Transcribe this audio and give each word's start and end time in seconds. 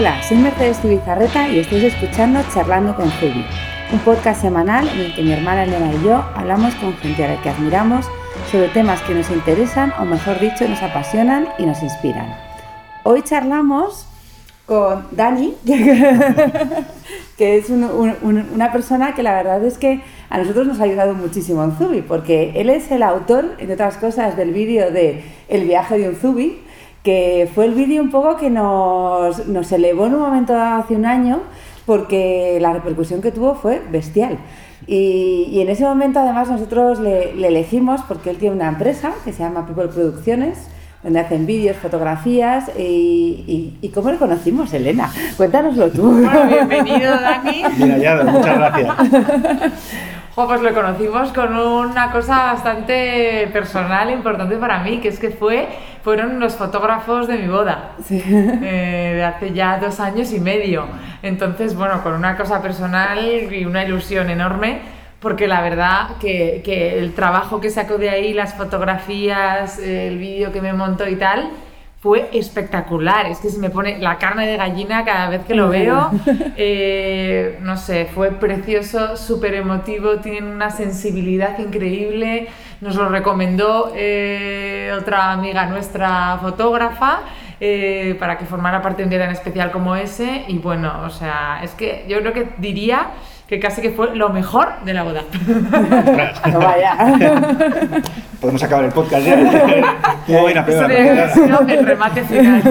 Hola, 0.00 0.22
soy 0.22 0.38
Mercedes 0.38 0.80
Tibizarreta 0.80 1.46
y 1.50 1.58
estáis 1.58 1.84
escuchando 1.84 2.40
Charlando 2.54 2.96
con 2.96 3.10
Zubi, 3.10 3.44
un 3.92 3.98
podcast 3.98 4.40
semanal 4.40 4.88
en 4.88 4.98
el 4.98 5.14
que 5.14 5.20
mi 5.20 5.32
hermana 5.32 5.64
Elena 5.64 5.92
y 5.92 6.02
yo 6.02 6.24
hablamos 6.34 6.74
con 6.76 6.96
gente 6.96 7.22
a 7.22 7.34
la 7.34 7.42
que 7.42 7.50
admiramos 7.50 8.06
sobre 8.50 8.68
temas 8.68 9.02
que 9.02 9.12
nos 9.12 9.30
interesan 9.30 9.92
o 10.00 10.06
mejor 10.06 10.40
dicho 10.40 10.66
nos 10.66 10.82
apasionan 10.82 11.48
y 11.58 11.66
nos 11.66 11.82
inspiran. 11.82 12.34
Hoy 13.02 13.20
charlamos 13.20 14.06
con 14.64 15.06
Dani, 15.10 15.54
que 17.36 17.58
es 17.58 17.68
una 17.68 18.72
persona 18.72 19.14
que 19.14 19.22
la 19.22 19.34
verdad 19.34 19.62
es 19.66 19.76
que 19.76 20.00
a 20.30 20.38
nosotros 20.38 20.66
nos 20.66 20.80
ha 20.80 20.84
ayudado 20.84 21.12
muchísimo 21.12 21.62
en 21.62 21.72
Zubi, 21.76 22.00
porque 22.00 22.52
él 22.56 22.70
es 22.70 22.90
el 22.90 23.02
autor, 23.02 23.54
entre 23.58 23.74
otras 23.74 23.98
cosas, 23.98 24.34
del 24.34 24.54
vídeo 24.54 24.90
de 24.92 25.22
El 25.48 25.66
viaje 25.66 25.98
de 25.98 26.08
un 26.08 26.16
Zubi, 26.16 26.62
que 27.02 27.50
fue 27.54 27.66
el 27.66 27.74
vídeo 27.74 28.02
un 28.02 28.10
poco 28.10 28.36
que 28.36 28.50
nos, 28.50 29.46
nos 29.46 29.72
elevó 29.72 30.06
en 30.06 30.14
un 30.14 30.20
momento 30.20 30.52
dado 30.52 30.82
hace 30.82 30.94
un 30.94 31.06
año, 31.06 31.40
porque 31.86 32.58
la 32.60 32.72
repercusión 32.72 33.22
que 33.22 33.32
tuvo 33.32 33.54
fue 33.54 33.82
bestial. 33.90 34.38
Y, 34.86 35.48
y, 35.50 35.60
en 35.60 35.68
ese 35.68 35.84
momento 35.84 36.20
además 36.20 36.50
nosotros 36.50 37.00
le, 37.00 37.34
le, 37.34 37.48
elegimos 37.48 38.00
porque 38.08 38.30
él 38.30 38.38
tiene 38.38 38.56
una 38.56 38.68
empresa 38.68 39.12
que 39.24 39.32
se 39.32 39.42
llama 39.42 39.66
People 39.66 39.88
Producciones, 39.88 40.68
donde 41.02 41.20
hacen 41.20 41.46
vídeos, 41.46 41.76
fotografías 41.76 42.70
y, 42.78 43.76
y, 43.80 43.88
¿cómo 43.88 44.10
le 44.10 44.18
conocimos, 44.18 44.72
Elena? 44.74 45.10
Cuéntanoslo 45.36 45.90
tú. 45.90 46.02
Bueno, 46.02 46.46
bienvenido, 46.46 47.10
Dani. 47.10 47.62
Mira, 47.78 47.98
ya, 47.98 48.24
muchas 48.24 48.58
gracias. 48.58 48.94
pues 50.46 50.60
lo 50.60 50.72
conocimos 50.74 51.32
con 51.32 51.56
una 51.56 52.10
cosa 52.10 52.52
bastante 52.52 53.48
personal, 53.52 54.10
importante 54.10 54.56
para 54.56 54.82
mí, 54.82 54.98
que 54.98 55.08
es 55.08 55.18
que 55.18 55.30
fue, 55.30 55.68
fueron 56.02 56.40
los 56.40 56.56
fotógrafos 56.56 57.26
de 57.26 57.38
mi 57.38 57.48
boda, 57.48 57.92
eh, 58.10 59.12
de 59.16 59.24
hace 59.24 59.52
ya 59.52 59.78
dos 59.78 60.00
años 60.00 60.32
y 60.32 60.40
medio. 60.40 60.86
Entonces, 61.22 61.74
bueno, 61.74 62.02
con 62.02 62.14
una 62.14 62.36
cosa 62.36 62.62
personal 62.62 63.18
y 63.52 63.64
una 63.64 63.84
ilusión 63.84 64.30
enorme 64.30 65.00
porque 65.20 65.46
la 65.46 65.60
verdad 65.60 66.16
que, 66.18 66.62
que, 66.64 66.98
el 66.98 67.12
trabajo 67.12 67.60
que 67.60 67.68
sacó 67.68 67.98
de 67.98 68.08
ahí, 68.08 68.32
las 68.32 68.54
fotografías, 68.54 69.78
el 69.78 70.16
vídeo 70.16 70.50
que 70.50 70.62
me 70.62 70.72
montó 70.72 71.06
y 71.06 71.16
tal, 71.16 71.50
fue 72.00 72.30
espectacular. 72.32 73.26
Es 73.26 73.38
que 73.38 73.50
se 73.50 73.58
me 73.58 73.68
pone 73.68 73.98
la 73.98 74.16
carne 74.18 74.46
de 74.46 74.56
gallina 74.56 75.04
cada 75.04 75.28
vez 75.28 75.44
que 75.44 75.54
lo 75.54 75.68
veo. 75.68 76.10
Eh, 76.62 77.58
no 77.62 77.76
sé, 77.76 78.06
fue 78.12 78.32
precioso, 78.32 79.16
súper 79.16 79.54
emotivo, 79.54 80.16
tiene 80.16 80.50
una 80.50 80.70
sensibilidad 80.70 81.58
increíble. 81.58 82.48
Nos 82.80 82.96
lo 82.96 83.08
recomendó 83.08 83.92
eh, 83.94 84.92
otra 84.98 85.32
amiga 85.32 85.66
nuestra 85.66 86.38
fotógrafa. 86.40 87.20
Eh, 87.62 88.16
para 88.18 88.38
que 88.38 88.46
formara 88.46 88.80
parte 88.80 89.02
de 89.02 89.04
un 89.04 89.10
día 89.10 89.18
tan 89.18 89.32
especial 89.32 89.70
como 89.70 89.94
ese 89.94 90.46
y 90.48 90.56
bueno, 90.56 91.02
o 91.04 91.10
sea, 91.10 91.60
es 91.62 91.72
que 91.72 92.06
yo 92.08 92.18
creo 92.20 92.32
que 92.32 92.48
diría 92.56 93.10
que 93.50 93.58
casi 93.58 93.82
que 93.82 93.90
fue 93.90 94.14
lo 94.14 94.28
mejor 94.28 94.68
de 94.84 94.94
la 94.94 95.02
boda. 95.02 95.24
no 96.52 96.58
vaya. 96.60 96.96
Podemos 98.40 98.62
acabar 98.62 98.84
el 98.84 98.92
podcast 98.92 99.26
ya. 99.26 99.36
No, 100.28 100.46
a 100.46 100.64
peor, 100.64 100.92
el 101.68 101.84
remate 101.84 102.22
final. 102.22 102.62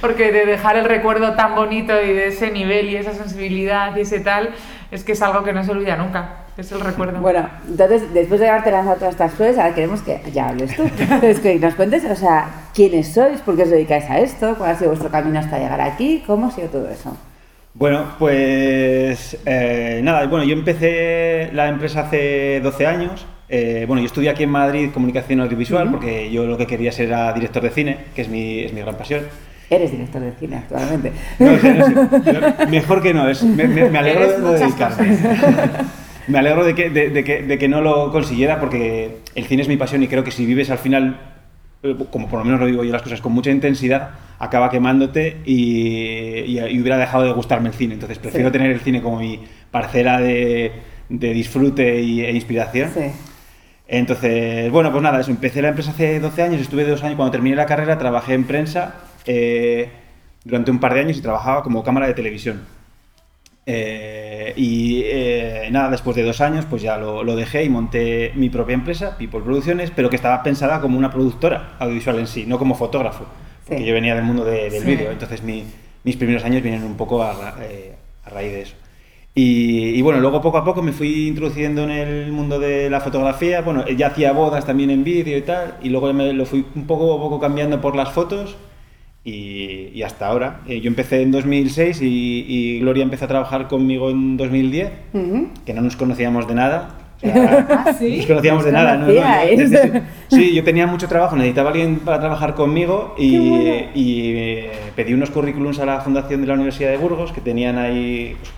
Porque 0.00 0.32
de 0.32 0.46
dejar 0.46 0.76
el 0.76 0.84
recuerdo 0.84 1.34
tan 1.34 1.54
bonito 1.54 1.92
y 2.02 2.12
de 2.12 2.26
ese 2.26 2.50
nivel 2.50 2.88
y 2.88 2.96
esa 2.96 3.14
sensibilidad 3.14 3.96
y 3.96 4.00
ese 4.00 4.18
tal, 4.18 4.50
es 4.90 5.04
que 5.04 5.12
es 5.12 5.22
algo 5.22 5.44
que 5.44 5.52
no 5.52 5.62
se 5.62 5.70
olvida 5.70 5.94
nunca. 5.94 6.30
Es 6.56 6.72
el 6.72 6.80
recuerdo. 6.80 7.20
Bueno, 7.20 7.48
entonces, 7.68 8.12
después 8.12 8.40
de 8.40 8.46
darte 8.46 8.72
las 8.72 8.84
todas 8.98 9.12
estas 9.12 9.32
flores, 9.32 9.58
ahora 9.58 9.76
queremos 9.76 10.02
que 10.02 10.20
ya 10.32 10.48
hables 10.48 10.74
tú. 10.74 10.82
es 11.22 11.38
que 11.38 11.56
nos 11.60 11.76
cuentes, 11.76 12.04
o 12.04 12.16
sea, 12.16 12.48
quiénes 12.74 13.14
sois, 13.14 13.40
por 13.42 13.54
qué 13.54 13.62
os 13.62 13.70
dedicáis 13.70 14.10
a 14.10 14.18
esto, 14.18 14.56
cuál 14.58 14.72
ha 14.72 14.74
sido 14.74 14.90
vuestro 14.90 15.08
camino 15.08 15.38
hasta 15.38 15.56
llegar 15.56 15.80
aquí, 15.80 16.24
cómo 16.26 16.48
ha 16.48 16.50
sido 16.50 16.66
todo 16.66 16.88
eso. 16.88 17.16
Bueno, 17.78 18.06
pues 18.18 19.38
eh, 19.46 20.00
nada, 20.02 20.26
bueno, 20.26 20.44
yo 20.44 20.52
empecé 20.52 21.48
la 21.52 21.68
empresa 21.68 22.00
hace 22.00 22.58
12 22.60 22.86
años. 22.88 23.24
Eh, 23.48 23.84
bueno, 23.86 24.02
yo 24.02 24.06
estudié 24.06 24.30
aquí 24.30 24.42
en 24.42 24.50
Madrid 24.50 24.90
comunicación 24.92 25.40
audiovisual 25.40 25.88
porque 25.88 26.28
yo 26.28 26.44
lo 26.44 26.58
que 26.58 26.66
quería 26.66 26.90
ser 26.90 27.06
era 27.06 27.32
director 27.32 27.62
de 27.62 27.70
cine, 27.70 27.98
que 28.16 28.22
es 28.22 28.28
mi, 28.28 28.64
es 28.64 28.72
mi 28.72 28.80
gran 28.80 28.96
pasión. 28.96 29.22
Eres 29.70 29.92
director 29.92 30.20
de 30.20 30.32
cine 30.32 30.56
actualmente. 30.56 31.12
No, 31.38 31.52
no 31.52 31.58
sé. 31.60 32.66
Mejor 32.66 33.00
que 33.00 33.14
no, 33.14 33.28
es, 33.28 33.44
me, 33.44 33.68
me, 33.68 33.96
alegro 33.96 34.50
de 34.50 34.58
dedicarme. 34.58 35.16
me 36.26 36.38
alegro 36.40 36.64
de 36.64 36.74
que, 36.74 36.90
de, 36.90 37.22
que, 37.22 37.42
de 37.44 37.58
que 37.58 37.68
no 37.68 37.80
lo 37.80 38.10
consiguiera 38.10 38.58
porque 38.58 39.18
el 39.36 39.44
cine 39.44 39.62
es 39.62 39.68
mi 39.68 39.76
pasión 39.76 40.02
y 40.02 40.08
creo 40.08 40.24
que 40.24 40.32
si 40.32 40.44
vives 40.46 40.70
al 40.70 40.78
final, 40.78 41.20
como 42.10 42.28
por 42.28 42.40
lo 42.40 42.44
menos 42.44 42.60
lo 42.60 42.66
digo 42.66 42.84
yo 42.84 42.92
las 42.92 43.02
cosas, 43.02 43.20
con 43.20 43.32
mucha 43.32 43.50
intensidad, 43.50 44.10
acaba 44.38 44.70
quemándote 44.70 45.38
y, 45.44 46.58
hubiera 46.80 46.96
dejado 46.96 47.24
de 47.24 47.32
gustarme 47.32 47.68
el 47.68 47.74
cine. 47.74 47.94
Entonces 47.94 48.18
prefiero 48.18 48.50
tener 48.50 48.70
el 48.70 48.80
cine 48.80 49.02
como 49.02 49.18
mi 49.18 49.40
parcela 49.70 50.20
de, 50.20 50.72
disfrute 51.08 52.00
y, 52.00 52.22
e 52.22 52.32
inspiración. 52.32 52.90
Entonces, 53.86 54.70
bueno, 54.70 54.90
pues 54.90 55.02
nada, 55.02 55.20
eso, 55.20 55.30
empecé 55.30 55.62
la 55.62 55.68
empresa 55.68 55.92
hace 55.92 56.20
12 56.20 56.42
años, 56.42 56.60
estuve 56.60 56.84
dos 56.84 57.02
años, 57.02 57.16
cuando 57.16 57.32
terminé 57.32 57.56
la 57.56 57.64
carrera 57.64 57.96
trabajé 57.96 58.34
en 58.34 58.44
prensa 58.44 58.96
eh, 59.24 59.88
durante 60.44 60.70
un 60.70 60.78
par 60.78 60.92
de 60.92 61.00
años 61.00 61.16
y 61.16 61.22
trabajaba 61.22 61.62
como 61.62 61.82
cámara 61.82 62.06
de 62.06 62.14
televisión. 62.14 62.77
Eh, 63.70 64.54
y 64.56 65.02
eh, 65.04 65.68
nada, 65.70 65.90
después 65.90 66.16
de 66.16 66.22
dos 66.22 66.40
años, 66.40 66.64
pues 66.64 66.80
ya 66.80 66.96
lo, 66.96 67.22
lo, 67.22 67.36
dejé 67.36 67.64
y 67.64 67.68
monté 67.68 68.32
mi 68.34 68.48
propia 68.48 68.72
empresa, 68.72 69.18
People 69.18 69.40
Producciones, 69.40 69.90
pero 69.94 70.08
que 70.08 70.16
estaba 70.16 70.42
pensada 70.42 70.80
como 70.80 70.96
una 70.96 71.10
productora 71.10 71.76
audiovisual 71.78 72.18
en 72.18 72.26
sí, 72.26 72.46
no 72.46 72.58
como 72.58 72.74
fotógrafo 72.74 73.26
porque 73.68 73.84
yo 73.84 73.94
venía 73.94 74.14
del 74.14 74.24
mundo 74.24 74.44
del 74.44 74.82
vídeo, 74.82 75.10
entonces 75.10 75.42
mis 75.42 76.16
primeros 76.16 76.44
años 76.44 76.62
vienen 76.62 76.82
un 76.84 76.96
poco 76.96 77.22
a, 77.22 77.54
eh, 77.60 77.94
raíz 78.26 78.52
de 78.52 78.62
eso. 78.62 78.74
Y, 79.34 80.02
bueno, 80.02 80.18
luego 80.18 80.42
poco 80.42 80.58
a 80.58 80.64
poco 80.64 80.82
me 80.82 80.90
fui 80.90 81.28
introduciendo 81.28 81.84
en 81.84 81.90
el 81.90 82.32
mundo 82.32 82.58
de 82.58 82.90
la 82.90 83.00
fotografía, 83.00 83.60
bueno, 83.60 83.86
ya 83.86 84.08
hacía 84.08 84.32
bodas 84.32 84.66
también 84.66 84.90
en 84.90 85.04
vídeo 85.04 85.38
y 85.38 85.42
tal, 85.42 85.76
y 85.80 85.90
luego 85.90 86.12
me 86.12 86.32
lo 86.32 86.44
fui 86.44 86.66
un 86.74 86.88
poco 86.88 87.14
a 87.14 87.18
poco 87.20 87.38
cambiando 87.38 87.80
por 87.80 87.94
las 87.94 88.10
fotos 88.10 88.56
y, 89.24 90.02
hasta 90.02 90.26
ahora. 90.26 90.60
Eh, 90.66 90.80
yo 90.80 90.88
empecé 90.88 91.22
en 91.22 91.30
2006 91.30 91.98
y, 92.02 92.78
Gloria 92.80 93.02
empezó 93.02 93.26
a 93.26 93.28
trabajar 93.28 93.68
conmigo 93.68 94.10
en 94.10 94.36
2010, 94.36 94.90
que 95.64 95.74
no 95.74 95.82
nos 95.82 95.96
conocíamos 95.96 96.48
de 96.48 96.54
nada, 96.54 96.98
¿Ah, 97.24 97.92
sí? 97.98 98.18
Nos 98.18 98.26
conocíamos 98.26 98.64
de 98.64 98.72
nada, 98.72 98.96
¿no? 98.96 99.08
sí, 100.28 100.54
yo 100.54 100.62
tenía 100.62 100.86
mucho 100.86 101.08
trabajo, 101.08 101.34
necesitaba 101.34 101.70
alguien 101.70 101.98
para 101.98 102.20
trabajar 102.20 102.54
conmigo 102.54 103.16
y, 103.18 103.36
eh, 103.96 104.70
pedí 104.94 105.14
unos 105.14 105.30
currículums 105.30 105.80
a 105.80 105.86
la 105.86 106.00
fundación 106.00 106.40
de 106.40 106.46
la 106.46 106.54
Universidad 106.54 106.90
de 106.90 106.96
Burgos 106.96 107.32
que 107.32 107.40
tenían 107.40 107.76
ahí 107.76 108.36
pues, 108.38 108.52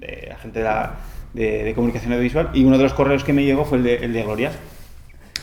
de, 0.00 0.34
gente 0.40 0.64
de, 1.34 1.72
comunicación 1.74 2.12
audiovisual 2.12 2.50
y 2.54 2.64
uno 2.64 2.76
de 2.76 2.84
los 2.84 2.94
correos 2.94 3.24
que 3.24 3.32
me 3.32 3.44
llegó 3.44 3.64
fue 3.64 3.78
el 3.78 3.84
de, 3.84 3.96
el 3.96 4.12
de 4.12 4.22
Gloria. 4.22 4.52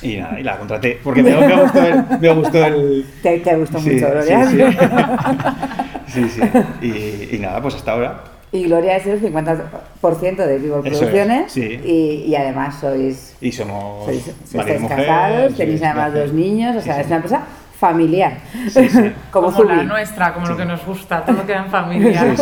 Y 0.01 0.17
nada, 0.17 0.39
y 0.39 0.43
la 0.43 0.57
contraté, 0.57 0.99
porque 1.03 1.21
me, 1.21 1.35
me 1.35 1.61
gustó 1.61 1.83
el... 1.85 2.19
Me 2.19 2.33
gustó 2.33 2.65
el... 2.65 3.05
¿Te, 3.23 3.39
te 3.39 3.55
gustó 3.55 3.79
mucho, 3.79 4.09
Gloria? 4.09 4.47
Sí, 6.07 6.27
sí. 6.27 6.41
Y, 6.81 7.35
y 7.35 7.39
nada, 7.39 7.61
pues 7.61 7.75
hasta 7.75 7.93
ahora. 7.93 8.23
Y 8.51 8.65
Gloria 8.65 8.97
es 8.97 9.05
el 9.05 9.21
50% 9.21 10.35
de 10.35 10.57
Vivo 10.57 10.81
Producciones. 10.81 11.55
y, 11.55 12.25
y, 12.27 12.35
además 12.35 12.75
sois. 12.81 13.37
Y 13.39 13.49
somos. 13.51 14.05
Sois, 14.05 14.27
estáis 14.27 14.89
casados, 14.89 15.55
tenéis 15.55 15.81
además 15.81 16.13
dos 16.13 16.33
niños, 16.33 16.75
o 16.75 16.81
sea, 16.81 16.99
es 16.99 17.07
una 17.07 17.15
empresa 17.17 17.43
familiar. 17.79 18.39
Sí, 18.69 18.89
como, 19.31 19.53
como 19.53 19.63
la 19.69 19.83
nuestra, 19.83 20.33
como 20.33 20.47
lo 20.47 20.57
que 20.57 20.65
nos 20.65 20.85
gusta, 20.85 21.23
todo 21.23 21.45
queda 21.45 21.63
en 21.63 21.71
familia. 21.71 22.35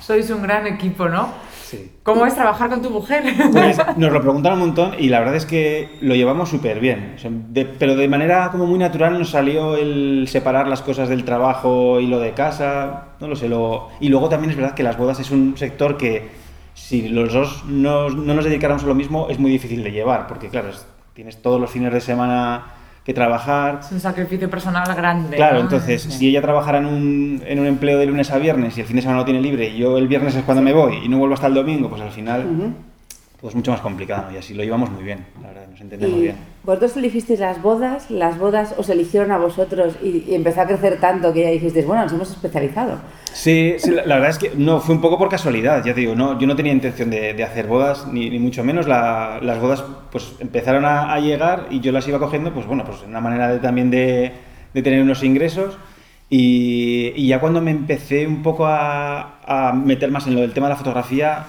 Sois 0.00 0.28
un 0.30 0.42
gran 0.42 0.66
equipo, 0.66 1.08
¿no? 1.08 1.28
¿Cómo 2.02 2.26
es 2.26 2.34
trabajar 2.34 2.70
con 2.70 2.82
tu 2.82 2.90
mujer? 2.90 3.24
Pues 3.52 3.78
nos 3.96 4.12
lo 4.12 4.20
preguntan 4.20 4.54
un 4.54 4.58
montón 4.60 4.94
y 4.98 5.08
la 5.08 5.20
verdad 5.20 5.36
es 5.36 5.46
que 5.46 5.88
lo 6.00 6.14
llevamos 6.14 6.48
súper 6.48 6.80
bien. 6.80 7.16
pero 7.78 7.96
de 7.96 8.08
manera 8.08 8.50
como 8.50 8.66
muy 8.66 8.78
natural 8.78 9.18
nos 9.18 9.30
salió 9.30 9.76
el 9.76 10.26
separar 10.28 10.68
las 10.68 10.82
cosas 10.82 11.08
del 11.08 11.24
trabajo 11.24 12.00
y 12.00 12.06
lo 12.06 12.20
de 12.20 12.32
casa. 12.32 13.08
No 13.20 13.28
lo 13.28 13.36
sé. 13.36 13.48
Lo... 13.48 13.88
Y 14.00 14.08
luego 14.08 14.28
también 14.28 14.50
es 14.50 14.56
verdad 14.56 14.74
que 14.74 14.82
las 14.82 14.96
bodas 14.96 15.20
es 15.20 15.30
un 15.30 15.56
sector 15.56 15.96
que 15.96 16.28
si 16.74 17.08
los 17.08 17.32
dos 17.32 17.64
no, 17.66 18.10
no 18.10 18.34
nos 18.34 18.44
dedicáramos 18.44 18.84
a 18.84 18.86
lo 18.86 18.94
mismo 18.94 19.28
es 19.30 19.38
muy 19.38 19.50
difícil 19.50 19.82
de 19.82 19.92
llevar. 19.92 20.26
Porque 20.26 20.48
claro, 20.48 20.68
tienes 21.14 21.40
todos 21.40 21.60
los 21.60 21.70
fines 21.70 21.92
de 21.92 22.00
semana 22.00 22.75
que 23.06 23.14
trabajar. 23.14 23.78
Es 23.84 23.92
un 23.92 24.00
sacrificio 24.00 24.50
personal 24.50 24.84
grande. 24.96 25.36
Claro, 25.36 25.60
entonces, 25.60 26.02
si 26.02 26.28
ella 26.28 26.42
trabajara 26.42 26.78
en 26.78 26.86
un, 26.86 27.42
en 27.46 27.60
un 27.60 27.66
empleo 27.66 28.00
de 28.00 28.06
lunes 28.06 28.32
a 28.32 28.38
viernes 28.38 28.76
y 28.76 28.80
el 28.80 28.86
fin 28.86 28.96
de 28.96 29.02
semana 29.02 29.20
no 29.20 29.24
tiene 29.24 29.40
libre 29.40 29.68
y 29.68 29.78
yo 29.78 29.96
el 29.96 30.08
viernes 30.08 30.34
es 30.34 30.42
cuando 30.42 30.60
me 30.60 30.72
voy 30.72 30.98
y 31.04 31.08
no 31.08 31.18
vuelvo 31.18 31.34
hasta 31.34 31.46
el 31.46 31.54
domingo, 31.54 31.88
pues 31.88 32.02
al 32.02 32.10
final 32.10 32.74
pues 33.40 33.54
mucho 33.54 33.70
más 33.70 33.80
complicado 33.80 34.32
y 34.32 34.38
así 34.38 34.54
lo 34.54 34.64
llevamos 34.64 34.90
muy 34.90 35.04
bien, 35.04 35.26
la 35.42 35.48
verdad, 35.48 35.66
nos 35.68 35.80
entendemos 35.80 36.20
bien. 36.20 36.36
¿Vosotros 36.64 36.96
elegisteis 36.96 37.38
las 37.38 37.60
bodas? 37.60 38.10
¿Las 38.10 38.38
bodas 38.38 38.74
os 38.78 38.88
eligieron 38.88 39.30
a 39.30 39.38
vosotros 39.38 39.94
y, 40.02 40.34
empezó 40.34 40.62
a 40.62 40.66
crecer 40.66 40.98
tanto 41.00 41.32
que 41.32 41.42
ya 41.42 41.50
dijisteis, 41.50 41.86
bueno, 41.86 42.04
nos 42.04 42.12
hemos 42.12 42.30
especializado? 42.30 42.98
Sí, 43.32 43.74
sí 43.78 43.90
la, 43.90 44.02
verdad 44.02 44.30
es 44.30 44.38
que 44.38 44.52
no, 44.56 44.80
fue 44.80 44.94
un 44.94 45.02
poco 45.02 45.18
por 45.18 45.28
casualidad, 45.28 45.84
ya 45.84 45.92
te 45.92 46.00
digo, 46.00 46.14
no, 46.14 46.38
yo 46.38 46.46
no 46.46 46.56
tenía 46.56 46.72
intención 46.72 47.10
de, 47.10 47.34
de 47.34 47.44
hacer 47.44 47.66
bodas, 47.66 48.06
ni, 48.10 48.30
ni 48.30 48.38
mucho 48.38 48.64
menos, 48.64 48.88
las 48.88 49.60
bodas 49.60 49.84
pues 50.10 50.34
empezaron 50.40 50.84
a, 50.86 51.18
llegar 51.20 51.66
y 51.70 51.80
yo 51.80 51.92
las 51.92 52.08
iba 52.08 52.18
cogiendo, 52.18 52.54
pues 52.54 52.66
bueno, 52.66 52.84
pues 52.84 53.02
una 53.06 53.20
manera 53.20 53.48
de, 53.48 53.58
también 53.58 53.90
de, 53.90 54.32
de 54.72 54.82
tener 54.82 55.02
unos 55.02 55.22
ingresos 55.22 55.76
Y, 56.28 57.26
ya 57.26 57.38
cuando 57.38 57.60
me 57.60 57.70
empecé 57.70 58.26
un 58.26 58.42
poco 58.42 58.66
a, 58.66 59.40
a, 59.44 59.72
meter 59.72 60.10
más 60.10 60.26
en 60.26 60.34
lo 60.34 60.40
del 60.40 60.52
tema 60.52 60.68
de 60.68 60.74
la 60.74 60.76
fotografía, 60.76 61.46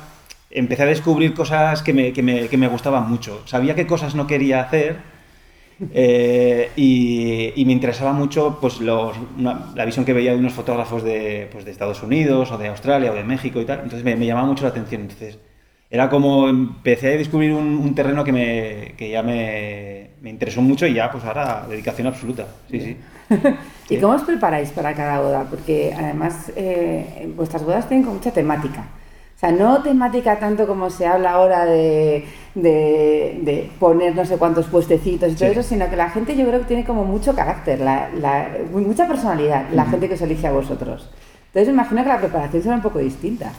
empecé 0.50 0.84
a 0.84 0.88
descubrir 0.88 1.34
cosas 1.34 1.82
que 1.84 1.94
me, 1.94 2.14
que 2.14 2.24
me, 2.24 2.48
que 2.48 2.58
me 2.58 2.68
gustaban 2.68 3.10
mucho. 3.10 3.42
Sabía 3.46 3.76
qué 3.76 3.86
cosas 3.88 4.16
no 4.16 4.28
quería 4.28 4.62
hacer 4.62 4.98
eh, 5.94 6.72
y, 6.76 7.64
me 7.66 7.74
interesaba 7.74 8.14
mucho 8.14 8.58
pues, 8.60 8.80
los, 8.80 9.16
la 9.38 9.86
visión 9.86 10.06
que 10.06 10.14
veía 10.14 10.32
de 10.32 10.38
unos 10.38 10.54
fotógrafos 10.54 11.04
de, 11.04 11.48
pues, 11.52 11.66
de, 11.66 11.72
Estados 11.72 12.02
Unidos 12.02 12.52
o 12.52 12.58
de 12.58 12.68
Australia 12.68 13.12
o 13.12 13.16
de 13.16 13.24
México 13.24 13.62
y 13.62 13.66
tal. 13.66 13.80
Entonces 13.80 14.04
me, 14.04 14.16
me 14.16 14.26
llamaba 14.26 14.48
mucho 14.48 14.64
la 14.64 14.70
atención. 14.70 15.02
Entonces 15.02 15.38
era 15.90 16.10
como 16.10 16.50
empecé 16.50 17.14
a 17.14 17.18
descubrir 17.18 17.54
un, 17.54 17.94
terreno 17.96 18.24
que, 18.24 18.32
me, 18.32 18.94
que 18.98 19.10
ya 19.10 19.24
me, 19.24 20.10
me, 20.22 20.30
interesó 20.30 20.62
mucho 20.62 20.86
y 20.88 20.94
ya 20.94 21.12
pues 21.12 21.24
ahora 21.24 21.66
dedicación 21.70 22.08
absoluta. 22.08 22.48
Sí, 22.70 22.80
sí. 22.82 22.98
¿Y 23.90 23.98
cómo 23.98 24.14
os 24.14 24.24
preparáis 24.24 24.72
para 24.72 24.94
cada 24.94 25.22
boda? 25.22 25.46
Porque 25.50 25.94
además 25.96 26.52
eh, 26.56 27.32
vuestras 27.36 27.64
bodas 27.64 27.88
tienen 27.88 28.08
mucha 28.08 28.32
temática. 28.32 28.86
O 29.38 29.40
sea, 29.40 29.52
no 29.52 29.84
temática 29.84 30.40
tanto 30.40 30.66
como 30.66 30.90
se 30.90 31.06
habla 31.06 31.34
ahora 31.34 31.64
de, 31.64 32.26
de, 32.56 33.70
poner 33.80 34.16
no 34.16 34.26
sé 34.26 34.36
cuántos 34.38 34.66
puestecitos 34.66 35.32
y 35.32 35.36
todo 35.36 35.50
eso, 35.50 35.62
sino 35.62 35.88
que 35.92 35.96
la 35.96 36.10
gente 36.10 36.36
yo 36.36 36.48
creo 36.48 36.62
que 36.62 36.66
tiene 36.66 36.84
como 36.84 37.04
mucho 37.04 37.36
carácter, 37.36 37.80
la, 37.80 38.10
mucha 38.72 39.08
personalidad, 39.08 39.68
la 39.74 39.86
gente 39.86 40.08
que 40.08 40.16
os 40.16 40.22
elige 40.24 40.48
a 40.48 40.52
vosotros. 40.52 41.12
Entonces 41.50 41.68
me 41.68 41.74
imagino 41.74 42.02
que 42.02 42.10
la 42.10 42.18
preparación 42.18 42.64
será 42.64 42.76
un 42.78 42.82
poco 42.82 42.98
distinta. 42.98 43.52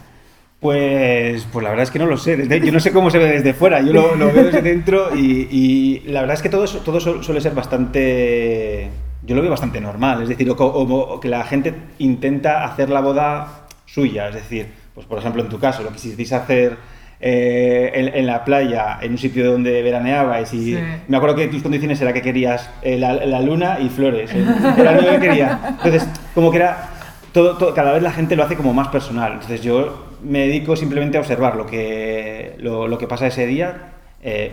Pues, 0.58 1.46
pues 1.52 1.62
la 1.62 1.70
verdad 1.70 1.84
es 1.84 1.92
que 1.92 2.00
no 2.00 2.06
lo 2.06 2.16
sé. 2.16 2.60
yo 2.60 2.72
no 2.72 2.80
sé 2.80 2.90
cómo 2.90 3.08
se 3.12 3.18
ve 3.18 3.26
desde 3.26 3.54
fuera. 3.54 3.80
Yo 3.80 3.92
lo, 3.92 4.32
veo 4.32 4.46
desde 4.46 4.62
dentro 4.62 5.14
y, 5.14 6.00
la 6.06 6.22
verdad 6.22 6.34
es 6.34 6.42
que 6.42 6.48
todo, 6.48 6.64
todo 6.66 6.98
suele 6.98 7.40
ser 7.40 7.54
bastante... 7.54 8.90
Yo 9.22 9.36
lo 9.36 9.42
veo 9.42 9.50
bastante 9.52 9.80
normal. 9.80 10.22
Es 10.24 10.28
decir, 10.30 10.50
o 10.50 11.20
que 11.20 11.28
la 11.28 11.44
gente 11.44 11.72
intenta 11.98 12.64
hacer 12.64 12.90
la 12.90 13.00
boda 13.00 13.66
suya. 13.86 14.28
Es 14.30 14.34
decir, 14.34 14.66
pues 14.98 15.06
por 15.06 15.20
ejemplo 15.20 15.40
en 15.42 15.48
tu 15.48 15.60
caso, 15.60 15.84
lo 15.84 15.90
que 15.90 15.94
quisiste 15.94 16.34
hacer 16.34 16.76
eh, 17.20 18.10
en, 18.16 18.26
la 18.26 18.44
playa, 18.44 18.98
en 19.00 19.12
un 19.12 19.18
sitio 19.18 19.48
donde 19.52 19.80
veraneabais 19.80 20.52
y 20.52 20.76
me 21.06 21.16
acuerdo 21.16 21.36
que 21.36 21.46
tus 21.46 21.62
condiciones 21.62 22.00
era 22.00 22.12
que 22.12 22.20
querías 22.20 22.68
eh, 22.82 22.98
la, 22.98 23.40
luna 23.40 23.78
y 23.80 23.90
flores, 23.90 24.32
¿eh? 24.34 24.44
era 24.76 25.00
lo 25.00 25.08
que 25.08 25.20
quería. 25.20 25.60
Entonces, 25.68 26.08
como 26.34 26.50
que 26.50 26.56
era, 26.56 26.88
todo, 27.30 27.72
cada 27.74 27.92
vez 27.92 28.02
la 28.02 28.10
gente 28.10 28.34
lo 28.34 28.42
hace 28.42 28.56
como 28.56 28.74
más 28.74 28.88
personal. 28.88 29.34
Entonces 29.34 29.62
yo 29.62 30.16
me 30.24 30.40
dedico 30.48 30.74
simplemente 30.74 31.16
a 31.16 31.20
observar 31.20 31.54
lo 31.54 31.64
que, 31.64 32.56
lo, 32.58 32.98
que 32.98 33.06
pasa 33.06 33.28
ese 33.28 33.46
día. 33.46 33.92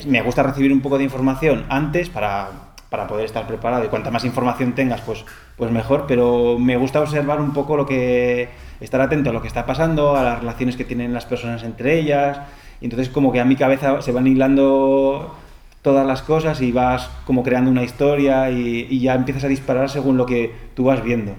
me 0.06 0.22
gusta 0.22 0.44
recibir 0.44 0.72
un 0.72 0.82
poco 0.82 1.00
de 1.00 1.06
información 1.06 1.66
antes 1.70 2.10
para, 2.10 2.50
para 2.96 3.08
poder 3.08 3.26
estar 3.26 3.46
preparado 3.46 3.84
y 3.84 3.90
cuanta 3.90 4.10
más 4.10 4.24
información 4.24 4.74
tengas, 4.74 5.02
pues, 5.02 5.26
pues 5.58 5.70
mejor, 5.70 6.06
pero 6.08 6.58
me 6.58 6.78
gusta 6.78 7.02
observar 7.02 7.42
un 7.42 7.52
poco 7.52 7.76
lo 7.76 7.86
que 7.86 8.48
estar 8.80 9.02
atento 9.02 9.32
a 9.32 9.34
lo 9.34 9.42
que 9.42 9.50
está 9.50 9.66
pasando, 9.66 10.16
a 10.16 10.24
las 10.24 10.40
relaciones 10.40 10.78
que 10.78 10.86
tienen 10.86 11.14
las 11.14 11.26
personas 11.26 11.64
entre 11.64 12.00
ellas. 12.00 12.40
Y 12.80 12.86
entonces 12.86 13.10
como 13.10 13.34
que 13.34 13.42
a 13.42 13.46
mi 13.46 13.58
cabeza 13.58 14.02
se 14.02 14.14
van 14.14 14.28
hilando 14.28 15.36
todas 15.82 16.08
las 16.08 16.22
cosas 16.22 16.62
y 16.62 16.72
vas 16.72 17.10
como 17.26 17.44
creando 17.44 17.70
una 17.70 17.84
historia 17.84 18.50
y, 18.50 18.98
ya 19.02 19.14
empiezas 19.14 19.44
a 19.44 19.50
disparar 19.50 19.90
según 19.90 20.16
lo 20.16 20.26
que 20.26 20.54
tú 20.74 20.86
vas 20.86 21.04
viendo. 21.04 21.34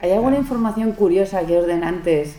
¿Hay 0.00 0.10
alguna 0.10 0.38
información 0.38 0.90
curiosa 0.90 1.46
que 1.46 1.56
orden 1.56 1.84
antes 1.84 2.36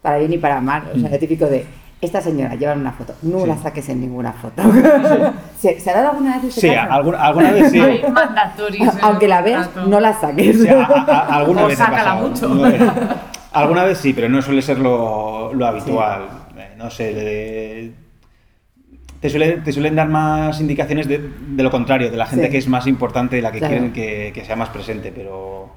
para 0.00 0.18
bien 0.18 0.32
y 0.32 0.38
para 0.38 0.60
mal? 0.60 0.90
O 0.92 0.98
sea, 0.98 1.08
lo 1.08 1.18
típico 1.20 1.46
de 1.46 1.66
esta 2.02 2.20
señora 2.20 2.56
lleva 2.56 2.72
una 2.72 2.90
foto, 2.90 3.14
no 3.22 3.46
la 3.46 3.56
saques 3.56 3.88
en 3.88 4.00
ninguna 4.00 4.32
foto. 4.32 4.60
¿Se, 5.56 5.78
ha 5.88 5.94
dado 5.94 6.10
alguna 6.10 6.38
vez 6.40 6.52
Sí, 6.52 6.68
alguna, 6.68 7.18
alguna, 7.18 7.52
vez 7.52 7.70
sí. 7.70 7.80
Aunque 9.02 9.28
la 9.28 9.40
veas, 9.40 9.70
no 9.86 10.00
la 10.00 10.12
saques. 10.12 10.66
Alguna 10.68 11.64
o 11.64 11.68
vez 11.68 11.78
sácala 11.78 12.14
mucho. 12.16 12.50
Alguna 13.52 13.84
vez 13.84 13.98
sí, 13.98 14.12
pero 14.12 14.28
no 14.28 14.42
suele 14.42 14.62
ser 14.62 14.80
lo, 14.80 15.54
lo 15.54 15.64
habitual. 15.64 16.22
Eh, 16.56 16.74
no 16.76 16.90
sé, 16.90 17.94
te, 19.20 19.28
te, 19.30 19.72
suelen 19.72 19.94
dar 19.94 20.08
más 20.08 20.60
indicaciones 20.60 21.06
de, 21.06 21.18
de 21.18 21.62
lo 21.62 21.70
contrario, 21.70 22.10
de 22.10 22.16
la 22.16 22.26
gente 22.26 22.50
que 22.50 22.58
es 22.58 22.66
más 22.66 22.88
importante, 22.88 23.36
de 23.36 23.42
la 23.42 23.52
que 23.52 23.60
quieren 23.60 23.92
que, 23.92 24.32
que, 24.34 24.44
sea 24.44 24.56
más 24.56 24.70
presente, 24.70 25.12
pero, 25.14 25.70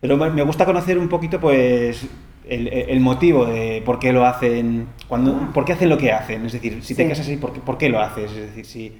pero 0.00 0.16
me 0.16 0.42
gusta 0.42 0.64
conocer 0.64 0.98
un 0.98 1.08
poquito 1.08 1.40
pues 1.40 2.06
el, 2.48 2.68
el, 2.68 3.00
motivo 3.00 3.46
de 3.46 3.82
por 3.84 3.98
qué 3.98 4.12
lo 4.12 4.26
hacen, 4.26 4.88
cuando, 5.08 5.52
por 5.52 5.64
qué 5.64 5.72
hacen 5.72 5.88
lo 5.88 5.98
que 5.98 6.12
hacen, 6.12 6.44
es 6.46 6.52
decir, 6.52 6.82
si 6.82 6.94
te 6.94 7.08
casas 7.08 7.26
así, 7.26 7.36
¿por 7.36 7.52
qué, 7.52 7.60
¿por 7.60 7.78
qué 7.78 7.88
lo 7.88 8.00
haces? 8.00 8.30
Es 8.30 8.54
decir, 8.54 8.66
si 8.66 8.98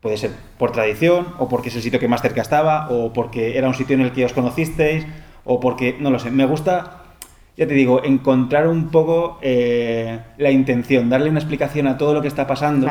puede 0.00 0.16
ser 0.16 0.32
por 0.58 0.72
tradición, 0.72 1.28
o 1.38 1.48
porque 1.48 1.68
es 1.68 1.76
el 1.76 1.82
sitio 1.82 2.00
que 2.00 2.08
más 2.08 2.22
cerca 2.22 2.42
estaba, 2.42 2.88
o 2.90 3.12
porque 3.12 3.56
era 3.56 3.68
un 3.68 3.74
sitio 3.74 3.94
en 3.94 4.02
el 4.02 4.12
que 4.12 4.24
os 4.24 4.32
conocisteis, 4.32 5.06
o 5.44 5.60
porque, 5.60 5.96
no 5.98 6.10
lo 6.10 6.18
sé, 6.18 6.30
me 6.30 6.44
gusta 6.44 7.02
ya 7.56 7.66
te 7.66 7.74
digo, 7.74 8.02
encontrar 8.02 8.66
un 8.66 8.88
poco 8.88 9.38
eh, 9.42 10.18
la 10.38 10.50
intención, 10.50 11.10
darle 11.10 11.28
una 11.28 11.38
explicación 11.38 11.86
a 11.86 11.98
todo 11.98 12.14
lo 12.14 12.22
que 12.22 12.28
está 12.28 12.46
pasando, 12.46 12.88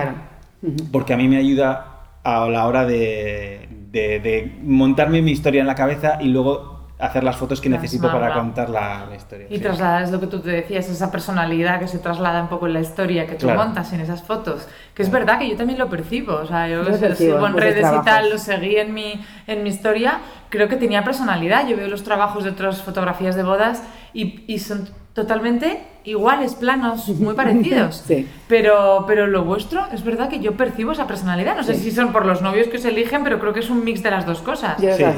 porque 0.92 1.14
a 1.14 1.18
mí 1.18 1.28
me 1.28 1.38
ayuda 1.38 2.04
a 2.24 2.48
la 2.48 2.68
hora 2.68 2.86
de, 2.86 3.68
de, 3.92 4.52
montarme 4.62 5.22
mi 5.24 5.32
historia 5.32 5.62
en 5.62 5.68
la 5.68 5.74
cabeza 5.74 6.20
y 6.22 6.28
luego 6.28 6.81
hacer 7.02 7.24
las 7.24 7.36
fotos 7.36 7.60
que 7.60 7.70
necesito 7.70 8.12
para 8.12 8.34
contar 8.34 8.70
la, 8.70 9.08
historia. 9.16 9.48
Y 9.50 9.60
trasladar, 9.60 10.04
es 10.04 10.12
lo 10.12 10.20
que 10.20 10.28
tú 10.28 10.40
te 10.40 10.50
decías, 10.52 10.88
esa 10.88 11.12
personalidad 11.12 11.80
que 11.80 11.88
se 11.88 12.00
traslada 12.00 12.42
un 12.42 12.48
poco 12.48 12.68
en 12.68 12.74
la 12.74 12.80
historia 12.80 13.26
que 13.26 13.36
tú 13.36 13.50
montas 13.50 13.92
en 13.94 14.02
esas 14.02 14.22
fotos. 14.22 14.68
Que 14.94 15.04
es 15.04 15.12
verdad 15.12 15.40
que 15.40 15.50
yo 15.50 15.56
también 15.56 15.80
lo 15.80 15.90
percibo, 15.90 16.36
o 16.36 16.46
sea, 16.46 16.68
yo, 16.68 16.84
lo 16.84 17.16
sigo 17.16 17.48
en 17.48 17.58
redes 17.58 17.86
y 17.86 18.06
tal, 18.06 18.30
lo 18.30 18.38
seguí 18.38 18.78
en 18.78 18.94
mi, 18.94 19.20
en 19.48 19.64
mi 19.64 19.70
historia, 19.70 20.20
creo 20.50 20.68
que 20.68 20.76
tenía 20.76 21.04
personalidad. 21.04 21.68
Yo 21.68 21.76
veo 21.76 21.88
los 21.88 22.04
trabajos 22.04 22.44
de 22.44 22.52
otras 22.52 22.82
fotografías 22.82 23.36
de 23.36 23.44
bodas 23.44 23.84
y, 24.14 24.44
y 24.48 24.60
son 24.60 24.88
totalmente 25.14 25.82
iguales, 26.04 26.56
planos, 26.56 27.08
muy 27.20 27.34
parecidos. 27.34 28.04
Sí. 28.08 28.28
Pero, 28.48 29.06
pero 29.08 29.28
lo 29.28 29.44
vuestro, 29.44 29.88
es 29.92 30.04
verdad 30.04 30.30
que 30.30 30.40
yo 30.40 30.54
percibo 30.54 30.92
esa 30.92 31.08
personalidad. 31.08 31.56
No 31.56 31.64
sé 31.64 31.76
si 31.76 31.92
son 31.92 32.12
por 32.12 32.26
los 32.26 32.42
novios 32.42 32.68
que 32.68 32.78
os 32.78 32.86
eligen, 32.86 33.24
pero 33.24 33.40
creo 33.40 33.54
que 33.54 33.60
es 33.60 33.70
un 33.70 33.84
mix 33.84 34.04
de 34.04 34.12
las 34.12 34.26
dos 34.26 34.42
cosas. 34.42 34.78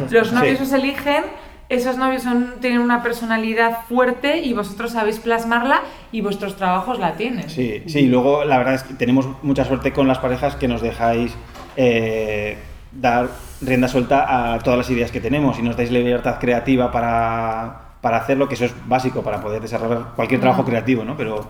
Los 0.09 0.31
novios 0.33 0.62
os 0.62 0.74
eligen 0.74 1.24
esos 1.69 1.98
novios 1.98 2.24
son, 2.24 2.56
tienen 2.62 2.80
una 2.80 3.01
personalidad 3.01 3.86
fuerte 3.88 4.39
y 4.39 4.54
vosotros 4.54 4.92
sabéis 4.92 5.19
plasmarla 5.19 5.81
y 6.12 6.21
vuestros 6.21 6.56
trabajos 6.56 7.00
la 7.00 7.13
tienen. 7.13 7.50
Sí, 7.50 7.83
sí, 7.88 8.07
luego 8.07 8.44
la 8.44 8.57
verdad 8.57 8.75
es 8.75 8.83
que 8.83 8.94
tenemos 8.94 9.27
mucha 9.42 9.65
suerte 9.65 9.94
con 9.94 10.07
las 10.07 10.19
parejas 10.19 10.56
que 10.56 10.68
nos 10.68 10.81
dejáis 10.81 11.33
eh, 11.75 12.57
dar 12.92 13.30
rienda 13.62 13.87
suelta 13.87 14.54
a 14.54 14.59
todas 14.59 14.78
las 14.78 14.90
ideas 14.90 15.11
que 15.11 15.21
tenemos 15.21 15.57
y 15.57 15.61
nos 15.61 15.78
dais 15.78 15.92
libertad 15.92 16.37
creativa 16.40 16.92
para, 16.92 17.95
para 18.02 18.18
hacerlo, 18.18 18.47
que 18.47 18.56
eso 18.56 18.66
es 18.66 18.73
básico 18.87 19.21
para 19.21 19.42
poder 19.42 19.61
desarrollar 19.61 20.14
cualquier 20.16 20.42
trabajo 20.42 20.66
creativo, 20.66 21.04
¿no? 21.04 21.18
Pero 21.18 21.47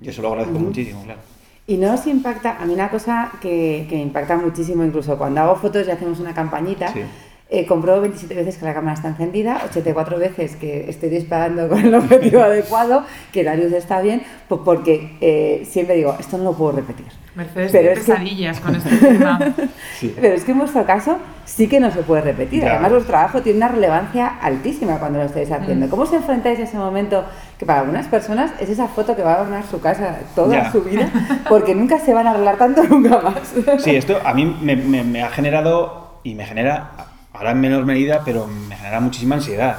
yo 0.00 0.10
eso 0.10 0.22
lo 0.22 0.28
agradezco 0.28 0.58
muchísimo, 0.58 1.02
claro. 1.04 1.20
Y 1.68 1.76
no 1.78 1.92
os 1.92 2.06
impacta, 2.06 2.58
a 2.60 2.64
mí 2.64 2.72
una 2.74 2.88
cosa 2.90 3.32
que, 3.40 3.86
que 3.90 3.96
me 3.96 4.02
impacta 4.02 4.36
muchísimo, 4.36 4.84
incluso 4.84 5.18
cuando 5.18 5.40
hago 5.40 5.56
fotos 5.56 5.88
y 5.88 5.90
hacemos 5.90 6.20
una 6.20 6.32
campañita, 6.32 6.92
sí 6.92 7.02
eh, 7.48 7.64
compruebo 7.64 8.00
27 8.00 8.34
veces 8.34 8.56
que 8.58 8.64
la 8.64 8.74
cámara 8.74 8.94
está 8.94 9.08
encendida, 9.08 9.62
84 9.70 10.18
veces 10.18 10.56
que 10.56 10.90
estoy 10.90 11.10
disparando 11.10 11.68
con 11.68 11.78
el 11.78 11.94
objetivo 11.94 12.42
adecuado, 12.42 13.04
que 13.32 13.44
la 13.44 13.54
luz 13.54 13.72
está 13.72 14.00
bien, 14.00 14.22
pues 14.48 14.62
porque 14.64 15.16
eh, 15.20 15.64
siempre 15.64 15.94
digo, 15.94 16.16
esto 16.18 16.38
no 16.38 16.44
lo 16.44 16.52
puedo 16.54 16.72
repetir. 16.72 17.06
Mercedes 17.36 17.70
pero 17.70 17.94
pesadillas 17.94 18.58
con 18.60 18.74
este 18.74 18.96
tema. 18.96 19.38
Pero 20.00 20.34
es 20.34 20.44
que 20.44 20.52
en 20.52 20.58
vuestro 20.58 20.84
caso 20.86 21.18
sí 21.44 21.68
que 21.68 21.80
no 21.80 21.90
se 21.90 22.02
puede 22.02 22.22
repetir. 22.22 22.64
Además, 22.64 22.90
vuestro 22.90 23.12
trabajo 23.12 23.42
tiene 23.42 23.58
una 23.58 23.68
relevancia 23.68 24.26
altísima 24.26 24.98
cuando 24.98 25.18
lo 25.18 25.26
estáis 25.26 25.52
haciendo. 25.52 25.86
Mm. 25.86 25.90
¿Cómo 25.90 26.06
se 26.06 26.16
enfrentáis 26.16 26.58
a 26.60 26.62
ese 26.62 26.78
momento 26.78 27.24
que 27.58 27.66
para 27.66 27.80
algunas 27.80 28.06
personas 28.06 28.52
es 28.58 28.70
esa 28.70 28.88
foto 28.88 29.14
que 29.14 29.22
va 29.22 29.32
a 29.32 29.34
adornar 29.36 29.64
su 29.64 29.80
casa 29.80 30.18
toda 30.34 30.72
su 30.72 30.82
vida? 30.82 31.10
Porque 31.48 31.74
nunca 31.74 31.98
se 31.98 32.14
van 32.14 32.26
a 32.26 32.30
arreglar 32.30 32.56
tanto 32.56 32.82
nunca 32.88 33.20
más. 33.20 33.54
Sí, 33.82 33.94
esto 33.94 34.18
a 34.24 34.32
mí 34.32 34.56
me, 34.62 34.76
me 34.76 35.22
ha 35.22 35.28
generado 35.28 36.20
y 36.22 36.34
me 36.34 36.44
genera 36.46 37.05
ahora 37.36 37.52
en 37.52 37.60
menor 37.60 37.84
medida, 37.84 38.22
pero 38.24 38.46
me 38.46 38.76
genera 38.76 39.00
muchísima 39.00 39.36
ansiedad. 39.36 39.78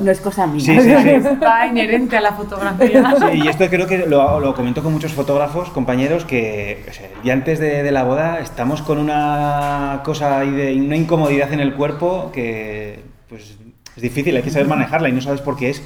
no, 0.00 0.10
es 0.10 0.20
cosa 0.20 0.46
mía. 0.46 0.60
Sí, 0.60 0.80
sí, 0.80 0.94
sí. 1.02 1.36
Va 1.42 1.66
inherente 1.66 2.16
a 2.16 2.20
la 2.20 2.32
fotografía. 2.32 3.14
Sí, 3.18 3.40
y 3.44 3.48
esto 3.48 3.68
creo 3.68 3.86
que 3.86 4.06
lo, 4.06 4.40
lo 4.40 4.54
comento 4.54 4.82
con 4.82 4.92
muchos 4.92 5.12
fotógrafos, 5.12 5.70
compañeros, 5.70 6.24
que 6.24 6.84
o 7.24 7.30
antes 7.30 7.58
de, 7.58 7.90
la 7.90 8.04
boda 8.04 8.40
estamos 8.40 8.82
con 8.82 8.98
una 8.98 10.00
cosa 10.04 10.40
ahí 10.40 10.50
de 10.50 10.74
una 10.74 10.96
incomodidad 10.96 11.52
en 11.52 11.60
el 11.60 11.74
cuerpo 11.74 12.30
que 12.32 13.00
pues, 13.28 13.56
es 13.96 14.02
difícil, 14.02 14.36
hay 14.36 14.42
que 14.42 14.50
saber 14.50 14.66
manejarla 14.66 15.08
y 15.08 15.12
no 15.12 15.20
sabes 15.20 15.40
por 15.40 15.56
qué 15.56 15.70
es. 15.70 15.82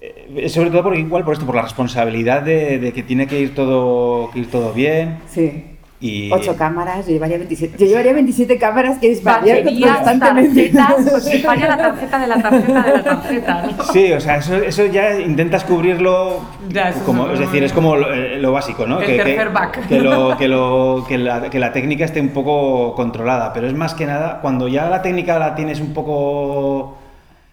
Eh, 0.00 0.48
sobre 0.48 0.70
todo 0.70 0.84
porque 0.84 1.00
igual 1.00 1.24
por 1.24 1.34
esto, 1.34 1.46
por 1.46 1.54
la 1.54 1.62
responsabilidad 1.62 2.42
de, 2.42 2.78
de 2.78 2.92
que 2.92 3.02
tiene 3.02 3.26
que 3.26 3.40
ir 3.40 3.54
todo, 3.54 4.30
que 4.30 4.40
ir 4.40 4.50
todo 4.50 4.72
bien. 4.72 5.18
Sí. 5.28 5.77
Y... 6.00 6.30
Ocho 6.30 6.56
cámaras, 6.56 7.06
yo 7.06 7.12
llevaría 7.12 7.38
27, 7.38 7.76
yo 7.76 7.86
llevaría 7.86 8.12
27 8.12 8.56
cámaras 8.56 8.98
que 8.98 9.08
dispararían 9.08 9.64
constantemente. 9.64 10.68
Tarjetas, 10.68 11.10
pues 11.10 11.42
la 11.44 11.76
tarjeta 11.76 12.18
de 12.20 12.26
la 12.28 12.42
tarjeta 12.42 12.82
de 12.82 12.92
la 12.92 13.02
tarjeta. 13.02 13.68
Sí, 13.92 14.12
o 14.12 14.20
sea, 14.20 14.36
eso, 14.36 14.56
eso 14.56 14.86
ya 14.86 15.18
intentas 15.18 15.64
cubrirlo, 15.64 16.40
como, 17.04 17.30
es 17.30 17.40
decir, 17.40 17.64
es 17.64 17.72
como 17.72 17.96
eh, 17.96 18.38
lo, 18.38 18.52
básico, 18.52 18.86
¿no? 18.86 19.00
El 19.00 19.06
que, 19.06 19.16
tercer 19.16 19.50
back. 19.50 19.88
Que, 19.88 20.00
lo, 20.00 20.36
que, 20.36 20.46
lo, 20.46 21.04
que, 21.08 21.18
la, 21.18 21.50
que 21.50 21.58
la 21.58 21.72
técnica 21.72 22.04
esté 22.04 22.20
un 22.20 22.28
poco 22.28 22.94
controlada, 22.94 23.52
pero 23.52 23.66
es 23.66 23.74
más 23.74 23.94
que 23.94 24.06
nada, 24.06 24.38
cuando 24.40 24.68
ya 24.68 24.88
la 24.88 25.02
técnica 25.02 25.38
la 25.40 25.56
tienes 25.56 25.80
un 25.80 25.92
poco 25.94 26.96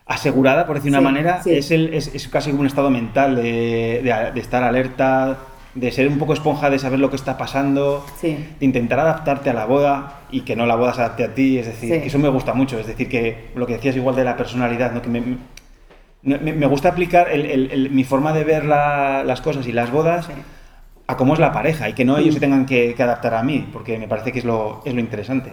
asegurada, 0.06 0.68
por 0.68 0.75
decir 0.75 0.92
una 0.92 1.02
manera, 1.02 1.42
Es, 1.46 1.72
el, 1.72 1.94
es, 1.94 2.14
es, 2.14 2.28
casi 2.28 2.52
un 2.52 2.66
estado 2.66 2.90
mental 2.90 3.36
de, 3.36 4.32
de, 4.34 4.40
estar 4.40 4.64
alerta, 4.64 5.38
de 5.75 5.91
ser 5.91 6.08
un 6.08 6.17
poco 6.17 6.34
esponja, 6.34 6.70
de 6.70 6.79
saber 6.79 7.00
lo 7.00 7.10
que 7.10 7.17
está 7.17 7.38
pasando, 7.38 8.05
de 8.22 8.55
intentar 8.62 9.00
adaptarte 9.00 9.50
a 9.50 9.53
la 9.53 9.65
boda 9.65 10.22
y 10.32 10.41
que 10.41 10.55
no 10.55 10.65
la 10.65 10.75
boda 10.75 10.94
se 10.94 11.01
adapte 11.01 11.25
a 11.25 11.34
ti, 11.34 11.58
es 11.58 11.67
decir, 11.67 11.94
eso 11.94 12.17
me 12.17 12.29
gusta 12.29 12.53
mucho, 12.53 12.79
es 12.79 12.88
decir, 12.88 13.10
que 13.10 13.50
lo 13.55 13.67
que 13.67 13.74
decías 13.74 13.96
igual 13.98 14.15
de 14.15 14.24
la 14.24 14.38
personalidad, 14.38 14.94
¿no? 14.94 15.01
que 15.01 15.10
me, 15.10 15.38
me, 16.24 16.65
gusta 16.65 16.89
aplicar 16.89 17.27
mi 17.91 18.03
forma 18.05 18.32
de 18.32 18.46
ver 18.46 18.65
las 18.65 19.41
cosas 19.41 19.67
y 19.67 19.74
las 19.74 19.91
bodas 19.91 20.29
a 21.08 21.17
cómo 21.17 21.34
es 21.34 21.39
la 21.39 21.51
pareja 21.51 21.89
y 21.89 21.94
que 21.94 22.05
no 22.05 22.17
ellos 22.17 22.34
se 22.34 22.39
tengan 22.39 22.65
que, 22.65 22.96
que 22.96 23.03
adaptar 23.03 23.36
a 23.36 23.44
mí, 23.44 23.67
porque 23.72 24.00
me 24.00 24.08
parece 24.08 24.32
que 24.32 24.39
es 24.39 24.46
lo, 24.46 24.82
es 24.86 24.94
lo 24.94 25.01
interesante. 25.01 25.51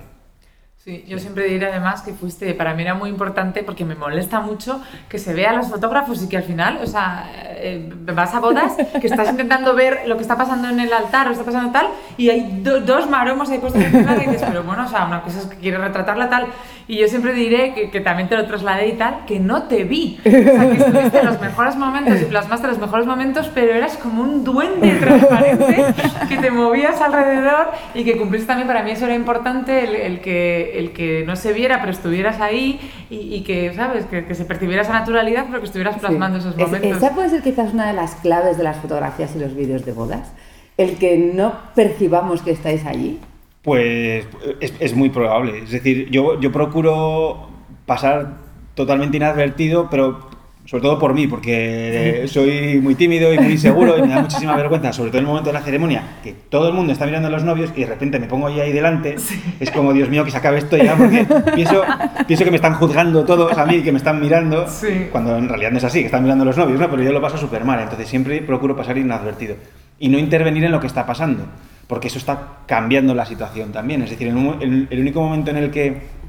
Sí, 0.84 1.04
yo 1.06 1.20
siempre 1.20 1.44
diré 1.44 1.66
además 1.66 2.02
que 2.02 2.12
fuiste, 2.12 2.54
para 2.54 2.74
mí 2.74 2.82
era 2.82 2.94
muy 2.94 3.08
importante 3.08 3.62
porque 3.62 3.84
me 3.84 3.94
molesta 3.94 4.40
mucho 4.40 4.82
que 5.08 5.20
se 5.20 5.32
vea 5.32 5.50
a 5.50 5.52
los 5.52 5.68
fotógrafos 5.68 6.20
y 6.24 6.28
que 6.28 6.36
al 6.36 6.42
final, 6.42 6.80
o 6.82 6.88
sea, 6.88 7.30
eh, 7.54 7.88
vas 8.12 8.34
a 8.34 8.40
bodas, 8.40 8.72
que 9.00 9.06
estás 9.06 9.30
intentando 9.30 9.76
ver 9.76 10.00
lo 10.08 10.16
que 10.16 10.22
está 10.22 10.36
pasando 10.36 10.68
en 10.68 10.80
el 10.80 10.92
altar 10.92 11.28
o 11.28 11.30
está 11.30 11.44
pasando 11.44 11.70
tal, 11.70 11.86
y 12.16 12.30
hay 12.30 12.62
dos 12.64 13.08
maromos 13.08 13.48
ahí 13.50 13.58
puestos 13.58 13.80
en 13.80 13.94
y 13.94 14.26
dices, 14.26 14.42
pero 14.44 14.64
bueno, 14.64 14.84
o 14.84 14.88
sea, 14.88 15.06
una 15.06 15.22
cosa 15.22 15.38
es 15.38 15.46
que 15.46 15.56
quieres 15.58 15.80
retratarla 15.80 16.28
tal, 16.28 16.46
y 16.88 16.98
yo 16.98 17.06
siempre 17.06 17.32
diré 17.32 17.74
que, 17.74 17.90
que, 17.90 18.00
también 18.00 18.28
te 18.28 18.36
lo 18.36 18.44
trasladé 18.44 18.88
y 18.88 18.92
tal, 18.94 19.24
que 19.24 19.38
no 19.38 19.62
te 19.62 19.84
vi. 19.84 20.18
O 20.26 20.30
sea, 20.30 20.68
que 20.68 20.76
estuviste 20.78 21.18
en 21.20 21.26
los 21.26 21.40
mejores 21.40 21.76
momentos 21.76 22.20
y 22.20 22.24
plasmaste 22.24 22.66
los 22.66 22.78
mejores 22.78 23.06
momentos, 23.06 23.48
pero 23.54 23.72
eras 23.72 23.96
como 23.96 24.22
un 24.22 24.42
duende 24.42 24.90
transparente 24.96 25.86
que 26.28 26.36
te 26.38 26.50
movías 26.50 27.00
alrededor 27.00 27.70
y 27.94 28.02
que 28.02 28.16
cumpliste 28.16 28.48
también, 28.48 28.66
para 28.66 28.82
mí 28.82 28.90
eso 28.90 29.04
era 29.04 29.14
importante, 29.14 29.84
el, 29.84 29.94
el 29.94 30.20
que 30.20 30.71
el 30.78 30.92
que 30.92 31.24
no 31.26 31.36
se 31.36 31.52
viera, 31.52 31.80
pero 31.80 31.92
estuvieras 31.92 32.40
ahí 32.40 32.80
y, 33.10 33.42
que, 33.42 33.72
¿sabes? 33.74 34.06
Que, 34.06 34.34
se 34.34 34.44
percibiera 34.44 34.82
esa 34.82 34.92
naturalidad, 34.92 35.46
pero 35.46 35.60
que 35.60 35.66
estuvieras 35.66 35.98
plasmando 35.98 36.38
esos 36.38 36.56
momentos. 36.56 36.96
esa 36.96 37.14
puede 37.14 37.30
ser 37.30 37.42
quizás 37.42 37.72
una 37.72 37.86
de 37.88 37.92
las 37.94 38.16
claves 38.16 38.56
de 38.56 38.64
las 38.64 38.78
fotografías 38.78 39.34
y 39.36 39.38
los 39.38 39.54
vídeos 39.54 39.84
de 39.84 39.92
bodas, 39.92 40.32
el 40.76 40.96
que 40.96 41.18
no 41.18 41.54
percibamos 41.74 42.42
que 42.42 42.50
estáis 42.50 42.84
allí. 42.86 43.20
Pues 43.62 44.26
es, 44.60 44.74
es 44.80 44.94
muy 44.96 45.10
probable. 45.10 45.58
Es 45.58 45.70
decir, 45.70 46.10
yo, 46.10 46.40
yo 46.40 46.50
procuro 46.50 47.48
pasar 47.86 48.38
totalmente 48.74 49.16
inadvertido, 49.16 49.88
pero 49.90 50.31
sobre 50.64 50.82
todo 50.82 50.98
por 50.98 51.12
mí, 51.12 51.26
porque 51.26 52.24
soy 52.28 52.78
muy 52.80 52.94
tímido 52.94 53.34
y 53.34 53.38
muy 53.38 53.52
inseguro 53.52 53.98
y 53.98 54.02
me 54.02 54.08
da 54.08 54.22
muchísima 54.22 54.56
vergüenza, 54.56 54.92
sobre 54.92 55.10
todo 55.10 55.18
en 55.18 55.24
el 55.24 55.28
momento 55.28 55.50
de 55.50 55.54
la 55.54 55.60
ceremonia, 55.60 56.02
que 56.22 56.32
todo 56.48 56.68
el 56.68 56.74
mundo 56.74 56.92
está 56.92 57.04
mirando 57.04 57.28
a 57.28 57.30
los 57.32 57.42
novios 57.42 57.72
y 57.74 57.80
de 57.80 57.86
repente 57.86 58.18
me 58.20 58.26
pongo 58.26 58.46
ahí, 58.46 58.60
ahí 58.60 58.72
delante, 58.72 59.16
es 59.58 59.70
como, 59.72 59.92
Dios 59.92 60.08
mío, 60.08 60.24
que 60.24 60.30
se 60.30 60.36
acabe 60.36 60.58
esto 60.58 60.76
ya, 60.76 60.96
porque 60.96 61.26
pienso, 61.54 61.82
pienso 62.26 62.44
que 62.44 62.50
me 62.50 62.56
están 62.56 62.74
juzgando 62.74 63.24
todos 63.24 63.56
a 63.58 63.66
mí, 63.66 63.82
que 63.82 63.90
me 63.90 63.98
están 63.98 64.20
mirando, 64.20 64.66
cuando 65.10 65.36
en 65.36 65.48
realidad 65.48 65.72
no 65.72 65.78
es 65.78 65.84
así, 65.84 66.00
que 66.00 66.06
están 66.06 66.22
mirando 66.22 66.42
a 66.42 66.46
los 66.46 66.56
novios, 66.56 66.78
¿no? 66.78 66.88
pero 66.88 67.02
yo 67.02 67.12
lo 67.12 67.20
paso 67.20 67.36
súper 67.36 67.64
mal, 67.64 67.80
entonces 67.80 68.08
siempre 68.08 68.40
procuro 68.40 68.76
pasar 68.76 68.96
inadvertido 68.96 69.56
y 69.98 70.08
no 70.08 70.18
intervenir 70.18 70.64
en 70.64 70.72
lo 70.72 70.80
que 70.80 70.86
está 70.86 71.04
pasando, 71.04 71.44
porque 71.88 72.06
eso 72.06 72.18
está 72.18 72.60
cambiando 72.66 73.14
la 73.14 73.26
situación 73.26 73.72
también, 73.72 74.02
es 74.02 74.10
decir, 74.10 74.28
el, 74.28 74.86
el 74.90 75.00
único 75.00 75.20
momento 75.20 75.50
en 75.50 75.56
el 75.56 75.70
que 75.72 76.22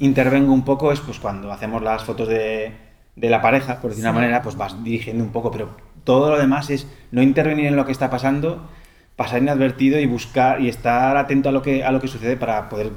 intervengo 0.00 0.52
un 0.52 0.64
poco 0.64 0.90
es 0.90 1.00
pues 1.00 1.18
cuando 1.18 1.52
hacemos 1.52 1.82
las 1.82 2.04
fotos 2.04 2.28
de 2.28 2.87
de 3.18 3.30
la 3.30 3.42
pareja, 3.42 3.80
por 3.80 3.90
decir 3.90 4.04
una 4.04 4.12
manera, 4.12 4.42
pues 4.42 4.56
vas 4.56 4.82
dirigiendo 4.82 5.24
un 5.24 5.30
poco, 5.30 5.50
pero 5.50 5.70
todo 6.04 6.30
lo 6.30 6.38
demás 6.38 6.70
es 6.70 6.86
no 7.10 7.22
intervenir 7.22 7.66
en 7.66 7.76
lo 7.76 7.84
que 7.84 7.92
está 7.92 8.10
pasando, 8.10 8.68
pasar 9.16 9.42
inadvertido 9.42 9.98
y 9.98 10.06
buscar 10.06 10.60
y 10.60 10.68
estar 10.68 11.16
atento 11.16 11.48
a 11.48 11.52
lo 11.52 11.62
que, 11.62 11.84
a 11.84 11.90
lo 11.90 12.00
que 12.00 12.08
sucede 12.08 12.36
para 12.36 12.68
poder 12.68 12.90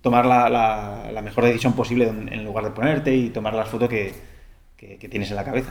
tomar 0.00 0.26
la, 0.26 0.48
la, 0.48 1.22
mejor 1.22 1.44
decisión 1.44 1.74
posible 1.74 2.08
en 2.08 2.44
lugar 2.44 2.64
de 2.64 2.70
ponerte 2.70 3.14
y 3.14 3.30
tomar 3.30 3.54
las 3.54 3.68
fotos 3.68 3.88
que, 3.88 4.12
que, 4.98 5.08
tienes 5.08 5.30
en 5.30 5.36
la 5.36 5.44
cabeza. 5.44 5.70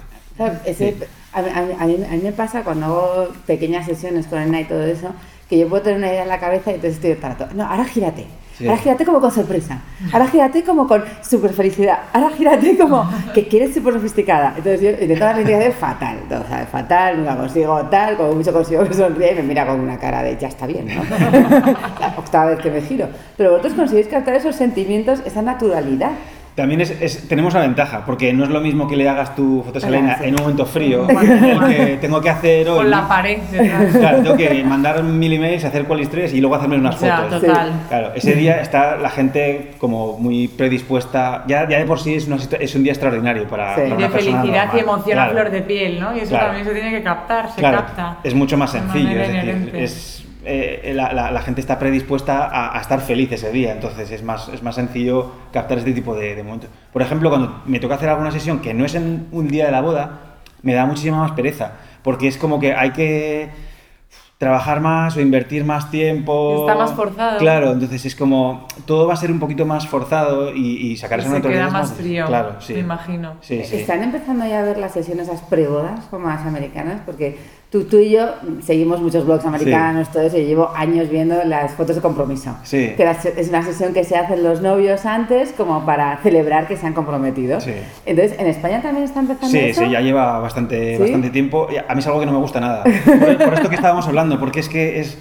a, 1.34 1.86
mí, 1.86 1.98
me 2.24 2.31
pasa 2.31 2.63
cuando 2.63 2.86
hago 2.86 3.27
pequeñas 3.46 3.86
sesiones 3.86 4.27
con 4.27 4.41
el 4.41 4.62
y 4.62 4.63
todo 4.65 4.86
eso, 4.86 5.13
que 5.50 5.58
yo 5.58 5.67
puedo 5.67 5.84
tener 5.84 5.98
una 5.98 6.08
idea 6.08 6.24
en 6.24 6.29
la 6.29 6.39
cabeza 6.39 6.72
y 6.72 6.75
entonces 6.75 7.03
estoy 7.03 7.15
todo, 7.15 7.53
no, 7.53 7.65
ahora 7.65 7.84
gírate 7.86 8.25
Ahora 8.68 8.77
gírate 8.77 9.06
como 9.06 9.20
con 9.20 9.32
sorpresa. 9.32 9.80
Ahora 10.12 10.27
gírate 10.27 10.63
como 10.63 10.88
con 10.88 11.03
super 11.22 11.51
felicidad. 11.53 12.00
Ahora 12.13 12.30
gírate 12.32 12.77
como 12.77 13.10
que 13.34 13.48
quieres 13.48 13.74
súper 13.74 13.94
sofisticada. 13.94 14.53
Entonces 14.58 14.82
yo 14.82 14.89
intento 14.89 15.25
dar 15.25 15.38
la 15.38 15.72
fatal. 15.72 16.18
Todo, 16.30 16.44
¿sabes? 16.48 16.70
Fatal, 16.70 17.18
nunca 17.18 17.38
consigo 17.38 17.82
tal, 17.89 18.18
como 18.18 18.34
mucho 18.34 18.53
consigo 18.53 18.84
que 18.84 18.94
sonríe 18.94 19.34
y 19.34 19.36
me 19.36 19.44
mira 19.44 19.65
con 19.65 19.80
una 19.80 19.98
cara 19.98 20.24
de 20.24 20.38
ya 20.38 20.48
está 20.48 20.68
bien, 20.68 20.88
¿no? 20.88 21.03
la 22.00 22.13
octava 22.18 22.51
vez 22.51 22.60
que 22.60 22.72
me 22.72 22.82
giro. 22.82 23.08
Pero 23.38 23.51
vosotros 23.51 23.74
conseguís 23.74 24.08
captar 24.08 24.36
esos 24.36 24.56
sentimientos, 24.56 25.22
esa 25.25 25.41
naturalidad. 25.41 26.12
También 26.55 26.81
es, 26.81 27.27
tenemos 27.29 27.53
una 27.53 27.63
ventaja, 27.63 28.03
porque 28.05 28.34
no 28.34 28.43
es 28.43 28.50
lo 28.50 28.60
mismo 28.60 28.88
que 28.88 28.98
le 28.98 29.08
hagas 29.08 29.36
tu 29.36 29.63
foto 29.63 29.79
Selena 29.79 30.17
en 30.22 30.36
un 30.36 30.41
momento 30.41 30.65
frío, 30.65 31.08
porque 31.08 31.98
tengo 32.01 32.20
que 32.20 32.29
hacer 32.29 32.67
hoy... 32.70 32.77
Con 32.77 32.89
la 32.89 33.08
pared. 33.08 33.39
Claro, 33.93 34.22
tengo 34.22 34.36
que 34.36 34.63
mandar 34.63 35.01
mil 35.03 35.31
emails, 35.31 35.63
hacer 35.63 35.86
tres 36.10 36.34
y 36.34 36.41
luego 36.41 36.55
hacerme 36.55 36.75
unas 36.75 36.96
fotos. 36.98 37.41
total. 37.41 37.72
Claro, 37.88 38.12
ese 38.15 38.34
día 38.34 38.60
está 38.62 38.98
la 38.98 39.10
gente 39.10 39.72
como 39.77 40.17
muy 40.17 40.50
predispuesta, 40.50 41.43
ya, 41.48 41.67
ya 41.70 41.79
de 41.79 41.86
por 41.86 42.00
sí 42.00 42.15
es, 42.15 42.27
es 42.60 42.75
un 42.75 42.84
día 42.84 42.91
extraordinario 42.91 43.48
para, 43.48 43.75
sí. 43.75 43.81
De 43.81 44.10
felicidad 44.10 44.70
y 44.75 44.79
emoción 44.79 45.20
a 45.20 45.29
flor 45.29 45.51
de 45.51 45.62
piel, 45.62 46.00
¿no? 46.00 46.15
Y 46.15 46.20
eso 46.20 46.36
también 46.36 46.65
se 46.65 46.74
tiene 46.74 46.91
que 46.91 47.03
captar, 47.03 47.51
se 47.51 47.62
capta. 47.62 48.17
Es 48.24 48.34
mucho 48.34 48.58
más 48.58 48.72
sencillo, 48.72 49.22
es 49.22 49.34
decir, 49.34 49.72
es 49.75 50.21
eh, 50.44 50.94
la, 50.96 51.42
gente 51.42 51.62
está 51.62 51.78
predispuesta 51.78 52.76
a, 52.76 52.80
estar 52.82 53.02
feliz 53.02 53.32
ese 53.32 53.52
día, 53.52 53.72
entonces 53.72 54.10
es 54.12 54.24
más, 54.24 54.50
es 54.50 54.64
más 54.64 54.76
sencillo 54.76 55.32
captar 55.54 55.78
este 55.78 55.94
tipo 55.94 56.16
de, 56.16 56.42
momentos. 56.44 56.70
Por 56.92 57.02
ejemplo, 57.02 57.30
cuando 57.30 57.62
me 57.66 57.80
toca 57.80 57.96
hacer 57.96 58.10
alguna 58.10 58.32
sesión 58.32 58.60
que 58.60 58.74
no 58.74 58.86
es 58.86 58.96
en 58.96 59.28
un 59.32 59.48
día 59.48 59.66
de 59.66 59.72
la 59.72 59.82
boda, 59.82 60.20
me 60.64 60.74
da 60.74 60.86
muchísima 60.86 61.18
más 61.18 61.32
pereza, 61.32 61.74
porque 62.04 62.28
es 62.28 62.38
como 62.38 62.60
que 62.60 62.74
hay 62.74 62.92
que 62.92 63.50
trabajar 64.42 64.82
más 64.82 65.16
o 65.16 65.22
invertir 65.22 65.64
más 65.64 65.92
tiempo. 65.92 66.62
Está 66.62 66.74
más 66.76 66.94
forzado. 66.94 67.38
Claro, 67.38 67.74
entonces 67.74 68.04
es 68.06 68.16
como 68.16 68.68
todo 68.88 69.06
va 69.06 69.14
a 69.14 69.18
ser 69.18 69.32
un 69.32 69.40
poquito 69.40 69.68
más 69.68 69.88
forzado 69.88 70.56
y, 70.56 70.78
y 70.78 70.98
sacar 70.98 71.20
esa 71.20 71.36
Se 71.36 71.42
queda 71.44 71.70
más 71.70 71.94
frío, 71.94 72.26
claro, 72.26 72.56
sí. 72.60 72.74
me 72.74 72.80
imagino. 72.80 73.36
Están 73.48 74.02
empezando 74.02 74.48
ya 74.48 74.62
a 74.62 74.64
ver 74.64 74.80
las 74.80 74.94
sesiones, 74.94 75.28
esas 75.28 75.42
prebodas 75.42 76.06
como 76.10 76.28
las 76.28 76.44
americanas, 76.44 77.02
porque 77.06 77.38
Tú, 77.72 77.86
tú, 77.86 78.00
y 78.00 78.10
yo 78.10 78.28
seguimos 78.62 79.00
muchos 79.00 79.25
blogs 79.25 79.46
americanos, 79.46 80.12
todo 80.12 80.24
eso, 80.24 80.38
y 80.38 80.44
llevo 80.44 80.70
años 80.75 81.10
viendo 81.10 81.42
las 81.46 81.72
fotos 81.72 81.96
de 81.96 82.01
compromiso. 82.01 82.54
Sí. 82.63 82.96
Que 82.98 83.10
es 83.38 83.48
una 83.48 83.63
sesión 83.63 83.94
que 83.94 84.04
se 84.04 84.18
hacen 84.18 84.44
los 84.44 84.62
novios 84.62 85.06
antes 85.06 85.54
como 85.54 85.86
para 85.86 86.18
celebrar 86.18 86.68
que 86.68 86.75
se 86.75 86.86
han 86.86 86.92
comprometido. 86.92 87.62
Sí. 87.62 87.72
Entonces, 88.06 88.38
¿en 88.38 88.48
España 88.48 88.82
también 88.82 89.06
está 89.06 89.22
empezando 89.22 89.58
sí, 89.58 89.58
eso? 89.58 89.86
Sí, 89.86 89.90
ya 89.90 90.01
lleva 90.01 90.38
bastante, 90.40 90.98
bastante 90.98 91.30
tiempo. 91.30 91.70
A 91.88 91.96
mí 91.96 92.00
es 92.00 92.08
algo 92.08 92.20
que 92.20 92.25
no 92.25 92.34
me 92.34 92.40
gusta 92.40 92.60
nada. 92.60 92.84
Por, 93.44 93.54
esto 93.54 93.70
que 93.70 93.75
estábamos 93.75 94.06
hablando, 94.06 94.38
porque 94.38 94.60
es 94.60 94.68
que 94.68 95.00
es, 95.00 95.18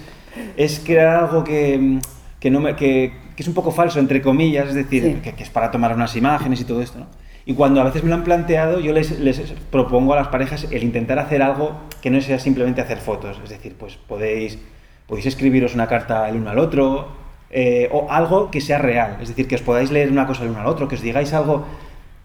es 0.57 0.81
crear 0.85 1.23
algo 1.23 1.45
que, 1.45 1.99
que, 2.37 2.51
no 2.51 2.59
me, 2.59 2.75
que, 2.75 3.13
que, 3.33 3.43
es 3.43 3.47
un 3.47 3.53
poco 3.53 3.71
falso, 3.71 3.97
entre 3.97 4.21
comillas, 4.21 4.67
es 4.67 4.75
decir, 4.75 5.21
que, 5.21 5.31
que, 5.31 5.43
es 5.43 5.49
para 5.49 5.71
tomar 5.71 5.95
unas 5.95 6.13
imágenes 6.17 6.59
y 6.59 6.65
todo 6.65 6.81
esto, 6.81 6.99
¿no? 6.99 7.05
Y 7.45 7.53
cuando 7.55 7.81
a 7.81 7.83
veces 7.83 8.03
me 8.03 8.09
lo 8.09 8.15
han 8.15 8.23
planteado, 8.23 8.79
yo 8.79 8.93
les, 8.93 9.19
les, 9.19 9.39
propongo 9.71 10.13
a 10.13 10.15
las 10.15 10.27
parejas 10.27 10.67
el 10.69 10.83
intentar 10.83 11.17
hacer 11.19 11.41
algo 11.41 11.81
que 12.01 12.09
no 12.09 12.21
sea 12.21 12.39
simplemente 12.39 12.81
hacer 12.81 12.99
fotos. 12.99 13.39
Es 13.43 13.49
decir, 13.49 13.75
pues 13.77 13.95
podéis, 13.95 14.59
podéis 15.07 15.25
escribiros 15.25 15.73
una 15.73 15.87
carta 15.87 16.29
el 16.29 16.37
uno 16.37 16.51
al 16.51 16.59
otro, 16.59 17.07
eh, 17.49 17.89
o 17.91 18.07
algo 18.09 18.51
que 18.51 18.61
sea 18.61 18.77
real. 18.77 19.17
Es 19.21 19.29
decir, 19.29 19.47
que 19.47 19.55
os 19.55 19.61
podáis 19.61 19.91
leer 19.91 20.11
una 20.11 20.27
cosa 20.27 20.43
el 20.43 20.49
uno 20.49 20.61
al 20.61 20.67
otro, 20.67 20.87
que 20.87 20.95
os 20.95 21.01
digáis 21.01 21.33
algo 21.33 21.65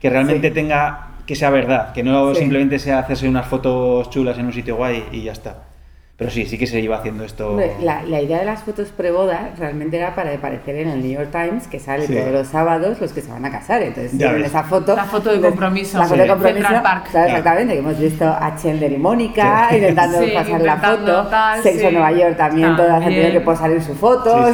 que 0.00 0.10
realmente 0.10 0.50
tenga, 0.50 1.08
que 1.26 1.34
sea 1.34 1.50
verdad, 1.50 1.92
que 1.92 2.02
no 2.02 2.34
simplemente 2.34 2.78
sea 2.78 2.98
hacerse 2.98 3.28
unas 3.28 3.46
fotos 3.46 4.10
chulas 4.10 4.38
en 4.38 4.46
un 4.46 4.52
sitio 4.52 4.76
guay 4.76 5.04
y 5.10 5.22
ya 5.22 5.32
está. 5.32 5.64
Pero 6.16 6.30
sí, 6.30 6.46
sí 6.46 6.56
que 6.56 6.66
se 6.66 6.80
iba 6.80 6.96
haciendo 6.96 7.24
esto. 7.24 7.58
La, 7.82 8.02
la 8.02 8.22
idea 8.22 8.38
de 8.38 8.46
las 8.46 8.62
fotos 8.62 8.88
preboda 8.88 9.50
realmente 9.58 9.98
era 9.98 10.14
para 10.14 10.32
aparecer 10.32 10.76
en 10.76 10.88
el 10.88 11.02
New 11.02 11.12
York 11.12 11.30
Times, 11.30 11.68
que 11.68 11.78
sale 11.78 12.06
todos 12.08 12.32
los 12.32 12.46
sábados 12.46 12.98
los 12.98 13.12
que 13.12 13.20
se 13.20 13.30
van 13.30 13.44
a 13.44 13.50
casar. 13.50 13.82
Entonces, 13.82 14.18
esa 14.18 14.62
foto. 14.62 14.96
La 14.96 15.04
foto 15.04 15.30
de 15.30 15.40
compromiso. 15.40 15.98
La 15.98 16.06
foto 16.06 16.22
de 16.22 16.28
compromiso. 16.28 16.68
Park. 16.82 17.08
Claro, 17.10 17.28
exactamente. 17.28 17.74
Que 17.74 17.80
hemos 17.80 17.98
visto 17.98 18.24
a 18.24 18.56
Chandler 18.56 18.92
y 18.92 18.96
Mónica 18.96 19.68
intentando 19.72 20.18
pasar 20.32 20.60
la 20.62 20.76
foto. 20.78 21.30
Sexo 21.62 21.88
en 21.88 21.94
Nueva 21.94 22.12
York 22.12 22.36
también, 22.38 22.76
todas 22.76 23.02
han 23.02 23.04
tenido 23.04 23.32
que 23.32 23.40
posar 23.40 23.70
en 23.70 23.82
su 23.82 23.94
foto 23.94 24.46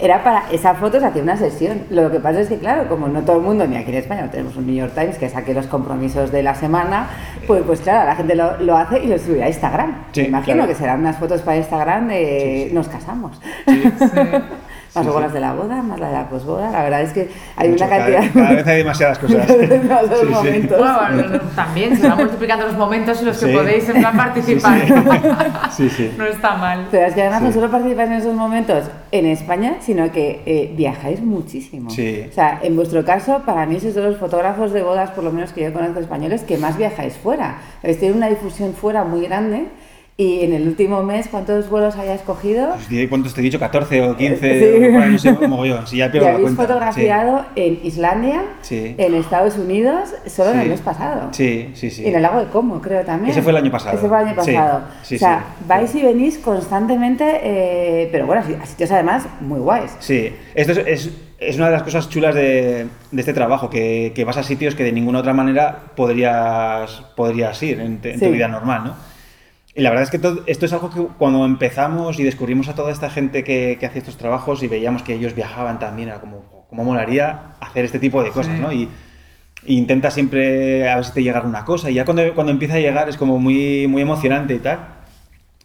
era 0.00 0.24
para 0.24 0.50
esa 0.50 0.74
foto 0.74 0.98
se 0.98 1.06
hacía 1.06 1.22
una 1.22 1.36
sesión. 1.36 1.82
Lo 1.90 2.10
que 2.10 2.20
pasa 2.20 2.40
es 2.40 2.48
que, 2.48 2.58
claro, 2.58 2.88
como 2.88 3.08
no 3.08 3.22
todo 3.22 3.36
el 3.36 3.42
mundo, 3.42 3.66
ni 3.66 3.76
aquí 3.76 3.90
en 3.90 3.98
España, 3.98 4.22
no 4.22 4.30
tenemos 4.30 4.56
un 4.56 4.66
New 4.66 4.74
York 4.74 4.92
Times 4.94 5.18
que 5.18 5.28
saque 5.28 5.54
los 5.54 5.66
compromisos 5.66 6.32
de 6.32 6.42
la 6.42 6.54
semana, 6.54 7.08
pues, 7.46 7.62
pues 7.64 7.80
claro, 7.80 8.06
la 8.06 8.16
gente 8.16 8.34
lo, 8.34 8.58
lo 8.58 8.76
hace 8.76 9.02
y 9.02 9.06
lo 9.06 9.18
sube 9.18 9.42
a 9.42 9.48
Instagram. 9.48 9.94
Me 10.16 10.24
imagino 10.24 10.66
que 10.66 10.74
serán 10.74 11.00
unas 11.00 11.16
fotos 11.18 11.42
para 11.42 11.56
Instagram 11.58 12.08
de 12.08 12.70
nos 12.72 12.88
casamos. 12.88 13.40
Más 14.94 15.04
luego 15.04 15.20
las 15.20 15.32
de 15.32 15.40
la 15.40 15.52
boda, 15.54 15.82
más 15.82 15.98
la 15.98 16.06
de 16.06 16.12
la 16.12 16.28
posboda. 16.28 16.70
La 16.70 16.84
verdad 16.84 17.02
es 17.02 17.12
que 17.12 17.28
hay 17.56 17.70
una 17.70 17.88
cantidad. 17.88 18.22
Cada, 18.32 18.52
vez 18.52 18.66
hay 18.66 18.78
demasiadas 18.78 19.18
cosas. 19.18 19.48
demasiados 19.58 20.30
momentos. 20.30 20.78
Bueno, 20.78 21.40
también 21.56 21.96
se 21.96 22.08
van 22.08 22.18
multiplicando 22.18 22.66
los 22.66 22.76
momentos 22.76 23.18
en 23.18 23.26
los 23.26 23.38
que 23.38 23.52
podéis 23.52 23.88
en 23.88 23.98
plan 23.98 24.16
participar. 24.16 24.82
Sí, 25.74 25.90
sí. 25.90 26.14
no 26.16 26.24
está 26.26 26.56
mal. 26.56 26.86
Pero 26.90 27.06
es 27.06 27.14
que 27.14 27.22
además 27.22 27.42
no 27.42 27.52
solo 27.52 27.70
participáis 27.70 28.10
en 28.10 28.16
esos 28.16 28.34
momentos 28.34 28.84
en 29.10 29.26
España, 29.26 29.76
sino 29.80 30.12
que 30.12 30.42
eh, 30.46 30.72
viajáis 30.76 31.20
muchísimo. 31.20 31.90
Sí. 31.90 32.26
O 32.30 32.32
sea, 32.32 32.60
en 32.62 32.76
vuestro 32.76 33.04
caso, 33.04 33.42
para 33.44 33.66
mí 33.66 33.80
sois 33.80 33.94
de 33.94 34.02
los 34.02 34.16
fotógrafos 34.16 34.72
de 34.72 34.82
bodas, 34.82 35.10
por 35.10 35.24
lo 35.24 35.32
menos 35.32 35.52
que 35.52 35.64
yo 35.64 35.72
conozco 35.72 35.98
españoles, 35.98 36.42
que 36.42 36.56
más 36.58 36.76
viajáis 36.76 37.14
fuera. 37.14 37.58
Habéis 37.82 37.98
tenido 37.98 38.16
una 38.16 38.28
difusión 38.28 38.74
fuera 38.74 39.02
muy 39.02 39.26
grande. 39.26 39.66
Y 40.16 40.44
en 40.44 40.52
el 40.52 40.68
último 40.68 41.02
mes, 41.02 41.26
¿cuántos 41.26 41.68
vuelos 41.68 41.96
hayas 41.96 42.20
cogido? 42.20 42.68
Pues, 42.88 43.08
¿Cuántos 43.08 43.34
te 43.34 43.40
he 43.40 43.44
dicho? 43.44 43.58
¿14 43.58 44.10
o 44.12 44.16
15? 44.16 44.60
Sí. 44.60 44.78
Bueno, 44.92 45.06
no 45.06 45.18
sé, 45.18 45.32
mogollón. 45.32 45.88
Si 45.88 45.96
ya 45.96 46.06
y 46.14 46.18
habéis 46.18 46.50
fotografiado 46.50 47.44
sí. 47.56 47.60
en 47.60 47.80
Islandia, 47.82 48.42
sí. 48.62 48.94
en 48.96 49.14
Estados 49.16 49.58
Unidos, 49.58 50.10
solo 50.26 50.52
en 50.52 50.60
el 50.60 50.68
mes 50.68 50.80
pasado. 50.82 51.30
Sí, 51.32 51.72
sí, 51.74 51.90
sí. 51.90 52.04
Y 52.04 52.06
en 52.06 52.14
el 52.14 52.22
lago 52.22 52.38
de 52.38 52.46
Como, 52.46 52.80
creo 52.80 53.04
también. 53.04 53.32
Ese 53.32 53.42
fue 53.42 53.50
el 53.50 53.56
año 53.56 53.72
pasado. 53.72 53.98
Ese 53.98 54.08
fue 54.08 54.20
el 54.20 54.28
año 54.28 54.36
pasado. 54.36 54.84
o 55.02 55.04
sea, 55.04 55.46
vais 55.66 55.92
y 55.96 56.02
venís 56.02 56.38
constantemente, 56.38 57.40
eh, 57.42 58.08
pero 58.12 58.26
bueno, 58.26 58.42
a 58.62 58.66
sitios 58.66 58.92
además 58.92 59.26
muy 59.40 59.58
guays. 59.58 59.96
Sí, 59.98 60.32
esto 60.54 60.72
es, 60.74 60.78
es, 60.78 61.10
es 61.40 61.56
una 61.56 61.66
de 61.66 61.72
las 61.72 61.82
cosas 61.82 62.08
chulas 62.08 62.36
de, 62.36 62.86
de 63.10 63.20
este 63.20 63.32
trabajo, 63.32 63.68
que, 63.68 64.12
que, 64.14 64.24
vas 64.24 64.36
a 64.36 64.44
sitios 64.44 64.76
que 64.76 64.84
de 64.84 64.92
ninguna 64.92 65.18
otra 65.18 65.32
manera 65.32 65.76
podrías, 65.96 67.02
podrías 67.16 67.60
ir 67.64 67.80
en, 67.80 67.98
en 68.00 68.20
tu 68.20 68.30
vida 68.30 68.46
normal, 68.46 68.84
¿no? 68.84 69.13
Y 69.76 69.82
la 69.82 69.90
verdad 69.90 70.04
es 70.04 70.10
que 70.10 70.20
todo, 70.20 70.44
esto 70.46 70.66
es 70.66 70.72
algo 70.72 70.90
que 70.90 71.02
cuando 71.18 71.44
empezamos 71.44 72.20
y 72.20 72.22
descubrimos 72.22 72.68
a 72.68 72.74
toda 72.74 72.92
esta 72.92 73.10
gente 73.10 73.42
que, 73.42 73.76
que 73.80 73.86
hace 73.86 73.98
estos 73.98 74.16
trabajos 74.16 74.62
y 74.62 74.68
veíamos 74.68 75.02
que 75.02 75.14
ellos 75.14 75.34
viajaban 75.34 75.80
también, 75.80 76.08
era 76.08 76.20
como, 76.20 76.66
como 76.68 76.84
molaría 76.84 77.54
hacer 77.60 77.84
este 77.84 77.98
tipo 77.98 78.22
de 78.22 78.30
cosas, 78.30 78.54
sí. 78.54 78.62
¿no? 78.62 78.72
Y, 78.72 78.88
y, 79.66 79.76
intenta 79.76 80.12
siempre 80.12 80.88
a 80.88 80.96
ver 80.96 81.04
si 81.04 81.12
te 81.12 81.22
llega 81.24 81.38
alguna 81.38 81.64
cosa. 81.64 81.90
Y 81.90 81.94
ya 81.94 82.04
cuando, 82.04 82.34
cuando 82.34 82.52
empieza 82.52 82.74
a 82.74 82.78
llegar 82.78 83.08
es 83.08 83.16
como 83.16 83.40
muy, 83.40 83.88
muy 83.88 84.02
emocionante 84.02 84.54
y 84.54 84.58
tal. 84.60 84.78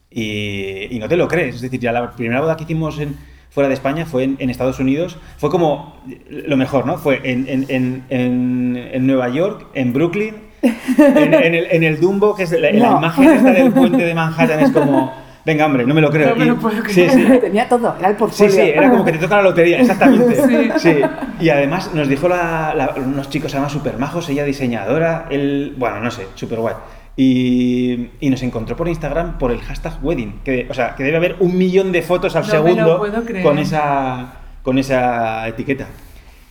Y, 0.10 0.88
y, 0.90 0.98
no 0.98 1.08
te 1.08 1.16
lo 1.16 1.28
crees. 1.28 1.56
Es 1.56 1.62
decir, 1.62 1.80
ya 1.80 1.92
la 1.92 2.16
primera 2.16 2.42
boda 2.42 2.58
que 2.58 2.64
hicimos 2.64 2.98
en, 2.98 3.16
fuera 3.52 3.68
de 3.68 3.76
España 3.76 4.08
fue 4.08 4.24
en, 4.24 4.38
en, 4.40 4.50
Estados 4.50 4.80
Unidos. 4.80 5.18
Fue 5.38 5.52
como 5.52 6.02
lo 6.32 6.58
mejor, 6.58 6.88
¿no? 6.88 6.98
Fue 6.98 7.22
en, 7.24 7.46
en, 7.48 8.06
en 8.10 9.06
Nueva 9.06 9.30
York, 9.30 9.68
en 9.76 9.94
Brooklyn 9.94 10.49
en, 10.62 11.34
en, 11.34 11.56
el, 11.56 11.68
en, 11.72 11.84
el, 11.84 12.00
Dumbo, 12.00 12.36
que 12.36 12.44
es 12.44 12.52
la, 12.52 12.72
no. 12.72 12.80
la 12.80 12.98
imagen 12.98 13.30
esta 13.30 13.52
del 13.52 13.72
puente 13.72 14.04
de 14.04 14.14
Manhattan, 14.14 14.60
es 14.60 14.72
como, 14.72 15.14
venga, 15.46 15.66
hombre, 15.66 15.86
no 15.86 15.94
me 15.94 16.02
lo 16.02 16.10
creo. 16.10 16.30
No 16.30 16.36
me 16.36 16.46
lo 16.46 16.58
puedo 16.58 16.84
creer. 16.84 17.12
Sí, 17.12 17.18
sí. 17.18 17.40
Tenía 17.40 17.68
todo, 17.68 17.96
era 17.98 18.10
el 18.10 18.16
portfolio. 18.16 18.52
Sí, 18.52 18.60
sí, 18.60 18.70
era 18.70 18.90
como 18.90 19.06
que 19.06 19.14
te 19.14 19.18
toca 19.20 19.38
la 19.38 19.44
lotería, 19.44 19.80
exactamente. 19.80 20.36
Sí. 20.36 20.80
sí. 20.80 21.02
Y 21.40 21.50
además 21.50 21.94
nos 21.94 22.08
dijo 22.08 22.28
la, 22.28 22.74
la, 22.76 22.94
unos 22.98 23.30
chicos, 23.30 23.54
además, 23.54 23.72
súper 23.72 23.98
majos, 23.98 24.28
ella 24.30 24.44
diseñadora, 24.44 25.28
él, 25.30 25.76
bueno, 25.78 26.00
no 26.00 26.12
sé, 26.12 26.28
súper 26.36 26.60
guay. 26.60 26.76
Y, 27.16 28.12
y, 28.22 28.30
nos 28.30 28.42
encontró 28.44 28.78
por 28.78 28.88
Instagram 28.88 29.38
por 29.38 29.52
el 29.52 29.60
hashtag 29.60 29.94
wedding, 30.02 30.40
que, 30.44 30.68
o 30.70 30.74
sea, 30.74 30.96
que 30.96 31.04
debe 31.04 31.18
haber 31.18 31.36
un 31.40 31.58
millón 31.58 31.92
de 31.92 32.02
fotos 32.02 32.36
al 32.38 32.44
no 32.44 32.50
segundo 32.50 33.06
con 33.44 33.60
esa, 33.60 34.36
con 34.64 34.78
esa 34.78 35.46
etiqueta. 35.48 35.88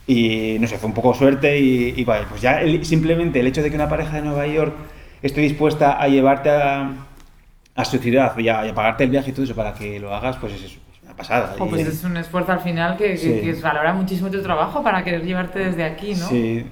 Y 0.09 0.57
no 0.59 0.65
sé, 0.65 0.79
fue 0.79 0.87
un 0.87 0.95
poco 0.95 1.13
suerte 1.13 1.59
y, 1.59 1.93
y 1.95 2.03
pues 2.03 2.41
ya 2.41 2.61
el, 2.61 2.83
simplemente 2.83 3.39
el 3.41 3.45
hecho 3.45 3.61
de 3.61 3.69
que 3.69 3.75
una 3.75 3.87
pareja 3.87 4.15
de 4.15 4.23
Nueva 4.23 4.47
York 4.47 4.73
esté 5.21 5.39
dispuesta 5.39 6.01
a 6.01 6.07
llevarte 6.07 6.49
a, 6.49 6.91
a 7.75 7.85
su 7.85 7.99
ciudad 7.99 8.35
y 8.39 8.47
a, 8.47 8.61
a, 8.61 8.73
pagarte 8.73 9.03
el 9.03 9.11
viaje 9.11 9.29
y 9.29 9.33
todo 9.33 9.45
eso 9.45 9.53
para 9.53 9.75
que 9.75 9.99
lo 9.99 10.11
hagas, 10.15 10.37
pues 10.37 10.53
es 10.53 10.79
pasada. 11.19 11.55
Oh, 11.59 11.67
pues 11.67 11.85
es 11.85 12.03
un 12.03 12.17
esfuerzo 12.17 12.53
al 12.53 12.61
final 12.61 12.97
que, 12.97 13.17
sí. 13.17 13.27
que, 13.27 13.41
que, 13.41 13.61
valora 13.61 13.93
muchísimo 13.93 14.31
tu 14.31 14.41
trabajo 14.41 14.81
para 14.81 15.03
querer 15.03 15.23
llevarte 15.23 15.59
desde 15.59 15.83
aquí, 15.83 16.15
¿no? 16.15 16.27
Sí, 16.27 16.65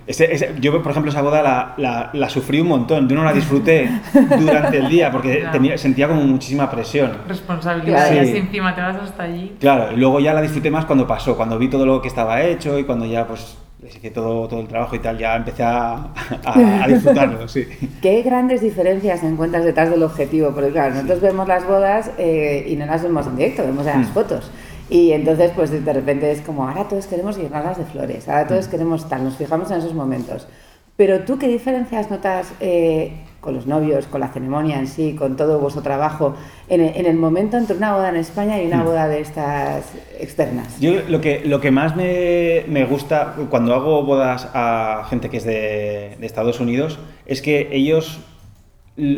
yo 0.59 0.81
por 0.81 0.91
ejemplo 0.91 1.11
esa 1.11 1.21
boda 1.21 1.43
la, 1.43 1.73
la, 1.77 2.09
la, 2.13 2.29
sufrí 2.29 2.61
un 2.61 2.69
montón, 2.69 3.07
yo 3.07 3.15
no 3.15 3.23
la 3.23 3.33
disfruté 3.33 3.89
durante 4.39 4.77
el 4.77 4.87
día 4.89 5.11
porque 5.11 5.39
claro. 5.39 5.51
tenía, 5.51 5.77
sentía 5.77 6.07
como 6.07 6.21
muchísima 6.21 6.71
presión. 6.71 7.11
Responsabilidad, 7.27 8.09
sí. 8.09 8.15
y 8.15 8.37
encima 8.37 8.73
te 8.73 8.81
vas 8.81 8.95
hasta 8.95 9.23
allí. 9.23 9.55
Claro, 9.59 9.91
y 9.91 9.97
luego 9.97 10.19
ya 10.19 10.33
la 10.33 10.41
disfruté 10.41 10.71
más 10.71 10.85
cuando 10.85 11.05
pasó, 11.05 11.35
cuando 11.35 11.59
vi 11.59 11.67
todo 11.67 11.85
lo 11.85 12.01
que 12.01 12.07
estaba 12.07 12.41
hecho 12.41 12.79
y 12.79 12.85
cuando 12.85 13.05
ya 13.05 13.27
pues 13.27 13.57
que 14.01 14.09
todo, 14.09 14.47
todo 14.47 14.61
el 14.61 14.67
trabajo 14.67 14.95
y 14.95 14.99
tal, 14.99 15.17
ya 15.17 15.35
empecé 15.35 15.63
a, 15.63 16.07
a, 16.43 16.83
a 16.83 16.87
disfrutarlo, 16.87 17.47
sí. 17.47 17.65
¿Qué 18.01 18.23
grandes 18.23 18.61
diferencias 18.61 19.23
encuentras 19.23 19.63
detrás 19.63 19.89
del 19.89 20.01
objetivo? 20.01 20.51
Porque 20.51 20.71
claro, 20.71 20.95
nosotros 20.95 21.21
vemos 21.21 21.47
las 21.47 21.65
bodas 21.65 22.11
eh, 22.17 22.65
y 22.67 22.75
no 22.75 22.87
las 22.87 23.03
vemos 23.03 23.27
en 23.27 23.37
directo, 23.37 23.63
vemos 23.63 23.85
en 23.85 24.01
las 24.01 24.09
mm. 24.09 24.13
fotos. 24.13 24.51
Y 24.89 25.11
entonces, 25.11 25.51
pues 25.55 25.69
de 25.69 25.93
repente 25.93 26.31
es 26.31 26.41
como, 26.41 26.67
ahora 26.67 26.87
todos 26.87 27.05
queremos 27.07 27.37
llenarlas 27.37 27.77
de 27.77 27.85
flores, 27.85 28.27
ahora 28.27 28.47
todos 28.47 28.67
mm. 28.67 28.71
queremos 28.71 29.09
tal, 29.09 29.23
nos 29.23 29.37
fijamos 29.37 29.69
en 29.69 29.77
esos 29.77 29.93
momentos. 29.93 30.47
Pero 30.95 31.19
tú, 31.21 31.37
¿qué 31.37 31.47
diferencias 31.47 32.09
notas 32.09 32.53
eh, 32.59 33.11
con 33.39 33.53
los 33.53 33.67
novios, 33.67 34.07
con 34.07 34.19
la 34.19 34.29
ceremonia 34.29 34.79
en 34.79 34.87
sí, 34.87 35.15
con 35.15 35.35
todo 35.35 35.59
vuestro 35.59 35.81
trabajo, 35.81 36.35
en 36.67 36.81
el, 36.81 36.95
en 36.95 37.05
el, 37.05 37.15
momento 37.15 37.57
entre 37.57 37.77
una 37.77 37.93
boda 37.93 38.09
en 38.09 38.17
España 38.17 38.61
y 38.61 38.67
una 38.67 38.83
boda 38.83 39.07
de 39.07 39.21
estas 39.21 39.85
externas? 40.19 40.79
Yo 40.79 40.93
lo 41.07 41.21
que, 41.21 41.41
lo 41.45 41.61
que 41.61 41.71
más 41.71 41.95
me, 41.95 42.63
me 42.67 42.85
gusta 42.85 43.35
cuando 43.49 43.73
hago 43.73 44.03
bodas 44.03 44.49
a 44.53 45.05
gente 45.09 45.29
que 45.29 45.37
es 45.37 45.43
de, 45.43 46.17
de 46.19 46.25
Estados 46.25 46.59
Unidos 46.59 46.99
es 47.25 47.41
que 47.41 47.69
ellos 47.71 48.19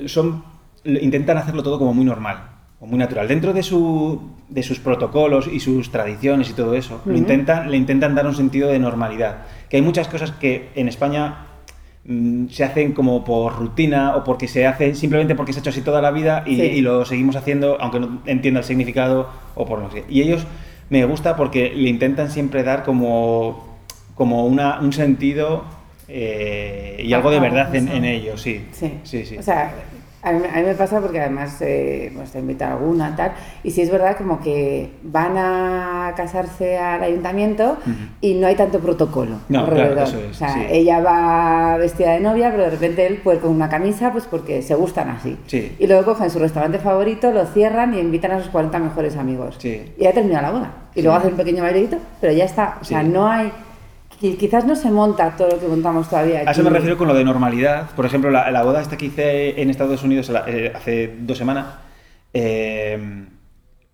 son, 0.08 0.43
intentan 0.84 1.38
hacerlo 1.38 1.63
todo 1.63 1.79
como 1.79 1.93
muy 1.93 2.05
normal 2.05 2.49
o 2.79 2.86
muy 2.86 2.97
natural. 2.97 3.27
Dentro 3.27 3.53
de, 3.53 3.63
su, 3.63 4.21
de 4.47 4.63
sus 4.63 4.79
protocolos 4.79 5.47
y 5.47 5.60
sus 5.60 5.91
tradiciones 5.91 6.49
y 6.49 6.53
todo 6.53 6.73
eso, 6.73 7.01
uh 7.05 7.10
-huh. 7.10 7.12
le, 7.12 7.17
intentan, 7.17 7.71
le 7.71 7.77
intentan 7.77 8.15
dar 8.15 8.25
un 8.25 8.36
sentido 8.36 8.69
de 8.69 8.79
normalidad. 8.79 9.45
Que 9.69 9.77
hay 9.77 9.84
muchas 9.84 10.08
cosas 10.08 10.32
que 10.32 10.69
en 10.75 10.88
España 10.88 11.25
mm, 11.29 11.48
se 12.49 12.63
hacen 12.63 12.93
como 12.93 13.23
por 13.23 13.57
rutina 13.57 14.15
o 14.15 14.23
porque 14.23 14.47
se 14.47 14.65
hace 14.65 14.95
simplemente 14.95 15.35
porque 15.35 15.53
se 15.53 15.59
ha 15.59 15.62
hecho 15.62 15.69
así 15.69 15.81
toda 15.81 16.01
la 16.01 16.12
vida 16.12 16.43
y, 16.45 16.55
sí. 16.55 16.62
y 16.62 16.81
lo 16.81 17.05
seguimos 17.05 17.35
haciendo 17.35 17.77
aunque 17.79 17.99
no 17.99 18.21
entienda 18.25 18.62
el 18.62 18.65
significado 18.65 19.29
o 19.55 19.65
por 19.65 19.79
no 19.79 19.91
sé. 19.91 20.05
Y 20.09 20.21
ellos 20.21 20.47
me 20.89 21.05
gusta 21.05 21.35
porque 21.35 21.71
le 21.75 21.89
intentan 21.89 22.31
siempre 22.31 22.63
dar 22.63 22.83
como, 22.83 23.77
como 24.15 24.45
una, 24.45 24.79
un 24.79 24.91
sentido 24.93 25.65
eh, 26.07 27.03
y 27.05 27.13
algo 27.13 27.29
de 27.29 27.39
verdad 27.39 27.73
en, 27.75 27.88
en 27.89 28.05
ellos, 28.05 28.41
sí. 28.41 28.65
Sí. 28.71 28.99
sí, 29.03 29.25
sí. 29.25 29.38
O 29.38 29.43
sea, 29.43 29.71
a 30.21 30.32
mí, 30.32 30.41
a 30.53 30.58
mí, 30.58 30.63
me 30.63 30.75
pasa 30.75 30.99
porque 30.99 31.19
además 31.19 31.58
eh, 31.62 32.12
pues 32.15 32.32
te 32.32 32.39
invita 32.39 32.71
alguna 32.71 33.15
tal 33.15 33.32
y 33.63 33.71
si 33.71 33.82
es 33.82 33.91
verdad 33.91 34.17
como 34.17 34.39
que 34.39 34.89
van 35.03 35.38
a 35.38 36.13
casarse 36.15 36.77
al 36.77 37.03
ayuntamiento 37.03 37.77
uh 37.86 37.89
-huh. 37.89 38.10
y 38.21 38.34
no 38.34 38.47
hay 38.47 38.55
tanto 38.55 38.79
protocolo 38.79 39.38
no, 39.49 39.60
alrededor. 39.60 39.93
Claro, 39.93 40.10
eso 40.10 40.19
es, 40.19 40.32
o 40.32 40.34
sea, 40.34 40.53
sí. 40.53 40.65
ella 40.69 40.99
va 40.99 41.77
vestida 41.77 42.12
de 42.12 42.19
novia 42.19 42.51
pero 42.51 42.63
de 42.63 42.69
repente 42.71 43.08
él 43.08 43.21
puede 43.23 43.39
con 43.39 43.51
una 43.51 43.69
camisa 43.69 44.12
pues 44.12 44.25
porque 44.25 44.62
se 44.62 44.75
gustan 44.75 45.10
así. 45.10 45.38
Sí. 45.47 45.75
Y 45.79 45.88
luego 45.88 46.05
cogen 46.05 46.29
su 46.29 46.39
restaurante 46.39 46.79
favorito, 46.79 47.32
lo 47.32 47.45
cierran 47.45 47.93
y 47.93 47.99
invitan 47.99 48.32
a 48.32 48.39
sus 48.39 48.49
40 48.49 48.79
mejores 48.79 49.17
amigos. 49.17 49.55
Sí. 49.60 49.93
Y 49.97 50.03
ya 50.03 50.13
termina 50.13 50.41
la 50.41 50.51
boda. 50.51 50.71
Y 50.95 51.01
luego 51.01 51.17
hacen 51.17 51.32
un 51.32 51.38
pequeño 51.38 51.63
bailecito, 51.63 51.97
pero 52.19 52.34
ya 52.34 52.45
está. 52.45 52.77
O 52.82 52.84
sea, 52.84 53.03
no 53.03 53.27
hay 53.27 53.51
quizás 54.19 54.65
no 54.65 54.75
se 54.75 54.91
monta 54.91 55.36
todo 55.36 55.49
lo 55.49 55.60
que 55.60 55.67
montamos 55.67 56.10
todavía. 56.10 56.39
Aquí. 56.39 56.49
A 56.49 56.51
eso 56.51 56.63
me 56.63 56.69
refiero 56.69 56.97
con 56.97 57.08
lo 57.08 57.13
de 57.13 57.23
normalidad. 57.23 57.89
Por 57.95 58.05
ejemplo, 58.05 58.29
la, 58.29 58.51
la 58.51 58.63
boda 58.63 58.82
esta 58.82 58.97
que 58.97 59.05
hice 59.05 59.62
en 59.62 59.69
Estados 59.69 60.03
Unidos 60.03 60.32
eh, 60.47 60.71
hace 60.75 61.15
dos 61.19 61.38
semanas, 61.38 61.67
eh, 62.34 63.25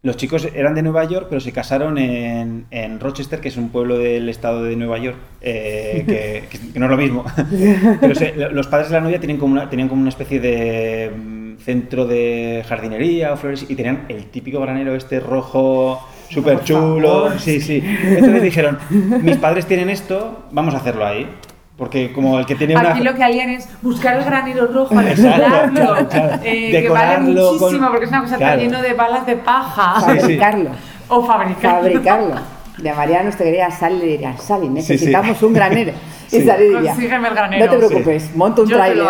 los 0.02 0.18
chicos 0.18 0.48
eran 0.54 0.76
de 0.76 0.84
Nueva 0.84 1.04
York, 1.06 1.28
pero 1.30 1.42
se 1.42 1.52
casaron 1.52 1.98
en, 1.98 2.68
en, 2.70 3.00
Rochester, 3.00 3.40
que 3.40 3.48
es 3.48 3.58
un 3.58 3.70
pueblo 3.70 3.98
del 3.98 4.30
estado 4.30 4.64
de 4.64 4.76
Nueva 4.76 5.00
York, 5.00 5.18
eh, 5.42 6.04
que, 6.06 6.58
que, 6.60 6.74
que, 6.74 6.80
no 6.80 6.86
es 6.86 6.92
lo 6.92 6.98
mismo. 6.98 7.26
pero 8.00 8.14
se, 8.14 8.34
los 8.36 8.68
padres 8.68 8.90
de 8.90 8.96
la 8.96 9.02
novia 9.02 9.20
tienen 9.20 9.38
como 9.38 9.54
una, 9.54 9.68
tenían 9.68 9.90
como 9.90 10.02
una 10.02 10.10
especie 10.10 10.40
de 10.40 11.10
mm, 11.10 11.58
centro 11.58 12.06
de 12.06 12.64
jardinería 12.68 13.34
o 13.34 13.38
flores 13.38 13.66
y 13.68 13.76
tenían 13.76 14.06
el 14.10 14.26
típico 14.26 14.60
granero 14.62 14.94
este 14.94 15.20
rojo 15.20 16.08
súper 16.30 16.64
chulo. 16.64 17.38
Sí, 17.40 17.60
sí. 17.62 17.82
Entonces 17.84 18.42
dijeron, 18.42 18.80
mis 18.90 19.38
padres 19.38 19.66
tienen 19.66 19.90
esto, 19.90 20.46
vamos 20.52 20.74
a 20.74 20.78
hacerlo 20.78 21.06
ahí. 21.06 21.30
Porque 21.78 22.14
como 22.14 22.40
el 22.40 22.46
que 22.46 22.56
tiene 22.56 22.76
una... 22.76 22.92
Aquí 22.92 23.04
lo 23.04 23.14
que 23.16 23.24
harían 23.24 23.50
es 23.50 23.68
buscar 23.82 24.16
el 24.18 24.24
granero 24.24 24.68
rojo, 24.68 24.98
alquilarlo, 24.98 25.74
claro, 25.74 26.08
claro. 26.08 26.40
eh, 26.44 26.72
que 26.72 26.90
vale 26.90 27.20
muchísimo 27.20 27.60
con... 27.60 27.90
porque 27.90 28.06
es 28.06 28.12
una 28.12 28.22
cosa 28.22 28.38
claro. 28.38 28.62
lleno 28.62 28.82
de 28.82 28.94
balas 28.94 29.26
de 29.26 29.36
paja. 29.36 30.00
Fabricarlo. 30.00 30.70
Sí, 30.70 30.76
sí. 30.76 31.04
O 31.10 31.26
fabricarlo. 31.26 31.82
Fabricarlo. 31.82 32.36
Llamaría 32.78 33.22
a 33.22 33.30
te 33.30 33.44
y 33.44 33.48
le 33.48 34.06
diría, 34.06 34.38
Sally, 34.38 34.70
necesitamos 34.70 35.34
sí, 35.34 35.40
sí. 35.40 35.46
un 35.46 35.54
granero. 35.54 35.94
Sí. 36.28 36.38
Y 36.38 36.42
Sally 36.42 36.70
diría, 36.70 36.92
Consígueme 36.94 37.28
el 37.28 37.36
granero. 37.36 37.66
no 37.66 37.72
te 37.72 37.78
preocupes, 37.78 38.36
monto 38.36 38.64
un 38.64 38.68
Yo 38.68 38.78
trailer. 38.78 39.06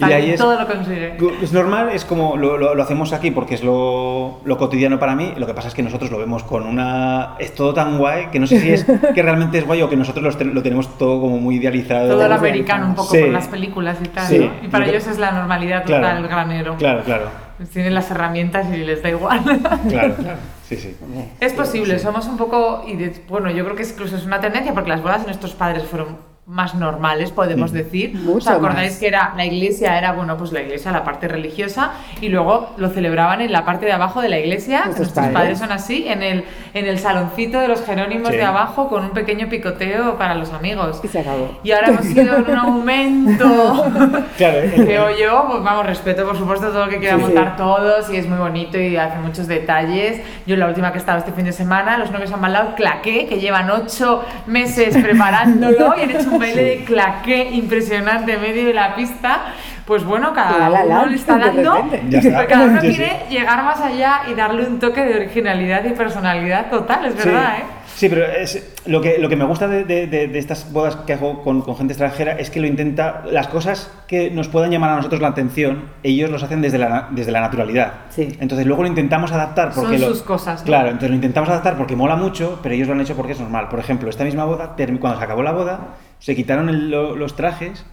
Y 0.00 0.04
ahí 0.04 0.30
es, 0.30 0.40
todo 0.40 0.58
lo 0.58 0.66
consigue. 0.66 1.16
Es 1.42 1.52
normal, 1.52 1.90
es 1.92 2.04
como 2.04 2.36
lo, 2.36 2.56
lo, 2.56 2.74
lo, 2.74 2.82
hacemos 2.82 3.12
aquí 3.12 3.30
porque 3.30 3.54
es 3.54 3.62
lo, 3.62 4.40
lo 4.44 4.58
cotidiano 4.58 4.98
para 4.98 5.14
mí. 5.14 5.32
Lo 5.36 5.46
que 5.46 5.54
pasa 5.54 5.68
es 5.68 5.74
que 5.74 5.82
nosotros 5.82 6.10
lo 6.10 6.18
vemos 6.18 6.42
con 6.44 6.66
una. 6.66 7.36
Es 7.38 7.54
todo 7.54 7.74
tan 7.74 7.98
guay 7.98 8.26
que 8.26 8.38
no 8.38 8.46
sé 8.46 8.60
si 8.60 8.70
es 8.70 8.84
que 9.14 9.22
realmente 9.22 9.58
es 9.58 9.66
guay 9.66 9.82
o 9.82 9.88
que 9.88 9.96
nosotros 9.96 10.36
lo, 10.36 10.44
lo 10.52 10.62
tenemos 10.62 10.98
todo 10.98 11.20
como 11.20 11.38
muy 11.38 11.56
idealizado. 11.56 12.08
Todo 12.08 12.28
lo 12.28 12.34
americano, 12.34 12.86
un 12.86 12.94
poco 12.94 13.14
sí. 13.14 13.20
con 13.20 13.32
las 13.32 13.48
películas 13.48 13.98
y 14.02 14.08
tal. 14.08 14.26
Sí. 14.26 14.38
¿no? 14.38 14.66
Y 14.66 14.68
para 14.68 14.86
ellos 14.86 15.06
es 15.06 15.18
la 15.18 15.32
normalidad 15.32 15.82
total, 15.82 16.00
claro. 16.00 16.18
el 16.18 16.28
granero. 16.28 16.76
Claro, 16.76 17.02
claro. 17.02 17.24
Tienen 17.72 17.94
las 17.94 18.10
herramientas 18.10 18.66
y 18.72 18.78
les 18.78 19.02
da 19.02 19.10
igual. 19.10 19.42
Claro, 19.88 20.14
claro. 20.14 20.38
Sí, 20.62 20.76
sí. 20.78 20.96
Es 21.38 21.52
posible, 21.52 21.98
somos 21.98 22.26
un 22.26 22.38
poco, 22.38 22.82
y 22.86 22.96
bueno, 23.28 23.50
yo 23.50 23.62
creo 23.64 23.76
que 23.76 23.82
incluso 23.82 24.16
es 24.16 24.24
una 24.24 24.40
tendencia 24.40 24.72
porque 24.72 24.88
las 24.88 25.02
bodas 25.02 25.20
de 25.20 25.26
nuestros 25.26 25.52
padres 25.52 25.82
fueron 25.82 26.16
más 26.44 26.74
normales, 26.74 27.30
podemos 27.30 27.70
decir. 27.72 28.14
Mucho 28.16 28.38
¿Os 28.38 28.46
acordáis 28.48 28.90
más. 28.92 28.98
que 29.00 29.06
era 29.06 29.32
la 29.36 29.44
iglesia 29.46 29.96
era 29.96 30.12
bueno, 30.12 30.36
pues 30.36 30.50
la 30.52 30.60
iglesia, 30.60 30.90
la 30.90 31.04
parte 31.04 31.28
religiosa 31.28 31.92
y 32.20 32.28
luego 32.30 32.70
lo 32.78 32.90
celebraban 32.90 33.40
en 33.40 33.52
la 33.52 33.64
parte 33.64 33.86
de 33.86 33.92
abajo 33.92 34.20
de 34.20 34.28
la 34.28 34.38
iglesia. 34.40 34.78
Nuestros 34.86 34.98
Nuestros 35.14 35.24
padres. 35.26 35.34
padres. 35.40 35.58
son 35.60 35.70
así, 35.72 36.08
en 36.08 36.22
el 36.22 36.44
en 36.74 36.86
el 36.86 36.98
saloncito 36.98 37.60
de 37.60 37.68
los 37.68 37.84
jerónimos 37.84 38.30
Sí. 38.30 38.36
de 38.38 38.42
abajo 38.42 38.88
con 38.88 39.04
un 39.04 39.10
pequeño 39.10 39.48
picoteo 39.48 40.18
para 40.18 40.34
los 40.34 40.52
amigos. 40.52 41.00
Y 41.04 41.08
se 41.08 41.20
acabó. 41.20 41.58
Y 41.62 41.70
ahora 41.70 41.88
hemos 41.88 42.06
ido 42.06 42.36
en 42.36 42.50
un 42.50 42.56
aumento. 42.58 43.84
Claro, 44.36 44.58
Creo 44.74 45.10
yo, 45.16 45.46
pues 45.48 45.62
vamos, 45.62 45.86
respeto 45.86 46.24
por 46.26 46.36
supuesto 46.36 46.68
todo 46.68 46.86
lo 46.86 46.90
que 46.90 46.98
quieran 46.98 47.18
Sí, 47.18 47.24
montar 47.26 47.50
sí. 47.50 47.54
todos 47.58 48.10
y 48.12 48.16
es 48.16 48.28
muy 48.28 48.38
bonito 48.38 48.78
y 48.78 48.96
hace 48.96 49.18
muchos 49.18 49.46
detalles. 49.46 50.20
Yo 50.46 50.56
la 50.56 50.66
última 50.66 50.90
que 50.90 50.98
he 50.98 51.00
estado 51.00 51.18
este 51.18 51.32
fin 51.32 51.44
de 51.44 51.52
semana, 51.52 51.98
los 51.98 52.10
novios 52.10 52.32
han 52.32 52.40
bailado 52.40 52.74
claqué, 52.74 53.26
que 53.26 53.38
llevan 53.38 53.70
ocho 53.70 54.24
meses 54.46 54.96
preparándolo 54.96 55.94
y 55.96 56.02
han 56.02 56.10
hecho 56.10 56.30
un 56.32 56.38
baile 56.38 56.62
de 56.62 56.84
claqué 56.84 57.50
impresionante 57.52 58.34
en 58.34 58.40
medio 58.40 58.66
de 58.66 58.74
la 58.74 58.94
pista. 58.94 59.40
Pues 59.86 60.04
bueno, 60.04 60.32
cada 60.32 60.58
La, 60.58 60.68
la, 60.70 60.84
la, 60.84 60.98
uno 61.00 61.06
le 61.06 61.16
está 61.16 61.36
dando, 61.38 61.74
está. 62.12 62.46
cada 62.46 62.66
uno 62.66 62.80
Sí, 62.80 62.92
sí. 62.92 62.96
quiere 62.96 63.16
llegar 63.28 63.64
más 63.64 63.80
allá 63.80 64.20
y 64.30 64.34
darle 64.34 64.64
un 64.64 64.78
toque 64.78 65.02
de 65.02 65.16
originalidad 65.16 65.84
y 65.84 65.90
personalidad 65.90 66.70
total, 66.70 67.06
es 67.06 67.14
Sí. 67.14 67.28
verdad, 67.28 67.56
¿eh? 67.58 67.62
Sí, 67.94 68.08
pero 68.08 68.24
es, 68.24 68.74
lo, 68.86 69.00
que, 69.00 69.18
lo 69.18 69.28
que 69.28 69.36
me 69.36 69.44
gusta 69.44 69.66
de, 69.68 69.84
de- 69.84 70.06
de- 70.06 70.28
de 70.28 70.38
estas 70.38 70.72
bodas 70.72 70.96
que 70.96 71.12
hago 71.14 71.42
con, 71.42 71.62
con 71.62 71.76
gente 71.76 71.92
extranjera 71.92 72.32
es 72.38 72.48
que 72.48 72.60
lo 72.60 72.66
intenta, 72.68 73.22
las 73.30 73.48
cosas 73.48 73.90
que 74.06 74.30
nos 74.30 74.48
puedan 74.48 74.70
llamar 74.70 74.90
a 74.90 74.96
nosotros 74.96 75.20
la 75.20 75.28
atención, 75.28 75.90
ellos 76.04 76.30
los 76.30 76.42
hacen 76.44 76.62
desde 76.62 76.78
la, 76.78 77.08
desde 77.10 77.32
la 77.32 77.40
naturalidad. 77.40 77.92
Sí. 78.10 78.36
Entonces 78.40 78.66
luego 78.66 78.82
lo 78.82 78.88
intentamos 78.88 79.32
adaptar 79.32 79.72
porque... 79.74 79.98
Son 79.98 80.08
lo- 80.08 80.14
sus 80.14 80.22
cosas, 80.22 80.60
¿no? 80.60 80.66
Claro, 80.66 80.86
entonces 80.86 81.10
lo 81.10 81.16
intentamos 81.16 81.50
adaptar 81.50 81.76
porque 81.76 81.96
mola 81.96 82.14
mucho, 82.16 82.60
pero 82.62 82.74
ellos 82.74 82.86
lo 82.88 82.94
han 82.94 83.00
hecho 83.00 83.14
porque 83.16 83.32
es 83.32 83.40
normal. 83.40 83.68
Por 83.68 83.80
ejemplo, 83.80 84.08
esta 84.08 84.24
misma 84.24 84.44
boda, 84.44 84.74
cuando 85.00 85.18
se 85.18 85.24
acabó 85.24 85.42
la 85.42 85.52
boda, 85.52 85.80
se 86.22 86.36
quitaron 86.36 86.68
el- 86.68 86.90
los 86.90 87.34
trajes 87.36 87.84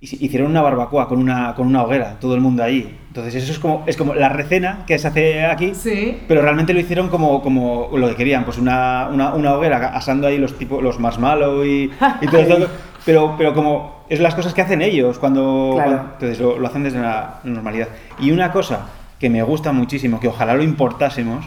y 0.00 0.26
hicieron 0.26 0.50
una 0.50 0.60
barbacoa 0.62 1.08
con 1.08 1.18
una, 1.20 1.54
con 1.54 1.66
una 1.66 1.82
hoguera, 1.84 2.18
todo 2.20 2.34
el 2.34 2.40
mundo 2.40 2.62
ahí. 2.64 2.98
Entonces 3.08 3.34
eso 3.36 3.52
es 3.52 3.58
como, 3.58 3.84
es 3.86 3.96
como 3.96 4.14
la 4.14 4.28
recena 4.28 4.84
que 4.86 4.98
se 4.98 5.08
hace 5.08 5.44
aquí, 5.44 5.74
Sí. 5.74 6.18
pero 6.28 6.42
realmente 6.42 6.74
lo 6.74 6.80
hicieron 6.80 7.08
como, 7.08 7.40
como 7.40 7.88
lo 7.96 8.08
que 8.08 8.16
querían, 8.16 8.44
pues 8.44 8.58
una, 8.58 9.08
una, 9.12 9.32
una 9.34 9.54
hoguera 9.54 9.88
asando 9.96 10.26
ahí 10.26 10.38
los 10.38 10.58
tipo, 10.58 10.80
los 10.82 10.98
marshmallow 10.98 11.64
y, 11.64 11.90
y 12.20 12.26
todo 12.26 12.40
eso. 12.42 12.68
Pero, 13.06 13.34
pero 13.38 13.54
como 13.54 14.04
es 14.08 14.20
las 14.20 14.34
cosas 14.34 14.52
que 14.54 14.60
hacen 14.62 14.82
ellos 14.82 15.18
cuando, 15.18 15.72
Claro. 15.74 15.90
cuando- 15.90 16.12
entonces 16.14 16.40
lo, 16.40 16.58
lo 16.58 16.66
hacen 16.68 16.82
desde 16.82 17.00
la 17.00 17.40
normalidad. 17.44 17.88
Y 18.20 18.32
una 18.32 18.52
cosa 18.52 18.88
que 19.18 19.30
me 19.30 19.42
gusta 19.42 19.72
muchísimo, 19.72 20.18
que 20.20 20.28
ojalá 20.28 20.54
lo 20.54 20.62
importásemos 20.64 21.46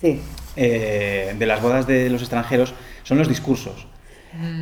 Sí. 0.00 0.20
eh, 0.56 1.34
de 1.38 1.46
las 1.46 1.62
bodas 1.62 1.86
de 1.86 2.10
los 2.10 2.20
extranjeros, 2.20 2.74
son 3.04 3.18
los 3.18 3.28
discursos 3.28 3.86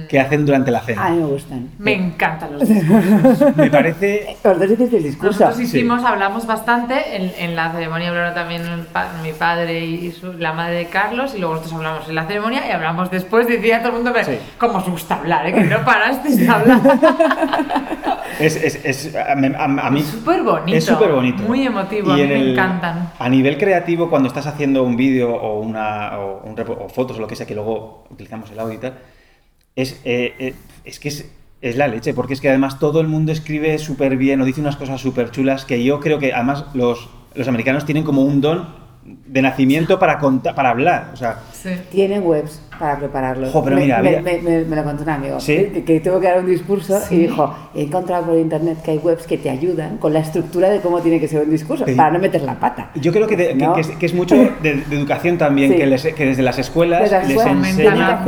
que 0.09 0.19
hacen 0.21 0.45
durante 0.45 0.71
la 0.71 0.79
A 0.79 0.83
cena. 0.83 1.09
mí 1.11 1.19
me 1.21 1.27
gustan. 1.27 1.69
Me 1.79 1.95
encantan 1.95 2.53
los 2.59 2.69
discursos. 2.69 3.57
Me 3.57 3.71
parece 3.71 4.37
Los 4.43 4.59
dos 4.59 4.71
hiciste 4.71 4.97
el 4.97 5.03
discurso. 5.05 5.45
Nosotros 5.45 5.61
hicimos, 5.61 6.05
hablamos 6.05 6.47
bastante, 6.47 7.17
en, 7.17 7.33
en 7.39 7.57
la 7.57 7.71
ceremonia 7.73 8.09
hablaron 8.09 8.35
también 8.35 8.63
pa- 8.93 9.09
mi 9.23 9.33
padre 9.33 9.79
y 9.85 10.11
su- 10.13 10.33
la 10.35 10.53
madre 10.53 10.75
de 10.77 10.87
Carlos, 10.87 11.35
y 11.35 11.39
luego 11.39 11.55
nosotros 11.55 11.79
hablamos 11.79 12.09
en 12.09 12.15
la 12.15 12.27
ceremonia 12.27 12.67
y 12.69 12.71
hablamos 12.73 13.11
después, 13.11 13.47
decía 13.47 13.79
todo 13.83 13.97
el 13.99 14.03
mundo, 14.05 14.13
Sí. 14.25 14.39
¿cómo 14.59 14.79
os 14.79 14.89
gusta 14.89 15.17
hablar? 15.17 15.47
eh? 15.47 15.53
Que 15.55 15.65
no 15.65 15.85
parasteis 15.85 16.37
de 16.39 16.49
hablar. 16.49 16.81
Es, 18.39 18.57
es, 18.57 18.85
es- 18.85 19.15
a, 19.17 19.35
mí- 19.35 19.53
a- 19.55 19.65
a 19.65 19.91
mí 19.91 20.01
Es 20.01 20.07
súper 20.07 20.43
bonito. 20.43 20.79
Es 20.79 20.85
súper 20.85 21.13
bonito. 21.13 21.43
Muy 21.43 21.67
emotivo, 21.67 22.13
a 22.13 22.15
mí 22.15 22.23
en 22.23 22.29
me 22.29 22.41
el- 22.41 22.51
encantan. 22.53 23.13
A 23.19 23.29
nivel 23.29 23.59
creativo, 23.59 24.09
cuando 24.09 24.29
estás 24.29 24.47
haciendo 24.47 24.83
un 24.83 24.97
vídeo 24.97 25.35
o, 25.35 25.61
una, 25.61 26.19
o, 26.19 26.43
un 26.45 26.59
o 26.59 26.89
fotos 26.89 27.19
o 27.19 27.21
lo 27.21 27.27
que 27.27 27.37
sea, 27.37 27.47
que 27.47 27.55
luego 27.55 28.05
utilizamos 28.11 28.51
el 28.51 28.59
audio 28.59 28.75
y 28.75 28.79
tal, 28.79 28.95
es, 29.81 30.01
eh, 30.05 30.35
eh, 30.39 30.55
es 30.85 30.99
que 30.99 31.09
es, 31.09 31.31
es 31.61 31.77
la 31.77 31.89
leche, 31.89 32.15
porque 32.15 32.35
es 32.35 32.41
que 32.41 32.49
además 32.49 32.79
todo 32.79 33.01
el 33.01 33.07
mundo 33.07 33.33
escribe 33.33 33.79
súper 33.79 34.17
bien 34.17 34.41
o 34.41 34.45
dice 34.45 34.61
unas 34.61 34.77
cosas 34.77 35.01
súper 35.01 35.31
chulas 35.31 35.65
que 35.65 35.85
yo 35.85 36.01
creo 36.01 36.19
que 36.19 36.33
además 36.33 36.65
los, 36.75 37.09
los 37.35 37.49
americanos 37.49 37.85
tienen 37.85 38.05
como 38.05 38.23
un 38.23 38.41
don 38.41 38.81
de 39.05 39.43
nacimiento 39.43 39.99
para, 39.99 40.19
contar, 40.19 40.55
para 40.55 40.71
hablar. 40.71 41.11
O 41.13 41.17
sea, 41.17 41.41
Sí. 41.53 41.71
Tienen 41.91 42.23
webs 42.25 42.63
para. 42.81 43.35
Jo, 43.35 43.63
pero 43.63 43.77
me, 43.77 43.83
mira, 43.83 43.99
me, 44.03 44.09
mira. 44.11 44.23
me- 44.23 44.39
me- 44.39 44.65
me 44.65 44.77
lo 44.77 44.85
contó 44.85 45.03
un 45.03 45.09
amigo. 45.11 45.39
¿Sí? 45.41 45.71
Que, 45.73 45.85
que 45.85 46.01
tuvo 46.01 46.19
que 46.21 46.27
dar 46.29 46.39
un 46.41 46.47
discurso 46.47 46.99
Sí. 47.01 47.15
y 47.15 47.19
dijo: 47.21 47.55
He 47.75 47.83
encontrado 47.83 48.25
por 48.27 48.37
internet 48.37 48.79
que 48.83 48.93
hay 48.93 48.99
webs 48.99 49.27
que 49.27 49.39
te 49.39 49.51
ayudan 49.51 49.99
con 49.99 50.13
la 50.13 50.21
estructura 50.21 50.71
de 50.71 50.81
cómo 50.81 51.01
tiene 51.01 51.21
que 51.21 51.29
ser 51.29 51.43
un 51.43 51.51
discurso, 51.51 51.85
Sí. 51.87 51.95
para 51.95 52.11
no 52.11 52.19
meter 52.19 52.43
la 52.43 52.55
pata. 52.59 52.91
yo 52.95 53.13
creo 53.13 53.27
que, 53.27 53.37
de- 53.37 53.49
que- 53.49 53.55
No. 53.55 53.75
que 53.75 53.81
es, 53.83 53.89
que 53.89 54.07
es 54.07 54.15
mucho 54.15 54.35
de, 54.37 54.51
de 54.89 54.97
educación 54.97 55.39
también, 55.39 55.73
Sí. 55.73 55.77
que, 55.79 55.87
les- 55.87 56.15
que 56.15 56.27
desde 56.27 56.43
las 56.43 56.59
escuelas 56.59 57.03
Desde 57.03 57.17
las 57.19 57.29
les 57.29 57.37
escuelas 57.37 57.69
enseñan. 57.69 58.25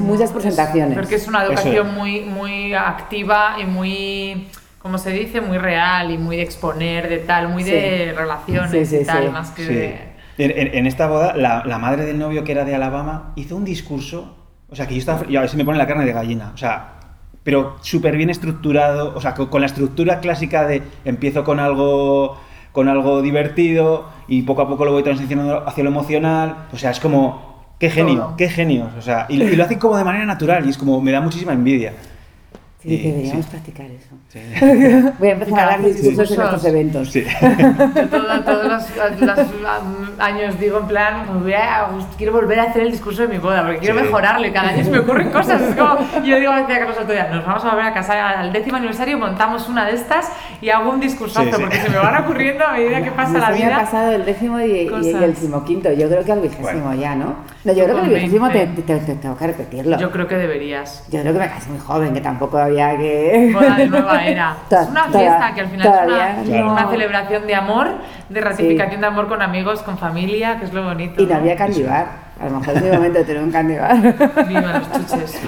muchas 0.00 0.30
presentaciones. 0.32 0.94
Porque 0.98 1.14
es 1.16 1.26
una 1.28 1.44
educación 1.44 1.86
es. 1.88 1.92
muy, 1.94 2.20
muy 2.20 2.74
activa 2.74 3.56
y 3.60 3.64
muy, 3.64 4.48
¿cómo 4.80 4.98
se 4.98 5.10
dice? 5.10 5.40
Muy 5.40 5.58
real 5.58 6.10
y 6.10 6.18
muy 6.18 6.36
de 6.36 6.42
exponer, 6.42 7.08
de 7.08 7.18
tal, 7.18 7.48
muy 7.48 7.62
de 7.62 7.70
Sí. 8.10 8.16
relaciones 8.16 8.88
Sí, 8.88 8.96
sí, 8.98 9.02
y 9.02 9.04
tal, 9.06 9.24
sí. 9.24 9.28
más 9.30 9.50
que 9.50 9.66
Sí. 9.66 9.74
de... 9.74 10.13
En, 10.38 10.50
en- 10.50 10.74
en 10.74 10.86
esta 10.86 11.06
boda, 11.06 11.34
la, 11.36 11.62
la 11.64 11.78
madre 11.78 12.04
del 12.04 12.18
novio 12.18 12.42
que 12.44 12.52
era 12.52 12.64
de 12.64 12.74
Alabama 12.74 13.32
hizo 13.36 13.56
un 13.56 13.64
discurso, 13.64 14.36
o 14.68 14.74
sea, 14.76 14.86
que 14.86 14.94
yo 14.94 14.98
estaba, 15.00 15.22
y 15.28 15.36
a 15.36 15.40
ver 15.40 15.48
si 15.50 15.56
me 15.56 15.64
pone 15.64 15.78
la 15.78 15.86
carne 15.86 16.04
de 16.04 16.12
gallina, 16.12 16.50
o 16.54 16.56
sea, 16.56 16.94
pero 17.42 17.76
súper 17.82 18.16
bien 18.16 18.30
estructurado, 18.30 19.12
o 19.14 19.20
sea, 19.20 19.34
con, 19.34 19.46
con 19.46 19.60
la 19.60 19.66
estructura 19.66 20.20
clásica 20.20 20.66
de 20.66 20.82
empiezo 21.04 21.44
con 21.44 21.60
algo, 21.60 22.36
con 22.72 22.88
algo 22.88 23.22
divertido 23.22 24.08
y 24.26 24.42
poco 24.42 24.62
a 24.62 24.68
poco 24.68 24.84
lo 24.84 24.92
voy 24.92 25.02
transicionando 25.04 25.62
hacia 25.68 25.84
lo 25.84 25.90
emocional, 25.90 26.66
o 26.72 26.78
sea, 26.78 26.90
es 26.90 26.98
como, 27.00 27.66
qué 27.78 27.90
genio, 27.90 28.34
qué 28.36 28.48
genios, 28.48 28.88
o 28.98 29.02
sea, 29.02 29.26
y, 29.28 29.36
lo- 29.36 29.44
y 29.48 29.54
lo 29.56 29.62
hacen 29.64 29.78
como 29.78 29.96
de 29.96 30.04
manera 30.04 30.24
natural 30.24 30.66
y 30.66 30.70
es 30.70 30.78
como, 30.78 31.00
me 31.00 31.12
da 31.12 31.20
muchísima 31.20 31.52
envidia. 31.52 31.92
Sí, 32.84 32.94
Y- 32.96 33.10
deberíamos 33.10 33.44
sí. 33.46 33.50
practicar 33.50 33.86
eso. 33.86 34.14
Sí. 34.28 34.40
Voy 35.18 35.28
a 35.28 35.32
empezar 35.32 35.58
a 35.60 35.64
dar 35.66 35.80
Sí. 35.80 35.86
discursos 35.92 36.30
en 36.32 36.36
nuestros 36.36 36.64
eventos. 36.66 37.10
Sí. 37.10 37.24
Yo 37.24 38.08
todo- 38.08 38.40
todos 38.44 38.64
los, 38.66 39.20
los, 39.20 39.38
años 40.18 40.60
digo 40.60 40.78
en 40.80 40.86
plan, 40.86 41.26
"Me 41.34 41.40
voy 41.42 41.52
a- 41.54 41.86
quiero 42.18 42.32
volver 42.34 42.60
a 42.60 42.64
hacer 42.64 42.82
el 42.82 42.90
discurso 42.92 43.22
de 43.22 43.28
mi 43.28 43.38
boda, 43.38 43.62
porque 43.62 43.78
quiero 43.78 43.96
Sí. 43.98 44.02
mejorarlo 44.04 44.46
y 44.46 44.50
cada 44.52 44.68
año 44.68 44.84
se 44.84 44.90
me 44.90 44.98
ocurren 44.98 45.30
cosas. 45.30 45.62
Es 45.62 45.74
como, 45.76 45.96
yo 46.24 46.38
digo 46.38 46.52
decía 46.54 46.78
Carlos 46.78 46.96
otro 47.00 47.12
día, 47.12 47.28
nos 47.32 47.46
vamos 47.46 47.64
a 47.64 47.70
volver 47.70 47.86
a 47.86 47.94
casar 47.94 48.18
al 48.18 48.52
décimo 48.52 48.76
aniversario, 48.76 49.16
montamos 49.18 49.66
una 49.68 49.86
de 49.86 49.92
estas 49.94 50.30
y 50.60 50.68
hago 50.70 50.90
un 50.90 51.00
discursazo, 51.00 51.46
Sí, 51.46 51.52
sí. 51.54 51.60
porque 51.62 51.76
se 51.80 51.88
me 51.88 51.96
van 51.96 52.22
ocurriendo 52.22 52.64
a 52.66 52.72
medida 52.72 53.02
que 53.02 53.10
pasa 53.12 53.32
Nos 53.32 53.42
la 53.42 53.50
vida. 53.52 53.76
pasado 53.78 54.12
el 54.12 54.24
décimo 54.26 54.60
y, 54.60 54.70
y 55.02 55.08
el 55.08 55.20
decimoquinto. 55.34 55.90
Yo 55.92 56.08
creo 56.08 56.22
que 56.22 56.32
al 56.32 56.40
vigésimo 56.40 56.62
Bueno. 56.88 56.94
ya, 56.94 57.14
¿no? 57.14 57.36
No, 57.64 57.72
yo 57.72 57.84
creo 57.84 57.96
que 57.96 58.02
el 58.08 58.14
vigésimo 58.14 58.48
te, 58.50 58.58
20. 58.58 58.82
te- 58.82 58.96
te- 59.00 59.14
tengo 59.14 59.36
que 59.38 59.46
repetirlo. 59.46 59.98
Yo 59.98 60.10
creo 60.10 60.28
que 60.28 60.36
deberías. 60.36 61.02
Yo 61.10 61.20
creo 61.22 61.32
que 61.32 61.38
me 61.38 61.48
casé 61.48 61.70
muy 61.70 61.78
joven, 61.78 62.12
que 62.12 62.20
tampoco 62.20 62.58
había 62.58 62.73
que... 62.98 63.50
Boda 63.52 63.76
de 63.76 63.86
nueva 63.90 64.24
era. 64.26 64.56
Es 64.70 64.88
una 64.88 65.04
fiesta 65.04 65.52
que 65.54 65.60
al 65.60 65.68
final 65.68 65.86
todavía 65.90 66.40
es 66.42 66.48
una, 66.48 66.58
no. 66.60 66.72
una 66.72 66.90
celebración 66.90 67.46
de 67.46 67.54
amor, 67.54 67.88
de 68.28 68.40
ratificación 68.40 69.00
de 69.00 69.06
amor 69.06 69.28
con 69.28 69.42
amigos, 69.42 69.82
con 69.82 69.98
familia, 69.98 70.58
que 70.58 70.66
es 70.66 70.72
lo 70.72 70.82
bonito. 70.84 71.22
Y 71.22 71.26
no 71.26 71.34
había 71.36 71.56
candibar. 71.56 72.24
A 72.40 72.46
lo 72.48 72.58
mejor 72.58 72.76
es 72.76 72.82
el 72.82 72.92
momento 72.94 73.18
de 73.20 73.24
tener 73.24 73.42
un 73.42 73.50
candibar. 73.52 73.96
Viva 74.48 74.78
los 74.78 74.92
chuches. 75.08 75.40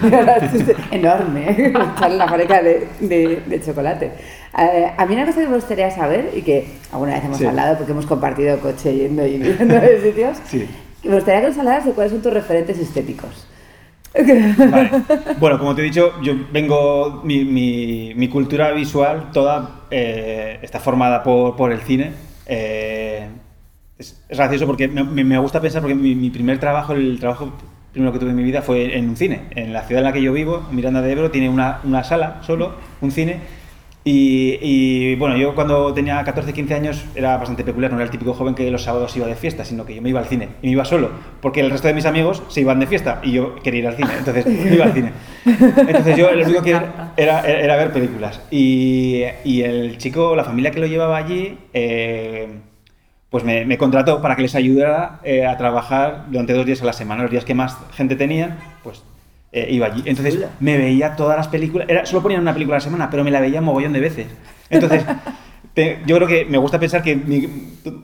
Enorme. 0.90 1.72
La 2.08 2.28
fábrica 2.28 2.62
de, 2.62 2.88
de- 3.00 3.42
de 3.46 3.60
chocolate. 3.60 4.12
Eh, 4.58 4.92
a 4.96 5.04
mí 5.06 5.14
una 5.14 5.26
cosa 5.26 5.40
que 5.40 5.48
me 5.48 5.56
gustaría 5.56 5.90
saber, 5.90 6.30
y 6.34 6.42
que 6.42 6.66
alguna 6.92 7.14
vez 7.14 7.24
hemos 7.24 7.38
Sí. 7.38 7.46
hablado 7.46 7.76
porque 7.76 7.92
hemos 7.92 8.06
compartido 8.06 8.58
coche 8.60 8.94
yendo 8.94 9.26
y 9.26 9.38
viniendo 9.38 9.74
de 9.74 10.00
sitios, 10.00 10.38
Sí. 10.46 10.68
me 11.04 11.16
gustaría 11.16 11.42
que 11.42 11.48
nos 11.48 11.58
hablaras 11.58 11.84
de 11.84 11.92
cuáles 11.92 12.12
son 12.12 12.22
tus 12.22 12.32
referentes 12.32 12.78
estéticos. 12.78 13.46
Vale. 14.70 14.90
Bueno, 15.38 15.58
como 15.58 15.74
te 15.74 15.82
he 15.82 15.84
dicho, 15.84 16.12
yo 16.22 16.34
vengo, 16.52 17.20
mi, 17.24 17.44
mi- 17.44 18.12
mi 18.14 18.28
cultura 18.28 18.70
visual 18.72 19.30
toda 19.32 19.82
eh, 19.90 20.58
está 20.62 20.80
formada 20.80 21.22
por, 21.22 21.56
por 21.56 21.72
el 21.72 21.80
cine. 21.80 22.12
Eh, 22.46 23.26
es, 23.98 24.22
es 24.28 24.38
gracioso 24.38 24.66
porque 24.66 24.88
me, 24.88 25.02
me- 25.24 25.38
gusta 25.38 25.60
pensar, 25.60 25.82
porque 25.82 25.94
mi, 25.94 26.14
mi 26.14 26.30
primer 26.30 26.58
trabajo, 26.58 26.92
el 26.94 27.18
trabajo 27.20 27.52
primero 27.92 28.12
que 28.12 28.18
tuve 28.18 28.30
en 28.30 28.36
mi 28.36 28.42
vida 28.42 28.62
fue 28.62 28.96
en 28.96 29.08
un 29.08 29.16
cine. 29.16 29.42
En 29.50 29.72
la 29.72 29.82
ciudad 29.82 30.00
en 30.00 30.04
la 30.04 30.12
que 30.12 30.22
yo 30.22 30.32
vivo, 30.32 30.66
Miranda 30.70 31.00
de 31.02 31.12
Ebro, 31.12 31.30
tiene 31.30 31.48
una, 31.48 31.80
una 31.84 32.04
sala 32.04 32.40
solo, 32.42 32.74
un 33.00 33.10
cine. 33.10 33.40
Y, 34.08 34.58
y, 34.62 35.16
bueno, 35.16 35.36
yo 35.36 35.56
cuando 35.56 35.92
tenía 35.92 36.22
14, 36.22 36.52
15 36.52 36.74
años 36.74 37.04
era 37.16 37.36
bastante 37.38 37.64
peculiar, 37.64 37.90
no 37.90 37.96
era 37.96 38.04
el 38.04 38.10
típico 38.12 38.34
joven 38.34 38.54
que 38.54 38.70
los 38.70 38.84
sábados 38.84 39.16
iba 39.16 39.26
de 39.26 39.34
fiesta, 39.34 39.64
sino 39.64 39.84
que 39.84 39.96
yo 39.96 40.00
me 40.00 40.10
iba 40.10 40.20
al 40.20 40.26
cine. 40.26 40.50
Y 40.62 40.66
me 40.68 40.72
iba 40.74 40.84
solo, 40.84 41.10
porque 41.42 41.58
el 41.58 41.72
resto 41.72 41.88
de 41.88 41.94
mis 41.94 42.06
amigos 42.06 42.40
se 42.46 42.60
iban 42.60 42.78
de 42.78 42.86
fiesta 42.86 43.18
y 43.24 43.32
yo 43.32 43.56
quería 43.56 43.80
ir 43.80 43.86
al 43.88 43.96
cine, 43.96 44.10
entonces 44.16 44.46
me 44.64 44.76
iba 44.76 44.84
al 44.84 44.92
cine. 44.92 45.10
Entonces 45.44 46.16
yo 46.16 46.30
lo 46.30 46.44
único 46.44 46.62
que 46.62 46.70
era, 46.70 47.14
era, 47.16 47.40
era 47.40 47.74
ver 47.74 47.92
películas. 47.92 48.40
Y, 48.48 49.24
y 49.42 49.62
el 49.62 49.98
chico, 49.98 50.36
la 50.36 50.44
familia 50.44 50.70
que 50.70 50.78
lo 50.78 50.86
llevaba 50.86 51.16
allí, 51.16 51.58
eh, 51.74 52.46
pues 53.28 53.42
me, 53.42 53.64
me 53.64 53.76
contrató 53.76 54.22
para 54.22 54.36
que 54.36 54.42
les 54.42 54.54
ayudara 54.54 55.18
eh, 55.24 55.44
a 55.44 55.56
trabajar 55.56 56.26
durante 56.30 56.52
dos 56.52 56.64
días 56.64 56.80
a 56.80 56.84
la 56.84 56.92
semana, 56.92 57.22
los 57.22 57.32
días 57.32 57.44
que 57.44 57.54
más 57.54 57.76
gente 57.92 58.14
tenían, 58.14 58.56
pues 58.84 59.02
eh, 59.56 59.68
iba 59.70 59.86
allí. 59.86 60.02
Entonces 60.04 60.38
me 60.60 60.76
veía 60.78 61.16
todas 61.16 61.36
las 61.36 61.48
películas, 61.48 61.88
era, 61.88 62.04
solo 62.06 62.22
ponían 62.22 62.40
una 62.42 62.52
película 62.52 62.76
a 62.76 62.78
la 62.78 62.84
semana, 62.84 63.10
pero 63.10 63.24
me 63.24 63.30
la 63.30 63.40
veía 63.40 63.60
mogollón 63.60 63.92
de 63.92 64.00
veces. 64.00 64.26
Entonces, 64.70 65.02
te- 65.74 65.98
yo 66.06 66.16
creo 66.16 66.28
que 66.28 66.44
me 66.44 66.58
gusta 66.58 66.78
pensar 66.78 67.02
que 67.02 67.16
mi- 67.16 67.46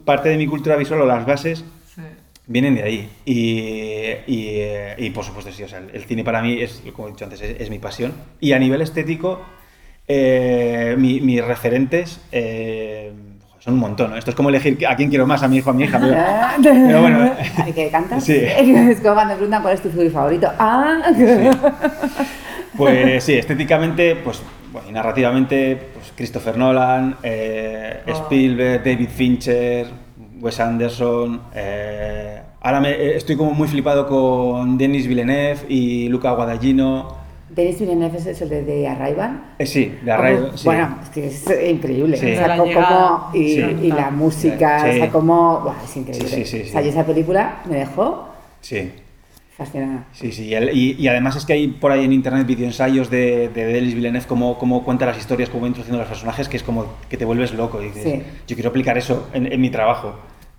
parte 0.05 0.29
de 0.29 0.37
mi 0.37 0.47
cultura 0.47 0.77
visual 0.77 1.01
o 1.03 1.07
las 1.07 1.25
bases 1.27 1.65
Sí. 1.95 2.01
vienen 2.47 2.75
de 2.75 2.83
ahí. 2.83 3.09
Y, 3.27 3.35
y, 4.27 4.47
eh, 4.61 4.95
y, 4.99 5.11
por 5.11 5.25
supuesto, 5.25 5.53
sí, 5.53 5.63
o 5.63 5.69
sea, 5.69 5.83
el 5.93 6.05
cine 6.05 6.25
para 6.25 6.41
mí 6.43 6.61
es, 6.61 6.83
como 6.95 7.09
he 7.09 7.11
dicho 7.13 7.25
antes, 7.25 7.41
es, 7.43 7.61
es 7.61 7.69
mi 7.71 7.79
pasión. 7.79 8.13
Y 8.41 8.53
a 8.53 8.59
nivel 8.59 8.81
estético, 8.81 9.43
eh, 10.09 10.95
mi, 10.99 11.21
mis 11.21 11.45
referentes 11.45 12.21
eh, 12.33 13.13
son 13.63 13.75
un 13.75 13.81
montón. 13.81 14.11
¿no? 14.11 14.17
Esto 14.17 14.31
es 14.31 14.37
como 14.37 14.49
elegir 14.49 14.85
a 14.87 14.97
quién 14.97 15.09
quiero 15.09 15.27
más, 15.27 15.43
a 15.43 15.49
mi 15.49 15.59
hijo 15.59 15.71
a 15.71 15.73
mi 15.73 15.85
hija. 15.85 15.99
Pero, 16.63 16.75
pero 16.87 17.01
bueno. 17.03 17.33
¿Qué 17.75 17.89
cantas? 17.91 18.25
Sí. 18.25 18.35
Es 18.57 19.01
como 19.01 19.15
cuando 19.15 19.35
preguntan 19.35 19.63
cuál 19.63 19.75
es 19.75 19.83
tu 19.83 19.91
film 19.91 20.11
favorito. 20.13 20.51
Ah. 20.59 21.01
Sí. 21.17 21.25
Pues 22.77 23.23
sí, 23.25 23.35
estéticamente, 23.35 24.17
pues, 24.17 24.43
bueno, 24.73 24.89
y 24.89 24.93
narrativamente, 24.93 25.77
pues 25.95 26.13
Christopher 26.17 26.57
Nolan, 26.57 27.17
eh, 27.23 28.01
Oh. 28.07 28.11
Spielberg, 28.11 28.83
David 28.83 29.09
Fincher, 29.11 29.87
Wes 30.41 30.59
Anderson. 30.59 31.41
eh, 31.55 32.41
ahora 32.63 32.81
me, 32.81 32.91
eh, 32.91 33.17
estoy 33.17 33.37
como 33.37 33.53
muy 33.53 33.69
flipado 33.69 34.07
con 34.09 34.79
Denis 34.79 35.07
Villeneuve 35.07 35.61
y 35.69 36.09
Luca 36.09 36.33
Guadagnino. 36.33 37.22
Denis 37.55 37.79
Villeneuve 37.81 38.17
es 38.19 38.41
el 38.43 38.49
de, 38.49 38.63
de 38.65 38.89
Arrival. 38.89 39.43
Eh, 39.59 39.67
sí, 39.67 39.95
de 40.03 40.11
Arrival, 40.13 40.45
Como- 40.47 40.57
sí. 40.57 40.65
Bueno, 40.65 40.99
es 41.03 41.09
que 41.11 41.27
es 41.27 41.45
increíble. 41.71 42.17
Sí. 42.17 42.33
O 42.33 42.37
sea, 42.37 42.57
como- 42.57 43.31
y, 43.35 43.55
Sí. 43.55 43.61
y 43.83 43.89
la 43.89 44.11
música, 44.11 44.81
Sí. 44.85 44.89
o 44.89 44.93
sea, 45.03 45.11
como... 45.11 45.61
buah, 45.61 45.75
es 45.85 45.97
increíble. 45.97 46.29
Sí, 46.29 46.45
sí, 46.45 46.63
sí, 46.63 46.69
O 46.69 46.73
sea, 46.73 46.81
sí. 46.81 46.87
y 46.87 46.91
esa 46.91 47.05
película 47.05 47.57
me 47.69 47.77
dejó 47.77 48.29
Sí. 48.61 48.91
fascinada. 49.57 50.05
Sí, 50.13 50.33
sí, 50.33 50.51
y, 50.73 50.97
y- 51.03 51.09
además 51.09 51.37
es 51.37 51.45
que 51.45 51.53
hay 51.53 51.69
por 51.69 51.93
ahí 51.93 52.05
en 52.05 52.13
internet 52.13 52.47
videoensayos 52.47 53.11
de, 53.11 53.49
de 53.51 53.67
Denis 53.67 53.95
Villeneuve, 53.95 54.27
cómo, 54.27 54.59
cómo 54.59 54.83
cuenta 54.83 55.05
las 55.05 55.19
historias, 55.19 55.51
cómo 55.51 55.63
va 55.63 55.69
introduciendo 55.69 55.99
los 55.99 56.09
personajes, 56.09 56.49
que 56.49 56.57
es 56.57 56.63
como 56.63 56.87
que 57.11 57.17
te 57.19 57.25
vuelves 57.27 57.53
loco 57.53 57.83
y 57.83 57.87
dices, 57.89 58.03
Sí. 58.03 58.23
yo 58.49 58.57
quiero 58.57 58.71
aplicar 58.71 58.97
eso 58.97 59.29
en, 59.35 59.53
en 59.53 59.61
mi 59.61 59.69
trabajo. 59.71 60.15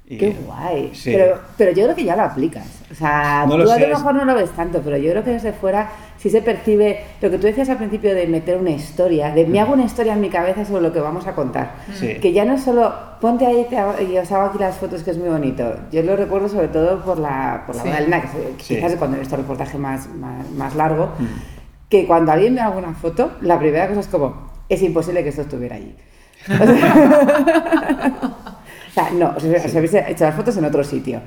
Y- 0.06 0.18
Qué 0.18 0.36
guay. 0.46 0.92
Sí. 0.94 1.12
Pero, 1.14 1.40
pero 1.58 1.72
yo 1.72 1.84
creo 1.86 1.96
que 1.96 2.04
ya 2.04 2.16
lo 2.16 2.24
aplicas. 2.24 2.68
O 2.92 2.94
sea, 2.94 3.46
No 3.48 3.54
tú 3.54 3.64
lo 3.64 3.72
a 3.72 3.80
lo 3.80 3.88
mejor 3.88 4.14
no 4.16 4.26
lo 4.26 4.36
ves 4.36 4.52
tanto, 4.52 4.82
pero 4.84 4.98
yo 4.98 5.10
creo 5.12 5.24
que 5.24 5.32
desde 5.32 5.54
fuera 5.54 5.90
sí 6.24 6.30
se 6.30 6.42
percibe 6.42 7.02
lo 7.22 7.30
que 7.30 7.38
tú 7.38 7.48
decías 7.48 7.68
al 7.70 7.76
principio 7.78 8.16
de 8.16 8.26
meter 8.28 8.58
una 8.58 8.70
historia, 8.72 9.32
de 9.32 9.46
me 9.46 9.60
hago 9.60 9.74
una 9.74 9.84
historia 9.84 10.14
en 10.14 10.22
mi 10.22 10.30
cabeza 10.30 10.64
sobre 10.64 10.82
lo 10.82 10.94
que 10.94 11.02
vamos 11.02 11.28
a 11.28 11.36
contar. 11.36 11.74
Sí. 11.94 12.16
Que 12.22 12.32
ya 12.32 12.46
no 12.46 12.54
es 12.54 12.64
solo 12.64 12.94
ponte 13.20 13.46
ahí 13.46 13.68
te 13.70 13.78
hago- 13.78 14.02
y 14.02 14.18
os 14.18 14.32
hago 14.32 14.46
aquí 14.46 14.58
las 14.58 14.78
fotos, 14.78 15.04
que 15.04 15.12
es 15.12 15.18
muy 15.18 15.28
bonito. 15.28 15.76
Yo 15.92 16.02
lo 16.02 16.16
recuerdo 16.16 16.48
sobre 16.48 16.70
todo 16.70 17.02
por 17.04 17.20
la, 17.20 17.64
por 17.68 17.76
la 17.76 17.84
Sí. 17.84 17.90
boda 17.90 18.22
que 18.22 18.28
Sí. 18.64 18.76
quizás 18.76 18.94
es 18.94 18.98
cuando 18.98 19.18
he 19.18 19.20
visto 19.20 19.36
el 19.36 19.42
reportaje 19.42 19.78
más, 19.78 20.08
más, 20.16 20.50
más 20.52 20.76
largo, 20.76 21.08
Mm. 21.20 21.26
que 21.90 22.08
cuando 22.08 22.32
alguien 22.32 22.54
me 22.54 22.62
haga 22.62 22.78
una 22.78 22.94
foto, 22.94 23.32
la 23.42 23.60
primera 23.60 23.88
cosa 23.90 24.00
es 24.00 24.08
como, 24.08 24.50
es 24.70 24.82
imposible 24.82 25.24
que 25.24 25.30
esto 25.30 25.42
estuviera 25.42 25.76
allí. 25.76 25.94
O 28.90 28.94
sea, 28.94 29.10
no, 29.12 29.34
os, 29.36 29.44
os 29.44 29.76
habéis 29.76 29.94
hecho 29.96 30.24
las 30.26 30.36
fotos 30.36 30.56
en 30.58 30.66
otro 30.66 30.84
sitio. 30.84 31.20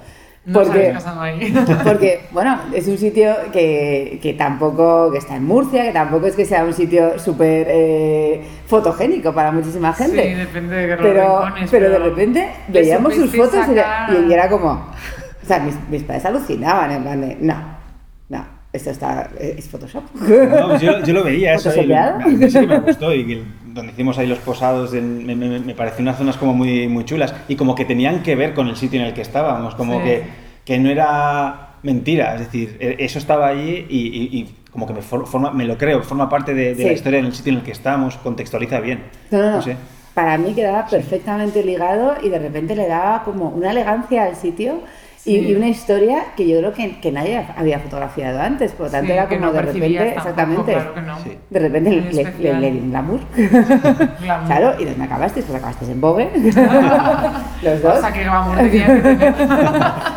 No 0.46 0.60
Porque, 0.62 0.94
ahí. 1.20 1.52
porque, 1.84 2.20
bueno, 2.30 2.60
es 2.72 2.86
un 2.86 2.96
sitio 2.96 3.34
que, 3.52 4.20
que 4.22 4.32
tampoco, 4.34 5.10
que 5.10 5.18
está 5.18 5.34
en 5.34 5.44
Murcia, 5.44 5.82
que 5.82 5.90
tampoco 5.92 6.28
es 6.28 6.36
que 6.36 6.44
sea 6.44 6.62
un 6.64 6.72
sitio 6.72 7.18
súper 7.18 7.66
eh, 7.68 8.42
fotogénico 8.66 9.32
para 9.32 9.50
muchísima 9.50 9.92
gente. 9.92 10.22
Sí, 10.22 10.34
depende 10.34 10.76
de 10.76 10.86
qué 10.96 11.02
pero, 11.02 11.44
rincones, 11.46 11.70
pero 11.70 11.90
de 11.90 11.98
repente 11.98 12.48
veíamos 12.68 13.14
sus 13.14 13.34
fotos 13.34 13.66
y 13.68 13.72
era, 13.72 14.06
sacar- 14.06 14.24
y 14.28 14.32
era 14.32 14.48
como, 14.48 14.70
o 14.70 15.46
sea, 15.46 15.58
mis, 15.58 15.74
mis 15.90 16.04
padres 16.04 16.24
alucinaban 16.26 16.92
en 16.92 17.02
plan 17.02 17.20
de, 17.22 17.36
no, 17.40 17.75
esto 18.76 18.90
está, 18.90 19.30
es 19.38 19.68
Photoshop. 19.68 20.02
No, 20.14 20.68
pues 20.68 20.80
yo, 20.82 21.02
yo 21.04 21.12
lo 21.14 21.24
veía 21.24 21.54
eso. 21.54 21.70
sí 21.70 21.80
que 21.80 22.66
me 22.66 22.78
gustó 22.80 23.12
y 23.14 23.26
que 23.26 23.42
donde 23.66 23.92
hicimos 23.92 24.16
ahí 24.18 24.26
los 24.26 24.38
posados 24.38 24.94
en- 24.94 25.26
me, 25.26 25.34
me, 25.34 25.58
me 25.58 25.74
pareció 25.74 26.02
unas 26.02 26.16
zonas 26.16 26.36
como 26.36 26.54
muy, 26.54 26.88
muy 26.88 27.04
chulas 27.04 27.34
y 27.48 27.56
como 27.56 27.74
que 27.74 27.84
tenían 27.84 28.22
que 28.22 28.34
ver 28.36 28.54
con 28.54 28.68
el 28.68 28.76
sitio 28.76 29.00
en 29.00 29.06
el 29.06 29.12
que 29.14 29.20
estábamos, 29.22 29.74
como 29.74 29.98
Sí. 29.98 30.04
que, 30.04 30.22
que 30.64 30.78
no 30.78 30.88
era 30.90 31.74
mentira, 31.82 32.34
es 32.34 32.40
decir, 32.40 32.76
e- 32.80 32.96
eso 33.00 33.18
estaba 33.18 33.48
allí 33.48 33.86
y, 33.88 33.98
y- 33.98 34.38
y 34.40 34.54
como 34.70 34.86
que 34.86 34.94
me, 34.94 35.02
for- 35.02 35.26
forma, 35.26 35.50
me 35.52 35.64
lo 35.66 35.76
creo, 35.76 36.02
forma 36.02 36.28
parte 36.28 36.54
de, 36.54 36.74
de 36.74 36.82
la 36.84 36.88
Sí. 36.90 36.94
historia 36.94 37.18
en 37.20 37.26
el 37.26 37.34
sitio 37.34 37.52
en 37.52 37.58
el 37.58 37.64
que 37.64 37.72
estamos, 37.72 38.16
contextualiza 38.16 38.80
bien. 38.80 39.00
No, 39.30 39.38
no, 39.38 39.50
no. 39.52 39.62
sé. 39.62 39.76
Para 40.14 40.38
mí 40.38 40.54
quedaba 40.54 40.86
perfectamente 40.86 41.62
ligado 41.62 42.14
y 42.22 42.30
de 42.30 42.38
repente 42.38 42.74
le 42.74 42.88
daba 42.88 43.22
como 43.24 43.50
una 43.50 43.70
elegancia 43.72 44.24
al 44.24 44.36
sitio 44.36 44.80
Sí. 45.26 45.38
y 45.48 45.54
una 45.54 45.68
historia 45.68 46.24
que 46.36 46.46
yo 46.48 46.58
creo 46.58 46.72
que, 46.72 47.00
que 47.00 47.10
nadie 47.12 47.44
había 47.56 47.78
fotografiado 47.80 48.40
antes. 48.40 48.72
Por 48.72 48.86
lo 48.86 48.92
tanto, 48.92 49.06
Sí, 49.08 49.12
era 49.12 49.26
como 49.28 49.40
no 49.40 49.52
de 49.52 49.62
repente, 49.62 49.88
tampoco, 49.98 50.18
exactamente. 50.18 50.72
claro 50.72 50.94
que 50.94 51.00
no. 51.02 51.18
Sí. 51.18 51.38
De 51.50 51.58
repente 51.60 51.90
le, 51.90 52.00
le, 52.12 52.22
especial. 52.22 52.60
le 52.60 52.70
di 52.70 52.78
un 52.78 52.90
glamour. 52.90 53.20
Glamour. 53.36 54.46
claro, 54.46 54.74
¿y 54.78 54.84
dónde 54.84 55.04
acabasteis? 55.04 55.44
Pues 55.46 55.58
acabasteis 55.58 55.90
en 55.90 56.00
Vogue. 56.00 56.30
Los 57.62 57.82
dos. 57.82 57.98
O 57.98 58.00
sea, 58.00 58.12
que 58.12 58.22
glamour 58.22 58.56
tenía 58.56 58.86
que 58.86 59.00
tener. 59.00 59.34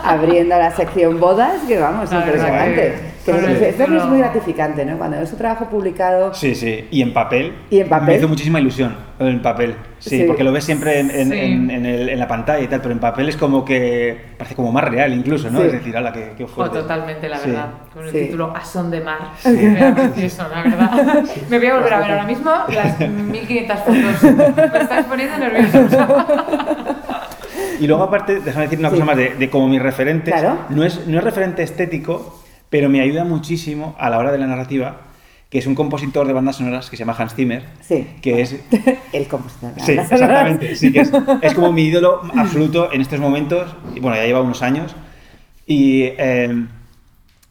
abriendo 0.04 0.58
la 0.58 0.72
sección 0.72 1.20
bodas, 1.20 1.54
que 1.68 1.80
vamos, 1.80 2.12
La 2.12 2.18
impresionante. 2.20 2.94
Es- 3.38 4.06
muy 4.06 4.20
gratificante, 4.20 4.86
¿no? 4.86 4.98
Cuando 4.98 5.18
ves 5.20 5.30
tu 5.30 5.36
trabajo 5.38 5.66
publicado. 5.70 6.34
Sí, 6.34 6.56
sí, 6.56 6.88
y 6.92 7.02
en 7.02 7.14
papel. 7.14 7.54
¿Y 7.70 7.80
en 7.82 7.90
papel? 7.90 8.08
Me 8.08 8.16
hizo 8.18 8.28
muchísima 8.28 8.60
ilusión 8.60 8.96
en 9.20 9.42
papel. 9.42 9.76
Sí, 10.00 10.20
Sí. 10.20 10.24
porque 10.26 10.44
lo 10.46 10.52
ves 10.54 10.64
siempre 10.64 11.00
en, 11.00 11.12
en- 11.12 11.30
Sí. 11.32 11.38
en- 11.40 11.70
en 11.72 11.86
el- 11.86 12.08
en 12.10 12.20
la 12.20 12.28
pantalla 12.28 12.64
y 12.64 12.68
tal, 12.68 12.80
pero 12.82 12.94
en 12.94 13.00
papel 13.00 13.28
es 13.28 13.36
como 13.36 13.66
que 13.66 14.18
parece 14.38 14.56
como 14.56 14.72
más 14.72 14.86
real 14.86 15.12
incluso, 15.14 15.50
¿no? 15.52 15.60
Sí. 15.60 15.66
Es 15.66 15.72
decir, 15.74 15.96
ala, 15.98 16.14
qué, 16.14 16.32
qué 16.38 16.44
Jo, 16.46 16.50
fuerte. 16.50 16.80
totalmente, 16.80 17.28
la 17.28 17.38
Sí. 17.38 17.50
verdad. 17.50 17.68
Con 17.94 18.06
el 18.06 18.12
Sí. 18.12 18.20
título 18.22 18.54
A 18.56 18.64
Son 18.64 18.90
de 18.90 19.02
Mar. 19.02 19.20
Era 19.46 19.94
precioso, 19.94 20.48
la 20.48 20.64
verdad. 20.64 21.24
Me 21.50 21.58
voy 21.58 21.68
a 21.68 21.76
volver 21.76 21.94
a 21.94 22.00
ver 22.00 22.12
ahora 22.12 22.24
mismo 22.26 22.52
las 22.74 23.00
1500 23.10 23.80
fotos. 23.80 24.24
Me 24.74 24.80
estáis 24.80 25.06
poniendo 25.08 25.38
nervioso. 25.38 25.88
Y 27.80 27.88
luego 27.88 28.04
aparte, 28.04 28.40
déjame 28.42 28.66
decir 28.66 28.80
una 28.80 28.90
Sí. 28.90 28.96
cosa 28.96 29.06
más 29.06 29.18
de, 29.18 29.36
de 29.36 29.50
como 29.50 29.68
mis 29.70 29.82
referentes. 29.82 30.34
Claro. 30.34 30.58
No, 30.70 30.84
es, 30.84 31.08
no 31.08 31.18
es 31.18 31.24
referente 31.24 31.64
estético, 31.64 32.39
pero 32.70 32.90
me 32.90 33.02
ayuda 33.02 33.24
muchísimo 33.26 33.96
a 34.00 34.10
la 34.10 34.18
hora 34.18 34.32
de 34.32 34.38
la 34.38 34.48
narrativa, 34.48 35.02
que 35.50 35.58
es 35.58 35.66
un 35.66 35.74
compositor 35.76 36.28
de 36.28 36.34
bandas 36.34 36.58
sonoras 36.58 36.90
que 36.90 36.96
se 36.98 37.02
llama 37.02 37.16
Hans 37.18 37.34
Zimmer, 37.34 37.64
Sí. 37.82 38.08
que 38.22 38.42
es 38.42 38.56
El 39.14 39.28
compositor. 39.28 39.72
Sí, 39.78 39.94
exactamente. 39.94 40.76
Sí, 40.76 40.92
que 40.92 41.00
es, 41.02 41.12
es 41.42 41.54
como 41.56 41.72
mi 41.72 41.84
ídolo 41.86 42.22
absoluto 42.36 42.94
en 42.94 43.02
estos 43.02 43.20
momentos. 43.20 43.76
Y 43.96 44.00
bueno, 44.00 44.16
ya 44.18 44.26
lleva 44.26 44.42
unos 44.42 44.62
años. 44.62 44.96
Y 45.66 46.04
eh, 46.04 46.66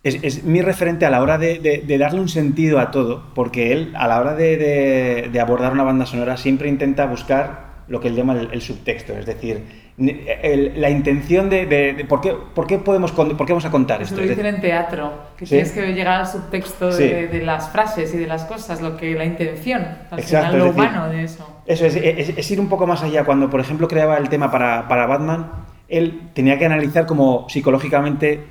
es, 0.04 0.18
es 0.22 0.44
mi 0.44 0.62
referente 0.62 1.07
a 1.07 1.11
la 1.11 1.20
hora 1.20 1.38
de, 1.38 1.59
de- 1.59 1.83
de 1.85 1.98
darle 1.98 2.20
un 2.20 2.28
sentido 2.28 2.78
a 2.78 2.92
todo, 2.92 3.24
porque 3.35 3.72
él, 3.72 3.92
a 3.96 4.07
la 4.07 4.20
hora 4.20 4.35
de, 4.35 5.31
abordar 5.42 5.72
una 5.72 5.83
banda 5.83 6.07
sonora, 6.07 6.37
siempre 6.37 6.68
intenta 6.68 7.07
buscar 7.07 7.78
lo 7.88 8.00
que 8.00 8.09
él 8.09 8.14
llama 8.14 8.35
el, 8.35 8.48
el 8.52 8.62
subtexto, 8.62 9.14
es 9.14 9.26
decir, 9.26 9.88
el- 9.99 10.81
la 10.81 10.91
intención 10.91 11.51
de, 11.51 11.67
de- 11.67 11.93
de 11.93 12.05
por, 12.05 12.21
qué, 12.21 12.33
por, 12.55 12.67
qué 12.67 12.79
podemos, 12.79 13.11
por 13.13 13.27
qué 13.35 13.53
vamos 13.53 13.65
a 13.65 13.71
contar 13.71 14.01
esto. 14.01 14.17
lo 14.17 14.23
dicen 14.23 14.47
en 14.47 14.61
teatro, 14.61 15.13
que 15.37 15.45
Sí. 15.45 15.51
tienes 15.57 15.73
que 15.73 15.93
llegar 15.93 16.21
al 16.21 16.27
subtexto 16.27 16.87
de, 16.95 17.29
Sí. 17.31 17.37
de 17.39 17.45
las 17.45 17.69
frases 17.71 18.15
y 18.15 18.19
de 18.19 18.27
las 18.27 18.45
cosas, 18.45 18.81
lo 18.81 18.97
que 18.97 19.15
la 19.15 19.25
intención, 19.25 19.83
al 20.11 20.19
Exacto, 20.21 20.47
final 20.49 20.59
lo 20.59 20.65
decir, 20.67 20.81
humano 20.81 21.09
de 21.09 21.25
eso. 21.25 21.61
Eso 21.67 21.85
es, 21.87 21.97
es- 21.97 22.39
es 22.39 22.51
ir 22.51 22.61
un 22.61 22.69
poco 22.69 22.87
más 22.87 23.03
allá. 23.03 23.25
Cuando, 23.25 23.51
por 23.51 23.61
ejemplo, 23.61 23.89
creaba 23.89 24.17
el 24.19 24.29
tema 24.29 24.51
para, 24.51 24.87
para 24.89 25.07
Batman, 25.07 25.51
él 25.89 26.21
tenía 26.33 26.59
que 26.59 26.67
analizar 26.67 27.05
como 27.07 27.47
psicológicamente 27.49 28.45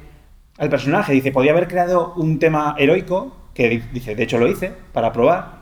al 0.58 0.70
personaje. 0.70 1.14
Dice, 1.14 1.32
podía 1.32 1.52
haber 1.52 1.68
creado 1.68 2.14
un 2.18 2.40
tema 2.40 2.76
heroico, 2.78 3.36
que 3.54 3.70
di- 3.70 3.84
dice, 3.94 4.16
de 4.16 4.24
hecho 4.24 4.38
lo 4.38 4.48
hice, 4.48 4.72
para 4.92 5.12
probar. 5.14 5.57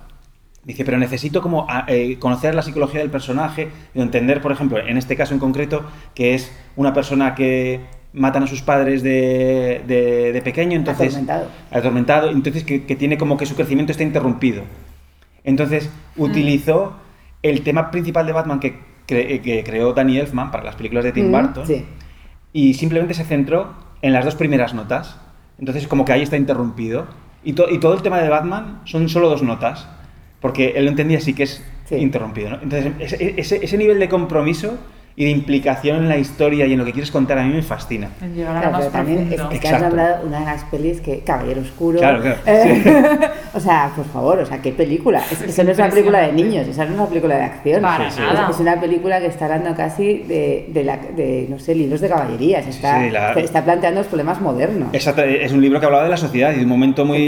Dice, 0.66 0.84
pero 0.84 0.98
necesito 0.98 1.42
como 1.42 1.66
a- 1.70 1.86
eh, 1.88 2.18
conocer 2.20 2.56
la 2.56 2.64
psicología 2.64 3.00
del 3.00 3.12
personaje 3.12 3.70
y 3.94 4.02
entender, 4.02 4.42
por 4.42 4.52
ejemplo, 4.52 4.80
en 4.80 4.98
este 4.98 5.16
caso 5.16 5.34
en 5.34 5.40
concreto, 5.40 5.86
que 6.16 6.34
es 6.34 6.52
una 6.76 6.92
persona 6.94 7.36
que 7.36 7.82
matan 8.14 8.44
a 8.44 8.48
sus 8.48 8.62
padres 8.64 9.04
de, 9.04 9.84
de- 9.88 10.32
de 10.34 10.42
pequeño, 10.42 10.76
entonces... 10.76 11.08
Atormentado. 11.10 11.48
Atormentado, 11.72 12.30
entonces 12.32 12.64
que, 12.64 12.84
que 12.86 12.96
tiene 12.96 13.18
como 13.18 13.38
que 13.38 13.46
su 13.46 13.56
crecimiento 13.56 13.92
está 13.92 14.04
interrumpido. 14.04 14.64
Entonces 15.44 15.90
utilizó 16.18 16.94
el 17.44 17.62
tema 17.62 17.92
principal 17.92 18.26
de 18.26 18.34
Batman 18.34 18.60
que, 18.60 18.80
cre- 19.08 19.42
que 19.42 19.64
creó 19.64 19.94
Danny 19.94 20.18
Elfman 20.18 20.50
para 20.50 20.64
las 20.64 20.76
películas 20.76 21.04
de 21.04 21.12
Tim 21.12 21.28
Mm, 21.28 21.32
Burton 21.32 21.68
Sí. 21.68 21.86
y 22.54 22.74
simplemente 22.74 23.14
se 23.14 23.24
centró 23.24 23.74
en 24.02 24.14
las 24.14 24.26
dos 24.26 24.36
primeras 24.36 24.74
notas. 24.74 25.18
Entonces 25.60 25.88
como 25.88 26.06
que 26.06 26.14
ahí 26.14 26.24
está 26.24 26.38
interrumpido. 26.38 27.06
Y, 27.44 27.54
to- 27.54 27.70
y 27.70 27.78
todo 27.80 27.94
el 27.94 28.02
tema 28.02 28.18
de 28.20 28.30
Batman 28.30 28.82
son 28.86 29.08
solo 29.10 29.30
dos 29.30 29.44
notas, 29.44 29.88
porque 30.46 30.74
él 30.76 30.84
lo 30.86 30.92
entendía 30.92 31.18
así 31.18 31.34
que 31.34 31.42
es 31.42 31.64
Sí. 31.90 31.96
interrumpido. 31.96 32.52
¿no? 32.52 32.60
Entonces 32.62 32.92
ese, 33.00 33.34
ese- 33.36 33.60
ese 33.64 33.78
nivel 33.80 33.98
de 34.00 34.08
compromiso 34.08 34.78
y 35.16 35.24
de 35.24 35.32
implicación 35.32 35.98
en 36.04 36.10
la 36.10 36.18
historia 36.18 36.68
y 36.68 36.74
en 36.74 36.78
lo 36.78 36.86
que 36.86 36.92
quieres 36.92 37.10
contar 37.10 37.40
a 37.40 37.44
mí 37.46 37.52
me 37.54 37.64
fascina. 37.64 38.10
Claro, 38.36 38.70
más 38.72 38.80
pero 38.82 38.92
también 38.92 39.32
es, 39.34 39.40
es 39.52 39.60
que 39.60 39.68
has 39.70 39.82
hablado 39.82 40.26
una 40.28 40.40
de 40.42 40.46
las 40.46 40.64
pelis 40.66 41.02
que 41.02 41.20
Caballero 41.22 41.62
Oscuro. 41.62 41.98
Claro, 42.00 42.22
claro, 42.22 42.38
eh, 42.46 43.18
o 43.56 43.60
sea, 43.60 43.92
por 43.96 44.06
favor, 44.06 44.40
o 44.40 44.46
sea, 44.46 44.62
qué 44.62 44.72
película. 44.74 45.20
Es, 45.32 45.42
Es 45.42 45.50
eso 45.50 45.64
no 45.64 45.72
es 45.72 45.78
una 45.80 45.90
película 45.90 46.20
de 46.20 46.34
niños, 46.34 46.68
esa 46.68 46.84
no 46.86 46.92
es 46.92 46.98
una 47.00 47.08
película 47.08 47.36
de 47.38 47.44
acción. 47.44 47.82
Para 47.82 48.08
es, 48.10 48.20
nada. 48.20 48.50
es 48.52 48.60
una 48.60 48.80
película 48.80 49.20
que 49.22 49.28
está 49.28 49.46
hablando 49.46 49.74
casi 49.76 50.18
de, 50.28 50.66
de, 50.70 50.84
la, 50.84 50.98
de 50.98 51.48
no 51.50 51.58
sé, 51.60 51.74
libros 51.76 52.02
de 52.02 52.10
caballerías. 52.10 52.68
Está, 52.68 53.02
sí, 53.02 53.10
la- 53.10 53.30
está- 53.30 53.40
está 53.40 53.64
planteando 53.64 54.02
los 54.02 54.08
problemas 54.08 54.42
modernos. 54.42 54.90
Exacto, 54.94 55.22
es 55.24 55.52
un 55.54 55.62
libro 55.62 55.80
que 55.80 55.86
hablaba 55.88 56.04
de 56.04 56.10
la 56.10 56.18
sociedad 56.18 56.52
y 56.52 56.58
de 56.58 56.64
un 56.64 56.70
momento 56.70 57.06
muy... 57.06 57.26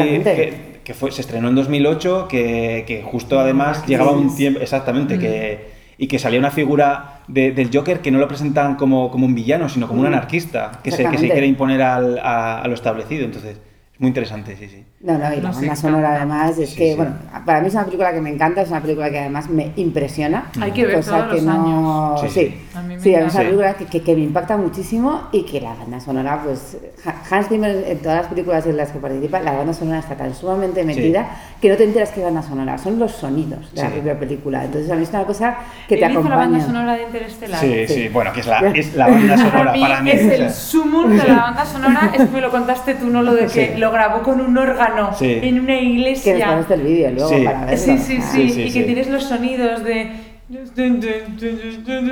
Que, 0.87 0.93
fue, 0.93 1.11
se 1.11 1.19
estrenó 1.19 1.49
en 1.49 1.55
2008, 1.55 2.27
que, 2.29 2.85
que 2.87 3.01
justo 3.03 3.37
además 3.41 3.79
crisis. 3.79 3.89
llegaba 3.89 4.11
un 4.11 4.33
tiempo... 4.33 4.61
Exactamente, 4.61 5.17
Mm. 5.17 5.19
que... 5.19 5.67
y 5.97 6.07
que 6.07 6.17
salía 6.17 6.39
una 6.39 6.51
figura 6.51 7.21
de- 7.27 7.51
del 7.51 7.69
Joker 7.73 7.99
que 7.99 8.09
no 8.11 8.19
lo 8.19 8.27
presentan 8.29 8.75
como, 8.75 9.11
como 9.11 9.25
un 9.25 9.35
villano, 9.35 9.67
sino 9.67 9.87
como 9.89 9.99
un 9.99 10.05
Mm. 10.05 10.13
anarquista 10.13 10.79
que 10.83 10.91
se, 10.91 11.03
que 11.09 11.17
se 11.17 11.27
quiere 11.29 11.45
imponer 11.45 11.81
al- 11.81 12.19
a, 12.19 12.61
a 12.61 12.67
lo 12.69 12.73
establecido. 12.73 13.25
Entonces, 13.25 13.57
es 13.57 13.59
muy 13.99 14.09
interesante, 14.09 14.55
sí, 14.55 14.67
sí. 14.67 14.83
No, 15.01 15.17
no, 15.17 15.31
y 15.33 15.41
la 15.41 15.51
banda 15.51 15.75
sonora 15.75 16.15
además 16.15 16.57
es 16.57 16.69
Sí, 16.71 16.75
que, 16.75 16.89
sí. 16.91 16.95
bueno, 16.97 17.13
para 17.45 17.61
mí 17.61 17.67
es 17.67 17.73
una 17.73 17.85
película 17.85 18.11
que 18.13 18.21
me 18.21 18.29
encanta, 18.31 18.61
es 18.61 18.69
una 18.69 18.81
película 18.81 19.09
que 19.11 19.19
además 19.19 19.47
me 19.49 19.71
impresiona. 19.75 20.45
Hay 20.59 20.71
que 20.71 20.85
ver 20.85 20.95
cosa 20.97 21.11
todos 21.11 21.29
que 21.29 21.35
los 21.35 21.43
no... 21.45 22.13
años. 22.15 22.21
Sí, 22.21 22.27
Sí, 22.27 22.33
sí. 22.33 22.47
sí. 22.71 22.77
A 22.77 22.81
mí 22.81 22.95
me 22.95 23.01
Sí, 23.01 23.13
es 23.13 23.33
una 23.33 23.43
película 23.43 23.73
que, 23.75 23.85
que- 23.85 24.01
que 24.01 24.15
me 24.15 24.21
impacta 24.23 24.57
muchísimo 24.57 25.27
y 25.31 25.43
que 25.43 25.61
la 25.61 25.73
banda 25.75 25.99
sonora, 25.99 26.41
pues 26.43 26.77
Ha- 27.05 27.35
Hans 27.35 27.47
Zimmer 27.47 27.85
en 27.87 27.99
todas 27.99 28.17
las 28.21 28.27
películas 28.27 28.65
en 28.65 28.77
las 28.77 28.91
que 28.91 28.99
participa, 28.99 29.39
la 29.39 29.51
banda 29.53 29.73
sonora 29.73 29.99
está 29.99 30.15
tan 30.15 30.33
sumamente 30.33 30.83
metida 30.83 31.27
que 31.61 31.69
no 31.69 31.75
te 31.75 31.83
enteras 31.83 32.09
que 32.11 32.23
banda 32.23 32.41
sonora, 32.41 32.77
son 32.77 32.97
los 32.99 33.11
sonidos 33.13 33.71
de 33.73 33.81
la 33.83 33.89
propia 33.89 34.19
película. 34.19 34.65
Entonces 34.65 34.89
a 34.91 34.95
mí 34.95 35.03
es 35.03 35.09
una 35.09 35.23
cosa 35.25 35.57
que 35.87 35.97
te 35.97 36.05
acompaña. 36.05 36.29
la 36.29 36.35
banda 36.41 36.65
sonora 36.65 36.93
de 36.95 37.03
Interestelar. 37.03 37.59
Sí, 37.59 37.87
Sí. 37.87 37.93
sí, 37.93 38.09
bueno, 38.09 38.33
que 38.33 38.39
es 38.41 38.47
la, 38.47 38.59
es 38.73 38.93
la 38.95 39.07
banda 39.09 39.37
sonora 39.37 39.57
Para 39.57 39.71
mí, 39.73 39.81
para 39.81 40.01
mí. 40.01 40.09
es 40.11 40.23
o 40.25 40.27
sea, 40.29 40.35
el 40.45 40.51
sumum 40.51 41.09
de 41.17 41.27
la 41.27 41.35
banda 41.37 41.65
sonora, 41.65 42.11
es 42.13 42.23
que 42.25 42.31
me 42.31 42.41
lo 42.41 42.51
contaste 42.51 42.95
tú, 42.95 43.07
¿no? 43.07 43.21
Lo 43.23 43.33
de 43.33 43.41
que 43.43 43.49
Sí. 43.49 43.79
Lo 43.87 43.91
grabó 43.93 44.21
con 44.23 44.39
un 44.41 44.57
órgano 44.57 45.11
Sí. 45.17 45.39
en 45.41 45.59
una 45.59 45.77
Que 45.77 45.83
iglesia. 45.83 46.35
les 46.35 46.45
pones 46.47 46.71
el 46.71 46.81
vídeo 46.81 47.11
luego 47.11 47.29
Sí. 47.29 47.43
para 47.45 47.65
verlo. 47.65 47.77
Sí, 47.77 47.97
sí, 47.97 48.17
Ah, 48.21 48.29
sí, 48.33 48.41
Sí, 48.41 48.49
sí, 48.53 48.61
y 48.63 48.71
sí. 48.71 48.79
que 48.79 48.85
tienes 48.85 49.07
los 49.09 49.23
sonidos 49.23 49.83
de... 49.83 50.11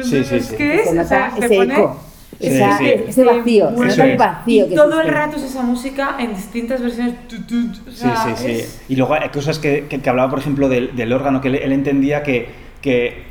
Sí, 0.03 0.23
sí, 0.23 0.35
es 0.35 0.45
sí. 0.47 0.55
que 0.57 0.77
Se 0.77 0.81
es, 0.81 0.87
o 0.89 0.93
nota 0.93 1.07
sea, 1.07 1.31
se 1.37 1.45
ese 1.45 1.55
pone... 1.55 1.73
eco, 1.73 1.99
Sí, 2.39 2.47
esa- 2.47 2.77
sí. 2.77 2.85
ese 3.07 3.23
vacío, 3.23 3.69
se 3.69 3.75
nota 3.85 4.03
el 4.03 4.11
es. 4.11 4.17
vacío 4.17 4.65
y 4.65 4.69
que 4.69 4.75
todo 4.75 5.01
el 5.01 5.07
rato 5.07 5.37
es 5.37 5.43
esa 5.43 5.61
música 5.63 6.15
en 6.19 6.35
distintas 6.35 6.81
versiones. 6.81 7.13
tu, 7.29 7.37
tu, 7.43 7.71
tu, 7.71 7.89
o 7.89 7.91
Sí, 7.91 7.97
sea, 7.97 8.15
sí, 8.27 8.31
sí. 8.35 8.51
es- 8.51 8.81
Y 8.89 8.95
luego 8.97 9.13
hay 9.13 9.29
cosas 9.29 9.57
que, 9.59 9.85
que- 9.89 9.99
que 10.01 10.09
hablaba, 10.09 10.29
por 10.29 10.39
ejemplo, 10.39 10.67
del, 10.67 10.95
del 10.95 11.13
órgano, 11.13 11.39
que 11.39 11.47
él, 11.47 11.55
él 11.55 11.71
entendía 11.71 12.23
que, 12.23 12.47
que 12.81 13.23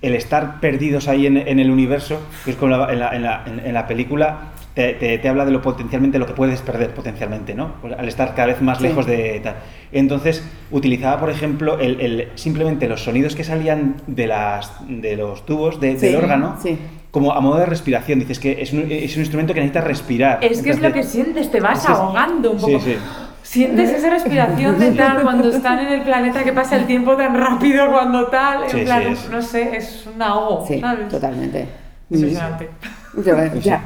el 0.00 0.14
estar 0.14 0.58
perdidos 0.60 1.06
ahí 1.08 1.26
en, 1.26 1.36
en 1.36 1.58
el 1.60 1.70
universo, 1.70 2.18
que 2.46 2.52
es 2.52 2.56
como 2.56 2.74
la- 2.76 2.90
en, 2.90 2.98
la, 2.98 3.14
en, 3.14 3.22
la, 3.22 3.42
en- 3.46 3.60
en 3.66 3.74
la 3.74 3.86
película, 3.86 4.38
te, 4.74 4.94
te- 4.94 5.18
te 5.18 5.28
habla 5.28 5.44
de 5.44 5.50
lo 5.50 5.60
potencialmente, 5.62 6.18
lo 6.18 6.26
que 6.26 6.32
puedes 6.32 6.60
perder 6.62 6.94
potencialmente, 6.94 7.54
¿no? 7.54 7.74
Pues 7.80 7.92
al 7.98 8.06
estar 8.08 8.34
cada 8.34 8.46
vez 8.48 8.62
más 8.62 8.78
Sí. 8.78 8.84
lejos 8.84 9.06
de 9.06 9.40
tal. 9.42 9.56
Entonces, 9.92 10.44
utilizaba, 10.70 11.18
por 11.18 11.30
ejemplo, 11.30 11.78
el, 11.80 12.00
el- 12.00 12.28
simplemente 12.36 12.88
los 12.88 13.02
sonidos 13.02 13.34
que 13.34 13.42
salían 13.44 13.96
de, 14.06 14.26
las, 14.28 14.72
de 14.88 15.16
los 15.16 15.44
tubos 15.44 15.80
de- 15.80 15.98
Sí, 15.98 16.06
del 16.06 16.16
órgano. 16.16 16.56
sí. 16.62 16.78
Como 17.10 17.32
a 17.32 17.40
modo 17.40 17.58
de 17.58 17.66
respiración, 17.66 18.20
dices 18.20 18.38
que 18.38 18.62
es 18.62 18.72
un, 18.72 18.86
es 18.88 19.16
un 19.16 19.22
instrumento 19.22 19.52
que 19.52 19.58
necesita 19.58 19.80
respirar. 19.80 20.38
Es 20.42 20.62
que 20.62 20.70
es 20.70 20.80
lo 20.80 20.92
que 20.92 21.02
sientes, 21.02 21.50
te 21.50 21.60
vas 21.60 21.88
ahogando 21.88 22.52
un 22.52 22.58
poco. 22.58 22.78
sí. 22.80 22.96
Sientes 23.42 23.90
esa 23.90 24.10
respiración 24.10 24.78
de 24.78 24.92
tal 24.92 25.22
cuando 25.22 25.48
están 25.50 25.80
en 25.80 25.88
el 25.88 26.02
planeta 26.02 26.44
que 26.44 26.52
pasa 26.52 26.76
el 26.76 26.86
tiempo 26.86 27.16
tan 27.16 27.34
rápido 27.36 27.90
cuando 27.90 28.26
tal. 28.28 28.62
En 28.62 28.70
Sí, 28.70 28.80
plan, 28.82 29.02
sí, 29.02 29.08
es- 29.12 29.28
no 29.28 29.42
sé, 29.42 29.76
es 29.76 30.06
un 30.14 30.22
ahogo. 30.22 30.64
Sí, 30.68 30.78
¿sabes? 30.78 31.08
totalmente. 31.08 31.66
Impresionante. 32.10 32.68
Bueno, 33.12 33.54
ya, 33.56 33.84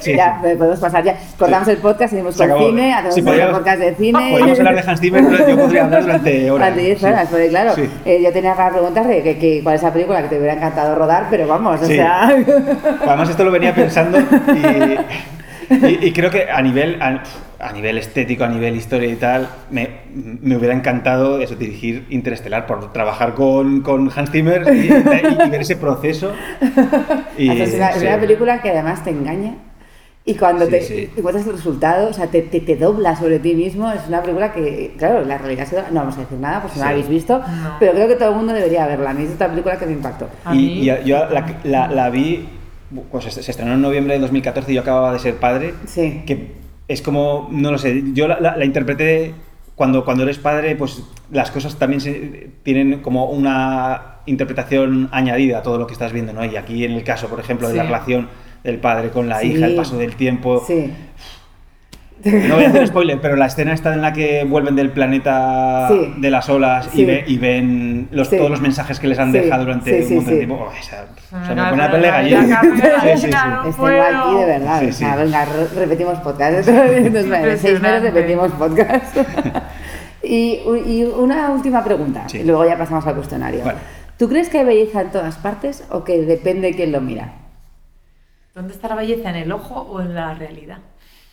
Sí, 0.00 0.14
ya 0.16 0.38
podemos 0.42 0.80
pasar 0.80 1.04
ya. 1.04 1.16
Cortamos 1.38 1.68
el 1.68 1.76
podcast, 1.78 2.10
seguimos 2.10 2.34
Se 2.34 2.42
con 2.42 2.50
acabó. 2.50 2.68
cine, 2.70 2.92
hacemos 2.92 3.14
Sí, 3.14 3.20
un 3.20 3.52
podcast 3.52 3.78
de 3.78 3.94
cine. 3.94 4.28
Podemos 4.32 4.58
hablar 4.58 4.74
de 4.84 4.90
Hans 4.90 5.00
Zimmer, 5.00 5.24
pero 5.30 5.48
yo 5.48 5.56
podría 5.58 5.84
hablar 5.84 6.02
durante 6.02 6.50
horas. 6.50 6.68
Durante 6.74 6.80
10 6.82 6.98
Sí. 6.98 7.06
horas, 7.06 7.28
porque 7.30 7.48
claro, 7.48 7.72
eh, 8.04 8.20
yo 8.24 8.32
tenía 8.32 8.54
ganas 8.54 8.72
de 8.72 8.78
preguntar 8.78 9.06
de 9.06 9.22
que, 9.22 9.38
que- 9.38 9.60
cuál 9.62 9.74
es 9.76 9.82
la 9.82 9.92
película 9.92 10.22
que 10.22 10.28
te 10.28 10.38
hubiera 10.38 10.54
encantado 10.54 10.94
rodar, 10.96 11.26
pero 11.30 11.46
vamos, 11.46 11.80
o 11.80 11.86
sea... 11.86 12.34
Además 13.06 13.28
esto 13.30 13.44
lo 13.44 13.50
venía 13.52 13.74
pensando 13.74 14.18
y, 14.18 15.74
y- 15.74 15.98
y 16.08 16.12
creo 16.12 16.30
que 16.30 16.50
a 16.50 16.60
nivel, 16.62 17.00
a, 17.00 17.22
a 17.62 17.72
nivel 17.72 17.96
estético, 17.98 18.42
a 18.44 18.48
nivel 18.48 18.74
historia 18.76 19.08
y 19.08 19.14
tal, 19.16 19.48
me, 19.70 19.88
me 20.14 20.56
hubiera 20.56 20.74
encantado 20.74 21.40
eso, 21.40 21.54
dirigir 21.54 22.06
Interestelar, 22.10 22.66
por 22.66 22.92
trabajar 22.92 23.34
con, 23.34 23.82
con 23.82 24.10
Hans 24.14 24.30
Zimmer 24.32 24.64
y, 24.74 24.78
y- 24.88 25.46
y 25.46 25.50
ver 25.50 25.60
ese 25.60 25.76
proceso. 25.76 26.32
Y, 27.38 27.48
es, 27.50 27.74
una, 27.74 27.92
sí. 27.92 28.06
una 28.06 28.18
película 28.20 28.60
que 28.60 28.70
además 28.70 29.02
te 29.04 29.10
engaña 29.10 29.54
y 30.24 30.34
cuando 30.34 30.66
Sí, 30.66 30.70
te 30.70 30.80
sí. 30.82 31.10
encuentras 31.16 31.46
el 31.46 31.52
resultado, 31.54 32.08
o 32.10 32.12
sea, 32.12 32.26
te, 32.26 32.42
te, 32.42 32.60
te 32.60 32.76
dobla 32.76 33.16
sobre 33.16 33.38
ti 33.38 33.54
mismo. 33.54 33.90
Es 33.90 34.06
una 34.06 34.22
película 34.22 34.52
que, 34.52 34.94
claro, 34.98 35.24
la 35.24 35.38
realidad 35.38 35.66
no 35.90 36.00
vamos 36.00 36.16
a 36.16 36.20
decir 36.20 36.38
nada, 36.38 36.62
pues 36.62 36.76
no 36.76 36.84
la 36.84 36.90
habéis 36.90 37.08
visto, 37.08 37.38
No. 37.38 37.76
pero 37.80 37.92
creo 37.92 38.06
que 38.08 38.14
todo 38.16 38.30
el 38.30 38.36
mundo 38.36 38.52
debería 38.52 38.86
verla. 38.86 39.10
A 39.10 39.14
mí 39.14 39.24
es 39.24 39.32
otra 39.34 39.48
película 39.48 39.78
que 39.78 39.86
me 39.86 39.92
impactó. 39.92 40.28
A 40.44 40.54
Y, 40.54 40.58
mí- 40.58 40.72
y 40.82 40.84
yo 41.06 41.24
la, 41.30 41.46
la- 41.64 41.88
la 41.88 42.10
vi, 42.10 42.48
pues 43.10 43.24
se 43.24 43.42
se 43.42 43.50
estrenó 43.50 43.72
en 43.74 43.80
noviembre 43.82 44.14
de 44.14 44.20
2014 44.20 44.70
y 44.70 44.74
yo 44.76 44.82
acababa 44.82 45.12
de 45.12 45.18
ser 45.18 45.36
padre. 45.36 45.74
Sí. 45.86 46.22
Que 46.26 46.61
es 46.92 47.02
como, 47.02 47.48
no 47.50 47.70
lo 47.70 47.78
sé, 47.78 48.02
yo 48.12 48.28
la, 48.28 48.38
la- 48.40 48.56
la 48.56 48.64
interpreté 48.64 49.34
cuando, 49.74 50.04
cuando 50.04 50.22
eres 50.24 50.38
padre, 50.38 50.76
pues 50.76 51.02
las 51.30 51.50
cosas 51.50 51.76
también 51.76 52.00
se- 52.00 52.50
tienen 52.62 53.00
como 53.00 53.26
una 53.30 54.16
interpretación 54.26 55.08
añadida 55.12 55.58
a 55.58 55.62
todo 55.62 55.78
lo 55.78 55.86
que 55.86 55.94
estás 55.94 56.12
viendo, 56.12 56.32
¿no? 56.32 56.44
Y 56.44 56.56
aquí 56.56 56.84
en 56.84 56.92
el 56.92 57.02
caso, 57.04 57.28
por 57.28 57.40
ejemplo, 57.40 57.68
de 57.68 57.74
la 57.74 57.82
relación 57.84 58.28
del 58.62 58.78
padre 58.78 59.10
con 59.10 59.28
la 59.28 59.40
Sí. 59.40 59.48
hija, 59.52 59.66
el 59.66 59.74
paso 59.74 59.96
del 59.98 60.14
tiempo. 60.14 60.62
Sí. 60.66 60.92
No 62.48 62.54
voy 62.56 62.64
a 62.64 62.68
hacer 62.68 62.86
spoiler, 62.86 63.20
pero 63.20 63.36
la 63.36 63.46
escena 63.46 63.72
está 63.72 63.92
en 63.94 64.00
la 64.02 64.12
que 64.12 64.44
vuelven 64.44 64.76
del 64.76 64.90
planeta 64.90 65.88
Sí. 65.88 66.14
de 66.18 66.30
las 66.30 66.48
olas 66.48 66.88
Sí. 66.92 67.02
y, 67.02 67.04
ve- 67.04 67.24
y 67.26 67.36
ven 67.38 68.08
los, 68.12 68.28
Sí. 68.28 68.36
todos 68.36 68.50
los 68.50 68.60
mensajes 68.60 69.00
que 69.00 69.08
les 69.08 69.18
han 69.18 69.32
Sí. 69.32 69.38
dejado 69.38 69.64
durante 69.64 70.02
Sí, 70.04 70.12
un 70.12 70.16
montón 70.16 70.24
sí. 70.24 70.30
de 70.40 70.46
tiempo. 70.46 70.68
Oh, 70.68 70.72
esa- 70.72 71.04
o 71.32 71.36
me 71.38 71.46
sea, 71.46 71.54
me 71.54 71.70
pone 71.70 71.82
la 71.82 71.90
pelea 71.90 72.10
gallina. 72.12 72.60
vengo 72.62 74.02
aquí 74.02 74.34
de 74.40 74.46
verdad. 74.46 74.82
O 74.88 74.92
sea, 74.92 75.16
venga, 75.16 75.44
re- 75.44 75.68
repetimos 75.80 76.18
podcast. 76.20 76.68
Entonces, 76.68 77.32
en 77.32 77.58
seis 77.58 77.80
meses 77.80 78.02
repetimos 78.02 78.52
podcast. 78.52 79.16
y, 80.22 80.60
y 80.86 81.04
una 81.16 81.50
última 81.50 81.82
pregunta, 81.84 82.24
Sí. 82.28 82.38
y 82.38 82.44
luego 82.44 82.64
ya 82.64 82.78
pasamos 82.78 83.06
al 83.06 83.14
cuestionario. 83.14 83.64
Vale. 83.64 83.78
¿Tú 84.18 84.28
crees 84.28 84.48
que 84.48 84.58
hay 84.58 84.64
belleza 84.64 85.00
en 85.00 85.10
todas 85.10 85.36
partes 85.36 85.84
o 85.90 86.04
que 86.04 86.20
depende 86.22 86.68
de 86.68 86.74
quién 86.76 86.92
lo 86.92 87.00
mira? 87.00 87.32
¿Dónde 88.54 88.74
está 88.74 88.86
la 88.88 88.94
belleza? 88.94 89.30
¿En 89.30 89.36
el 89.36 89.50
ojo 89.52 89.80
o 89.80 90.00
en 90.00 90.14
la 90.14 90.34
realidad? 90.34 90.78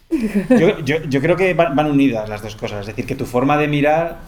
Yo, 0.09 0.79
yo- 0.83 1.03
yo 1.07 1.21
creo 1.21 1.35
que 1.35 1.53
van, 1.53 1.75
van 1.75 1.87
unidas 1.87 2.27
las 2.29 2.41
dos 2.41 2.55
cosas. 2.55 2.81
Es 2.81 2.87
decir, 2.87 3.05
que 3.05 3.15
tu 3.15 3.25
forma 3.25 3.57
de 3.57 3.67
mirar 3.67 4.19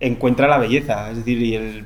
encuentra 0.00 0.46
la 0.48 0.58
belleza. 0.58 1.10
Es 1.10 1.16
decir, 1.18 1.40
y 1.42 1.54
el, 1.54 1.84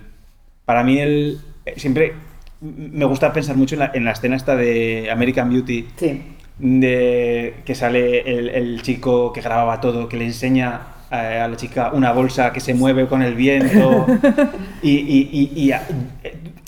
para 0.64 0.84
mí 0.84 0.98
el, 0.98 1.38
siempre 1.76 2.12
me 2.60 3.04
gusta 3.06 3.32
pensar 3.32 3.56
mucho 3.56 3.74
en 3.76 3.78
la, 3.80 3.90
en 3.94 4.04
la 4.04 4.12
escena 4.12 4.36
esta 4.36 4.54
de 4.56 5.08
American 5.10 5.48
Beauty, 5.48 5.86
Sí. 5.96 6.22
de 6.58 7.54
que 7.64 7.74
sale 7.74 8.20
el, 8.20 8.48
el 8.50 8.82
chico 8.82 9.32
que 9.32 9.40
grababa 9.40 9.80
todo, 9.80 10.08
que 10.08 10.16
le 10.18 10.26
enseña 10.26 10.80
a, 11.10 11.44
a 11.44 11.48
la 11.48 11.56
chica 11.56 11.90
una 11.94 12.12
bolsa 12.12 12.52
que 12.52 12.60
se 12.60 12.74
mueve 12.74 13.06
con 13.06 13.22
el 13.22 13.34
viento. 13.34 14.06
y 14.82 14.90
y- 14.90 15.28
y- 15.32 15.60
y 15.60 15.72
a- 15.72 15.86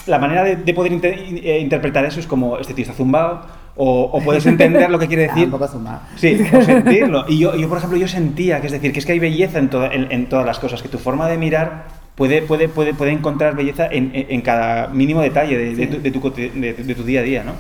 la 0.07 0.19
manera 0.19 0.43
de, 0.43 0.57
de 0.57 0.75
poder 0.75 0.93
inter- 0.93 1.19
eh, 1.45 1.59
interpretar 1.61 2.05
eso 2.07 2.19
es 2.19 2.27
como, 2.27 2.59
este 2.59 2.75
tío 2.75 2.83
está 2.83 2.95
zumbado, 2.95 3.47
o, 3.77 4.03
o 4.13 4.21
puedes 4.23 4.45
entender 4.47 4.91
lo 4.91 4.99
que 4.99 5.09
quiere 5.09 5.23
decir. 5.29 5.45
un 5.47 5.51
poco 5.51 5.67
zumbado. 5.69 6.01
Sí, 6.17 6.39
o 6.53 6.63
sentirlo. 6.63 7.25
Y 7.29 7.39
yo, 7.39 7.55
yo, 7.57 7.69
por 7.69 7.79
ejemplo, 7.79 7.99
yo 7.99 8.09
sentía, 8.09 8.61
que 8.61 8.67
es 8.67 8.73
decir, 8.73 8.93
que 8.93 8.99
es 8.99 9.07
que 9.07 9.13
hay 9.13 9.19
belleza 9.19 9.59
en, 9.59 9.71
toda- 9.71 9.93
en, 9.93 10.11
en 10.13 10.29
todas 10.29 10.45
las 10.47 10.59
cosas, 10.59 10.83
que 10.83 10.89
tu 10.89 10.99
forma 10.99 11.29
de 11.29 11.39
mirar 11.39 11.85
puede, 12.15 12.43
puede, 12.43 12.69
puede, 12.69 12.93
puede 12.95 13.13
encontrar 13.13 13.57
belleza 13.57 13.87
en, 13.91 14.13
en- 14.15 14.41
cada 14.43 14.89
mínimo 14.89 15.23
detalle 15.23 15.57
de, 15.57 15.75
de 15.75 15.87
tu, 15.87 16.03
de 16.03 16.11
tu 16.11 16.21
de- 16.85 16.95
tu 16.95 17.03
día 17.05 17.21
a 17.21 17.23
día, 17.23 17.45
¿no? 17.45 17.53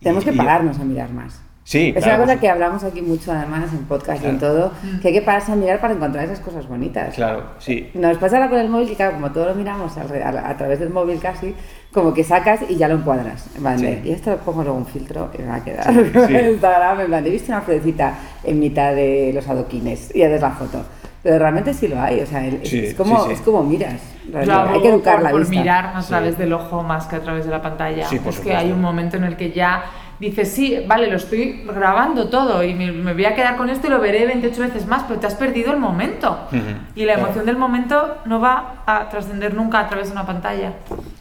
Tenemos 0.00 0.22
Y- 0.24 0.28
que 0.28 0.34
y 0.34 0.36
pararnos 0.38 0.78
a 0.78 0.84
mirar 0.84 1.10
más. 1.10 1.40
Sí, 1.68 1.92
Es 1.96 2.04
claro, 2.04 2.22
una 2.22 2.34
cosa 2.34 2.40
que 2.40 2.48
hablamos 2.48 2.84
aquí 2.84 3.02
mucho 3.02 3.32
además 3.32 3.72
en 3.72 3.86
podcast 3.86 4.22
y 4.22 4.28
en 4.28 4.38
Claro. 4.38 4.54
todo, 4.54 4.72
que 5.02 5.08
hay 5.08 5.14
que 5.14 5.22
pararse 5.22 5.50
a 5.50 5.56
mirar 5.56 5.80
para 5.80 5.94
encontrar 5.94 6.24
esas 6.24 6.38
cosas 6.38 6.68
bonitas. 6.68 7.12
Claro, 7.16 7.42
sí. 7.58 7.90
Nos 7.94 8.18
pasa 8.18 8.36
ahora 8.36 8.48
con 8.50 8.60
el 8.60 8.68
móvil 8.68 8.88
que 8.88 8.94
claro, 8.94 9.14
como 9.14 9.32
todo 9.32 9.46
lo 9.46 9.54
miramos 9.56 9.92
a, 9.98 10.02
a 10.48 10.56
través 10.56 10.78
del 10.78 10.90
móvil 10.90 11.18
casi, 11.18 11.56
como 11.92 12.14
que 12.14 12.22
sacas 12.22 12.60
y 12.68 12.76
ya 12.76 12.86
lo 12.86 12.94
encuadras. 12.94 13.48
De, 13.60 13.78
Sí. 13.78 14.00
Y 14.04 14.12
esto 14.12 14.30
le 14.30 14.36
pongo 14.36 14.62
luego 14.62 14.78
un 14.78 14.86
filtro 14.86 15.28
y 15.36 15.42
me 15.42 15.48
va 15.48 15.54
a 15.56 15.64
quedar 15.64 15.92
Sí, 15.92 16.00
sí. 16.28 16.36
en 16.36 16.50
Instagram. 16.52 17.00
En 17.00 17.06
plan, 17.08 17.26
he 17.26 17.30
visto 17.30 17.50
una 17.50 17.60
florecita 17.62 18.14
en 18.44 18.60
mitad 18.60 18.94
de 18.94 19.32
los 19.34 19.48
adoquines 19.48 20.14
y 20.14 20.22
haces 20.22 20.40
la 20.40 20.50
foto. 20.52 20.84
Pero 21.24 21.40
realmente 21.40 21.74
sí 21.74 21.88
lo 21.88 22.00
hay, 22.00 22.20
o 22.20 22.26
sea, 22.26 22.46
es, 22.46 22.94
como, 22.94 23.18
sí, 23.22 23.26
sí. 23.26 23.32
es 23.32 23.40
como 23.40 23.64
miras. 23.64 24.00
Hago 24.48 24.70
hay 24.74 24.82
que 24.82 24.88
educar 24.90 25.14
por, 25.16 25.24
la 25.24 25.30
por 25.30 25.40
vista. 25.40 25.56
mirar 25.56 25.86
a 25.96 26.00
Sí. 26.02 26.08
través 26.10 26.38
del 26.38 26.52
ojo 26.52 26.84
más 26.84 27.06
que 27.08 27.16
a 27.16 27.20
través 27.20 27.44
de 27.44 27.50
la 27.50 27.60
pantalla. 27.60 28.06
Sí, 28.06 28.20
por 28.20 28.32
es 28.32 28.38
que 28.38 28.54
hay 28.54 28.70
un 28.70 28.80
momento 28.80 29.16
en 29.16 29.24
el 29.24 29.36
que 29.36 29.50
ya 29.50 29.82
dices, 30.18 30.52
sí, 30.52 30.78
vale, 30.86 31.10
lo 31.10 31.16
estoy 31.16 31.64
grabando 31.66 32.28
todo 32.28 32.62
y 32.62 32.74
me, 32.74 32.92
me 32.92 33.12
voy 33.12 33.24
a 33.24 33.34
quedar 33.34 33.56
con 33.56 33.68
esto 33.70 33.86
y 33.86 33.90
lo 33.90 34.00
veré 34.00 34.26
28 34.26 34.60
veces 34.60 34.86
más, 34.86 35.04
pero 35.04 35.20
te 35.20 35.26
has 35.26 35.34
perdido 35.34 35.72
el 35.72 35.78
momento. 35.78 36.48
Y 36.94 37.04
la 37.04 37.14
emoción 37.14 37.44
del 37.46 37.56
momento 37.56 38.18
no 38.24 38.40
va 38.40 38.82
a 38.86 39.08
trascender 39.08 39.54
nunca 39.54 39.80
a 39.80 39.88
través 39.88 40.08
de 40.08 40.12
una 40.12 40.26
pantalla. 40.26 40.72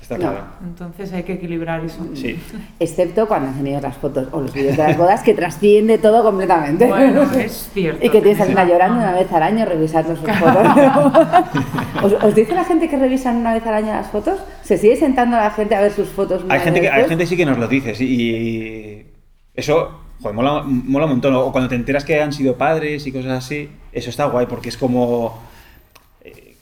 Está 0.05 0.19
No. 0.19 0.21
claro. 0.21 0.45
Entonces 0.63 1.11
hay 1.13 1.23
que 1.23 1.33
equilibrar 1.33 1.83
eso. 1.83 1.97
Sí. 2.13 2.39
Excepto 2.79 3.27
cuando 3.27 3.49
enseñas 3.49 3.81
las 3.81 3.97
fotos 3.97 4.27
o 4.31 4.39
los 4.39 4.53
vídeos 4.53 4.77
de 4.77 4.83
las 4.83 4.95
bodas 4.97 5.23
que 5.23 5.33
trasciende 5.33 5.97
todo 5.97 6.23
completamente. 6.23 6.85
Bueno, 6.85 7.23
es 7.33 7.71
cierto. 7.73 8.05
Y 8.05 8.09
que 8.09 8.21
tienes 8.21 8.39
a 8.39 8.45
una 8.45 8.65
Sí. 8.65 8.69
llorando 8.71 8.99
una 8.99 9.13
vez 9.13 9.31
al 9.33 9.41
año 9.41 9.65
revisando 9.65 10.15
sus 10.15 10.29
fotos. 10.29 10.67
¿Os, 12.03 12.13
os 12.23 12.35
dice 12.35 12.53
la 12.53 12.63
gente 12.65 12.87
que 12.87 12.97
revisan 12.97 13.37
una 13.37 13.53
vez 13.55 13.65
al 13.65 13.73
año 13.73 13.87
las 13.93 14.07
fotos? 14.07 14.39
¿Se 14.61 14.77
sigue 14.77 14.95
sentando 14.95 15.37
la 15.37 15.49
gente 15.49 15.73
a 15.73 15.81
ver 15.81 15.91
sus 15.91 16.09
fotos? 16.09 16.43
un 16.43 16.51
Hay 16.51 16.59
gente, 16.59 16.81
que, 16.81 16.89
hay 16.89 17.07
gente 17.09 17.25
sí 17.25 17.35
que 17.35 17.45
nos 17.45 17.57
lo 17.57 17.67
dice, 17.67 17.95
sí, 17.95 18.05
y 18.07 19.05
eso, 19.55 19.89
joder, 20.21 20.35
mola, 20.35 20.61
mola 20.65 21.05
un 21.05 21.11
montón. 21.13 21.33
O 21.35 21.51
cuando 21.51 21.67
te 21.67 21.75
enteras 21.75 22.05
que 22.05 22.21
han 22.21 22.31
sido 22.31 22.55
padres 22.57 23.07
y 23.07 23.11
cosas 23.11 23.31
así, 23.31 23.69
eso 23.91 24.09
está 24.11 24.25
guay, 24.25 24.45
porque 24.45 24.69
es 24.69 24.77
como... 24.77 25.39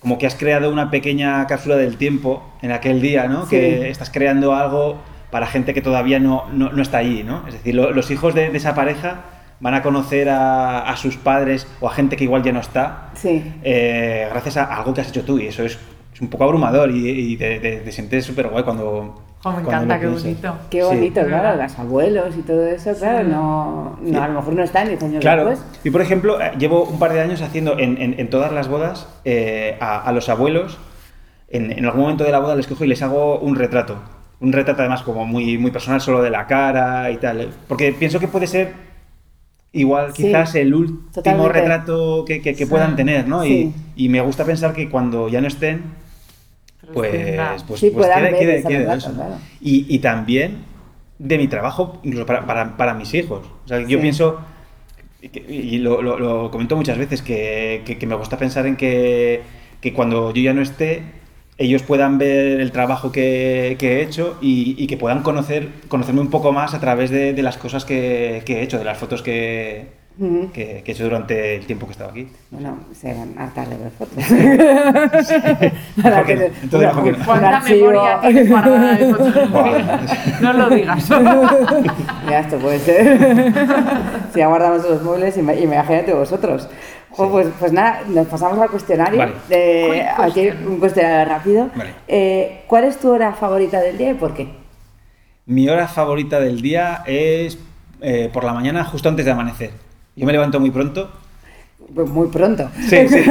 como 0.04 0.18
que 0.18 0.28
has 0.28 0.36
creado 0.36 0.70
una 0.70 0.91
pequeña 0.91 1.47
cápsula 1.47 1.78
del 1.78 1.95
tiempo 1.95 2.43
en 2.62 2.74
aquel 2.74 3.01
día, 3.01 3.30
¿no? 3.30 3.47
Que 3.47 3.89
estás 3.89 4.10
creando 4.10 4.54
algo 4.54 4.97
para 5.32 5.47
gente 5.47 5.74
que 5.74 5.82
todavía 5.82 6.20
no, 6.20 6.45
no, 6.51 6.82
está 6.82 6.97
allí, 6.97 7.24
¿no? 7.24 7.47
Es 7.47 7.54
decir, 7.54 7.74
los 7.74 8.12
hijos 8.12 8.36
de, 8.36 8.47
esa 8.47 8.76
pareja 8.76 9.22
van 9.62 9.76
a 9.76 9.82
conocer 9.82 10.28
a, 10.30 10.93
sus 10.97 11.16
padres 11.16 11.68
o 11.80 11.88
a 11.88 11.93
gente 11.93 12.18
que 12.18 12.26
igual 12.26 12.43
ya 12.43 12.51
no 12.51 12.60
está, 12.60 13.12
eh, 13.24 14.28
gracias 14.30 14.58
a 14.58 14.66
algo 14.66 14.93
que 14.93 14.99
has 14.99 15.08
hecho 15.08 15.24
tú 15.24 15.39
y 15.39 15.47
eso 15.47 15.64
es, 15.64 15.80
un 16.20 16.28
poco 16.28 16.43
abrumador 16.43 16.91
y, 16.91 17.38
te, 17.38 17.60
te, 17.60 17.91
sientes 17.91 18.26
súper 18.26 18.49
guay 18.49 18.64
cuando, 18.64 19.24
me 19.52 19.62
encanta, 19.62 20.00
qué 20.00 20.08
bonito. 20.08 20.58
Qué 20.70 20.84
bonito, 20.84 21.26
claro, 21.26 21.62
los 21.62 21.80
abuelos 21.80 22.36
y 22.38 22.41
todo 22.41 22.66
eso, 22.66 22.94
claro, 22.96 23.28
no, 23.28 24.22
a 24.22 24.28
lo 24.28 24.34
mejor 24.36 24.54
no 24.54 24.64
están 24.64 24.88
10 24.88 25.04
años 25.04 25.22
claro. 25.22 25.46
después. 25.46 25.80
Y 25.84 25.89
por 25.89 26.02
ejemplo, 26.02 26.41
eh, 26.41 26.54
llevo 26.58 26.86
un 26.86 26.98
par 26.98 27.14
de 27.14 27.22
años 27.22 27.41
haciendo 27.41 27.78
en, 27.78 27.98
en, 28.00 28.30
todas 28.30 28.52
las 28.54 28.68
bodas 28.68 29.08
eh, 29.26 29.78
a, 29.82 30.12
los 30.14 30.30
abuelos, 30.30 30.78
en, 31.50 31.72
en, 31.72 31.86
algún 31.86 32.02
momento 32.02 32.24
de 32.24 32.32
la 32.32 32.39
boda 32.39 32.56
les 32.56 32.68
cojo 32.68 32.86
y 32.86 32.88
les 32.88 33.02
hago 33.02 33.39
un 33.39 33.56
retrato. 33.56 33.98
Un 34.39 34.54
retrato 34.54 34.82
además 34.82 35.04
como 35.04 35.26
muy, 35.26 35.58
muy 35.58 35.72
personal, 35.72 36.00
solo 36.02 36.22
de 36.22 36.30
la 36.30 36.48
cara 36.48 37.12
y 37.12 37.18
tal. 37.18 37.50
Porque 37.68 37.94
pienso 37.94 38.20
que 38.20 38.28
puede 38.28 38.48
ser 38.48 38.74
igual 39.74 40.14
quizás 40.14 40.56
el 40.56 40.74
último 40.74 41.50
retrato 41.50 42.24
que, 42.26 42.41
que, 42.41 42.68
puedan 42.68 42.96
tener, 42.96 43.28
¿no? 43.28 43.46
Y, 43.46 43.74
y 43.96 44.10
me 44.10 44.22
gusta 44.22 44.46
pensar 44.46 44.74
que 44.74 44.89
cuando 44.89 45.28
ya 45.30 45.41
no 45.41 45.48
estén, 45.48 45.84
pues, 46.94 47.64
pues, 47.68 47.80
sí, 47.80 47.89
pues 47.89 48.08
eso. 48.08 49.12
Y, 49.62 49.86
y, 49.94 50.00
también 50.00 50.66
de 51.20 51.38
mi 51.38 51.48
trabajo, 51.48 52.00
incluso 52.04 52.26
para, 52.26 52.46
para, 52.46 52.78
para 52.78 52.94
mis 52.94 53.14
hijos. 53.14 53.46
O 53.66 53.68
sea, 53.68 53.86
yo 53.88 54.00
pienso, 54.00 54.39
y 55.22 55.78
lo, 55.78 56.02
lo, 56.02 56.52
comento 56.52 56.76
muchas 56.76 56.98
veces, 56.98 57.22
que, 57.22 57.84
que, 58.00 58.08
me 58.08 58.16
gusta 58.16 58.38
pensar 58.38 58.66
en 58.68 58.76
que, 58.76 59.41
que, 59.80 59.94
cuando 59.94 60.34
yo 60.34 60.41
ya 60.41 60.54
no 60.54 60.62
esté, 60.62 61.04
ellos 61.58 61.84
puedan 61.84 62.18
ver 62.18 62.60
el 62.60 62.72
trabajo 62.72 63.12
que, 63.12 63.78
he 63.80 64.02
hecho 64.02 64.38
y, 64.41 64.76
y, 64.78 64.88
que 64.88 64.98
puedan 64.98 65.24
conocer, 65.24 65.70
conocerme 65.88 66.22
un 66.22 66.30
poco 66.30 66.52
más 66.52 66.74
a 66.74 66.80
través 66.80 67.10
de, 67.10 67.34
de 67.34 67.41
las 67.44 67.58
cosas 67.58 67.86
que, 67.86 68.44
he 68.46 68.62
hecho, 68.62 68.78
de 68.78 68.86
las 68.86 68.98
fotos 68.98 69.22
que, 69.22 69.88
que, 70.53 70.84
he 70.86 70.91
hecho 70.91 71.05
durante 71.05 71.55
el 71.55 71.66
tiempo 71.66 71.86
que 71.88 71.93
estaba 71.93 72.11
aquí. 72.11 72.28
Bueno, 72.51 72.78
se 72.93 73.14
van 73.14 73.36
a 73.38 73.47
de 73.66 73.78
ver 73.78 73.91
fotos. 73.91 74.24
Para 76.01 76.24
que, 76.26 76.51
entonces, 76.61 76.95
no, 76.95 77.26
¿Cuánta 77.26 77.59
memoria 77.61 78.20
tienes 78.22 78.49
guardada 78.49 78.95
de 78.95 79.14
fotos? 79.14 80.41
no 80.41 80.53
lo 80.53 80.70
digas. 80.70 81.09
ya, 82.30 82.39
esto 82.39 82.57
puede 82.57 82.80
ser. 82.80 83.53
si 84.32 84.39
ya 84.39 84.47
guardamos 84.47 84.88
los 84.88 85.01
muebles, 85.01 85.38
imagínate 85.38 86.14
vosotros. 86.14 86.70
pues, 87.16 87.47
pues 87.59 87.72
nada, 87.72 88.01
nos 88.07 88.28
pasamos 88.28 88.59
al 88.59 88.70
cuestionario. 88.70 89.18
Vale. 89.18 90.07
aquí 90.18 90.49
un 90.49 90.80
cuestionario 90.80 91.34
rápido. 91.34 91.70
Vale. 91.76 91.91
Eh, 92.07 92.64
¿Cuál 92.68 92.84
es 92.84 92.97
tu 92.97 93.11
hora 93.11 93.34
favorita 93.34 93.80
del 93.80 93.97
día 93.97 94.11
y 94.11 94.16
por 94.16 94.34
qué? 94.34 94.47
Mi 95.45 95.68
hora 95.68 95.88
favorita 95.88 96.39
del 96.39 96.61
día 96.61 97.03
es 97.05 97.57
eh, 97.99 98.30
por 98.32 98.43
la 98.43 98.53
mañana, 98.53 98.84
justo 98.84 99.09
antes 99.09 99.26
de 99.26 99.32
amanecer. 99.32 99.72
Yo 100.16 100.26
me 100.26 100.32
levanto 100.32 100.59
muy 100.59 100.72
pronto. 100.72 101.09
Pues 101.93 102.09
muy 102.09 102.28
pronto. 102.28 102.70
Sí, 102.88 103.07
sí. 103.07 103.24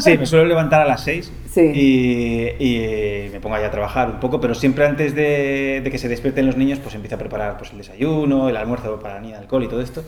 Sí, 0.00 0.18
me 0.18 0.26
suelo 0.26 0.44
levantar 0.44 0.80
a 0.82 0.84
las 0.84 1.02
6 1.02 1.32
y, 1.56 3.28
me 3.32 3.40
pongo 3.40 3.56
ahí 3.56 3.64
a 3.64 3.70
trabajar 3.70 4.10
un 4.10 4.20
poco, 4.20 4.40
pero 4.40 4.54
siempre 4.54 4.86
antes 4.86 5.14
de, 5.14 5.86
que 5.90 5.98
se 5.98 6.08
despierten 6.08 6.46
los 6.46 6.56
niños, 6.56 6.80
pues 6.80 6.94
empiezo 6.94 7.16
a 7.16 7.18
preparar 7.18 7.56
pues, 7.56 7.72
el 7.72 7.78
desayuno, 7.78 8.48
el 8.48 8.56
almuerzo 8.56 8.98
para 9.00 9.14
la 9.14 9.20
niña, 9.20 9.38
alcohol 9.38 9.64
y 9.64 9.68
todo 9.68 9.80
esto. 9.80 10.04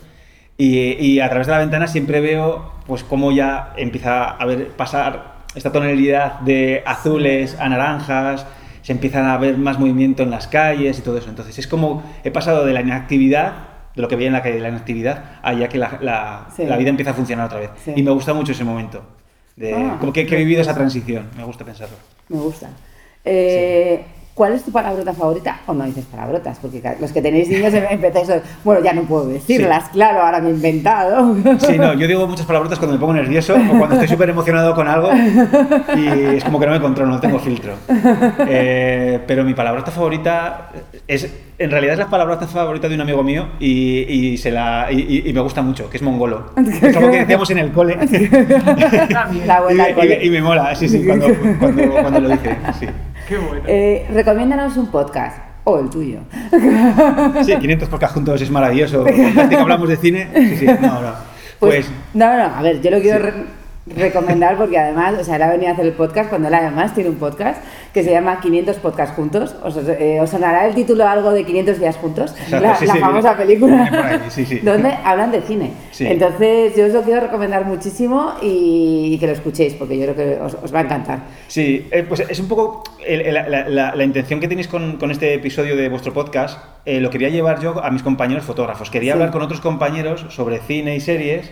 Y, 0.58 1.20
a 1.20 1.28
través 1.28 1.46
de 1.46 1.52
la 1.52 1.58
ventana 1.58 1.86
siempre 1.86 2.20
veo 2.20 2.72
pues 2.86 3.04
cómo 3.04 3.30
ya 3.30 3.74
empieza 3.76 4.24
a 4.24 4.44
ver 4.46 4.68
pasar 4.68 5.36
esta 5.54 5.70
tonalidad 5.70 6.40
de 6.40 6.82
azules 6.86 7.56
a 7.60 7.68
naranjas, 7.68 8.46
se 8.80 8.92
empiezan 8.92 9.26
a 9.26 9.36
ver 9.36 9.58
más 9.58 9.78
movimiento 9.78 10.22
en 10.22 10.30
las 10.30 10.46
calles 10.48 10.98
y 10.98 11.02
todo 11.02 11.18
eso. 11.18 11.28
Entonces 11.28 11.58
es 11.58 11.66
como 11.66 12.02
he 12.24 12.30
pasado 12.30 12.64
de 12.64 12.72
la 12.72 12.80
inactividad 12.80 13.76
de 13.97 14.03
lo 14.03 14.09
que 14.09 14.16
veía 14.16 14.28
en 14.28 14.34
la 14.34 14.42
calle, 14.42 14.61
la 14.61 14.68
inactividad, 14.68 15.40
allá 15.42 15.68
que 15.68 15.78
la, 15.78 15.99
la, 16.03 16.76
vida 16.76 16.90
empieza 16.90 17.12
a 17.12 17.14
funcionar 17.14 17.47
otra 17.47 17.61
vez. 17.61 17.70
Y 17.97 18.03
me 18.03 18.11
gusta 18.11 18.34
mucho 18.34 18.53
ese 18.53 18.62
momento. 18.62 19.03
De, 19.57 19.72
ah, 19.72 19.97
como 19.99 20.12
que, 20.12 20.20
he 20.20 20.36
vivido 20.36 20.61
esa 20.61 20.74
transición, 20.74 21.30
me 21.34 21.42
gusta 21.44 21.64
pensarlo. 21.64 21.97
Me 22.28 22.38
gusta. 22.38 22.68
Eh, 23.24 24.05
¿Cuál 24.37 24.53
es 24.53 24.64
tu 24.64 24.70
palabrota 24.70 25.14
favorita? 25.14 25.61
O 25.64 25.72
no 25.72 25.84
dices 25.84 26.05
palabrotas, 26.05 26.59
porque 26.61 26.82
los 27.01 27.11
que 27.11 27.22
tenéis 27.22 27.49
niños 27.49 27.72
em, 27.72 27.84
empezáis 27.91 28.28
a... 28.28 28.43
Bueno, 28.64 28.84
ya 28.84 28.93
no 28.93 29.05
puedo 29.05 29.26
decirlas, 29.28 29.89
claro, 29.89 30.20
ahora 30.20 30.43
me 30.43 30.51
he 30.51 30.53
inventado. 30.53 31.34
Sí, 31.59 31.78
no, 31.78 31.95
yo 31.95 32.07
digo 32.07 32.26
muchas 32.28 32.45
palabrotas 32.45 32.78
cuando 32.78 32.97
me 32.97 33.01
pongo 33.01 33.14
nervioso 33.14 33.55
o 33.55 33.78
cuando 33.78 33.95
estoy 33.95 34.09
súper 34.09 34.28
emocionado 34.28 34.74
con 34.74 34.89
algo 34.89 35.09
y 35.97 36.37
es 36.37 36.45
como 36.45 36.61
que 36.61 36.66
no 36.66 36.72
me 36.72 36.82
controlo, 36.82 37.12
no 37.12 37.18
tengo 37.18 37.39
filtro. 37.39 37.76
Eh, 38.47 39.20
pero 39.26 39.43
mi 39.43 39.55
palabrota 39.55 39.91
favorita 39.91 40.70
es, 41.09 41.32
en 41.57 41.70
realidad 41.70 41.95
es 41.95 42.01
la 42.01 42.09
palabrota 42.09 42.47
favorita 42.47 42.91
de 42.91 42.95
un 42.95 43.01
amigo 43.01 43.22
mío 43.22 43.49
y, 43.59 44.01
y 44.01 44.37
se 44.37 44.51
la, 44.51 44.89
y, 44.93 45.32
me 45.32 45.41
gusta 45.41 45.62
mucho, 45.62 45.89
que 45.89 45.97
es 45.97 46.03
mongolo. 46.03 46.53
Es 46.82 46.95
algo 46.95 47.11
que 47.11 47.20
decíamos 47.20 47.49
en 47.53 47.59
el 47.59 47.72
cole. 47.72 47.97
La 49.47 49.62
buena 49.62 49.89
y, 50.22 50.28
me 50.28 50.43
mola, 50.43 50.74
sí, 50.74 50.91
sí, 50.91 51.07
cuando, 51.07 51.28
cuando, 51.59 51.91
cuando 51.91 52.20
lo 52.20 52.28
dice, 52.28 52.55
sí. 52.78 52.87
Qué 53.27 53.39
bueno. 53.39 53.62
Eh, 53.66 54.07
recomiéndanos 54.12 54.77
un 54.77 54.87
podcast. 54.87 55.39
O 55.64 55.81
el 55.81 55.91
tuyo. 55.91 56.20
Sí, 57.45 57.57
500 57.57 57.89
podcasts 57.89 58.14
juntos 58.14 58.41
es 58.41 58.51
maravilloso. 58.51 59.05
que 59.05 59.57
hablamos 59.57 59.89
de 59.89 59.97
cine. 59.97 60.29
Sí, 60.33 60.59
sí, 60.59 60.66
no, 60.66 61.01
no. 61.03 61.12
Pues, 61.59 61.87
pues, 61.87 61.91
no, 62.14 62.37
no, 62.37 62.45
a 62.45 62.62
ver, 62.62 62.81
yo 62.81 62.91
lo 62.91 63.01
quiero 63.01 63.33
recomendar 63.95 64.57
porque 64.57 64.78
además, 64.78 65.14
o 65.20 65.24
sea, 65.24 65.37
él 65.37 65.43
ha 65.43 65.51
venido 65.51 65.70
a 65.70 65.72
hacer 65.72 65.87
el 65.87 65.93
podcast 65.93 66.28
cuando 66.28 66.49
él 66.49 66.55
además 66.55 66.95
tiene 66.95 67.11
un 67.11 67.16
podcast 67.16 67.62
que 67.95 68.03
se 68.03 68.11
llama 68.11 68.41
500 68.41 68.76
Podcasts 68.78 69.14
Juntos. 69.14 69.55
¿Os, 69.62 69.76
eh, 69.76 70.20
sonará 70.26 70.66
el 70.66 70.74
título 70.74 71.07
algo 71.09 71.30
de 71.30 71.45
500 71.45 71.78
días 71.78 71.97
juntos? 71.97 72.34
la, 72.51 72.74
famosa 72.74 73.37
película 73.37 74.30
donde 74.62 74.91
hablan 75.05 75.30
de 75.30 75.41
cine. 75.43 75.72
Entonces 76.01 76.74
yo 76.76 76.87
os 76.87 76.93
lo 76.93 77.03
quiero 77.03 77.20
recomendar 77.20 77.64
muchísimo 77.64 78.34
y, 78.43 79.16
que 79.20 79.26
lo 79.26 79.32
escuchéis 79.32 79.74
porque 79.74 79.99
yo 79.99 80.12
creo 80.12 80.16
que 80.16 80.43
os, 80.43 80.74
va 80.74 80.80
a 80.80 80.82
encantar. 80.82 81.20
Sí, 81.49 81.87
eh, 81.91 82.05
pues 82.07 82.20
es 82.20 82.41
un 82.41 82.49
poco 82.49 82.82
la, 83.07 84.05
intención 84.05 84.41
que 84.41 84.49
tenéis 84.49 84.68
con, 84.68 84.97
con, 84.99 85.11
este 85.11 85.34
episodio 85.34 85.76
de 85.76 85.89
vuestro 85.89 86.12
podcast. 86.12 86.59
Eh, 86.84 87.01
lo 87.01 87.11
quería 87.11 87.28
llevar 87.28 87.61
yo 87.61 87.82
a 87.82 87.91
mis 87.91 88.03
compañeros 88.03 88.45
fotógrafos. 88.45 88.91
Quería 88.91 89.14
hablar 89.14 89.30
con 89.30 89.43
otros 89.43 89.61
compañeros 89.61 90.26
sobre 90.30 90.59
cine 90.59 90.97
y 90.97 91.01
series 91.01 91.51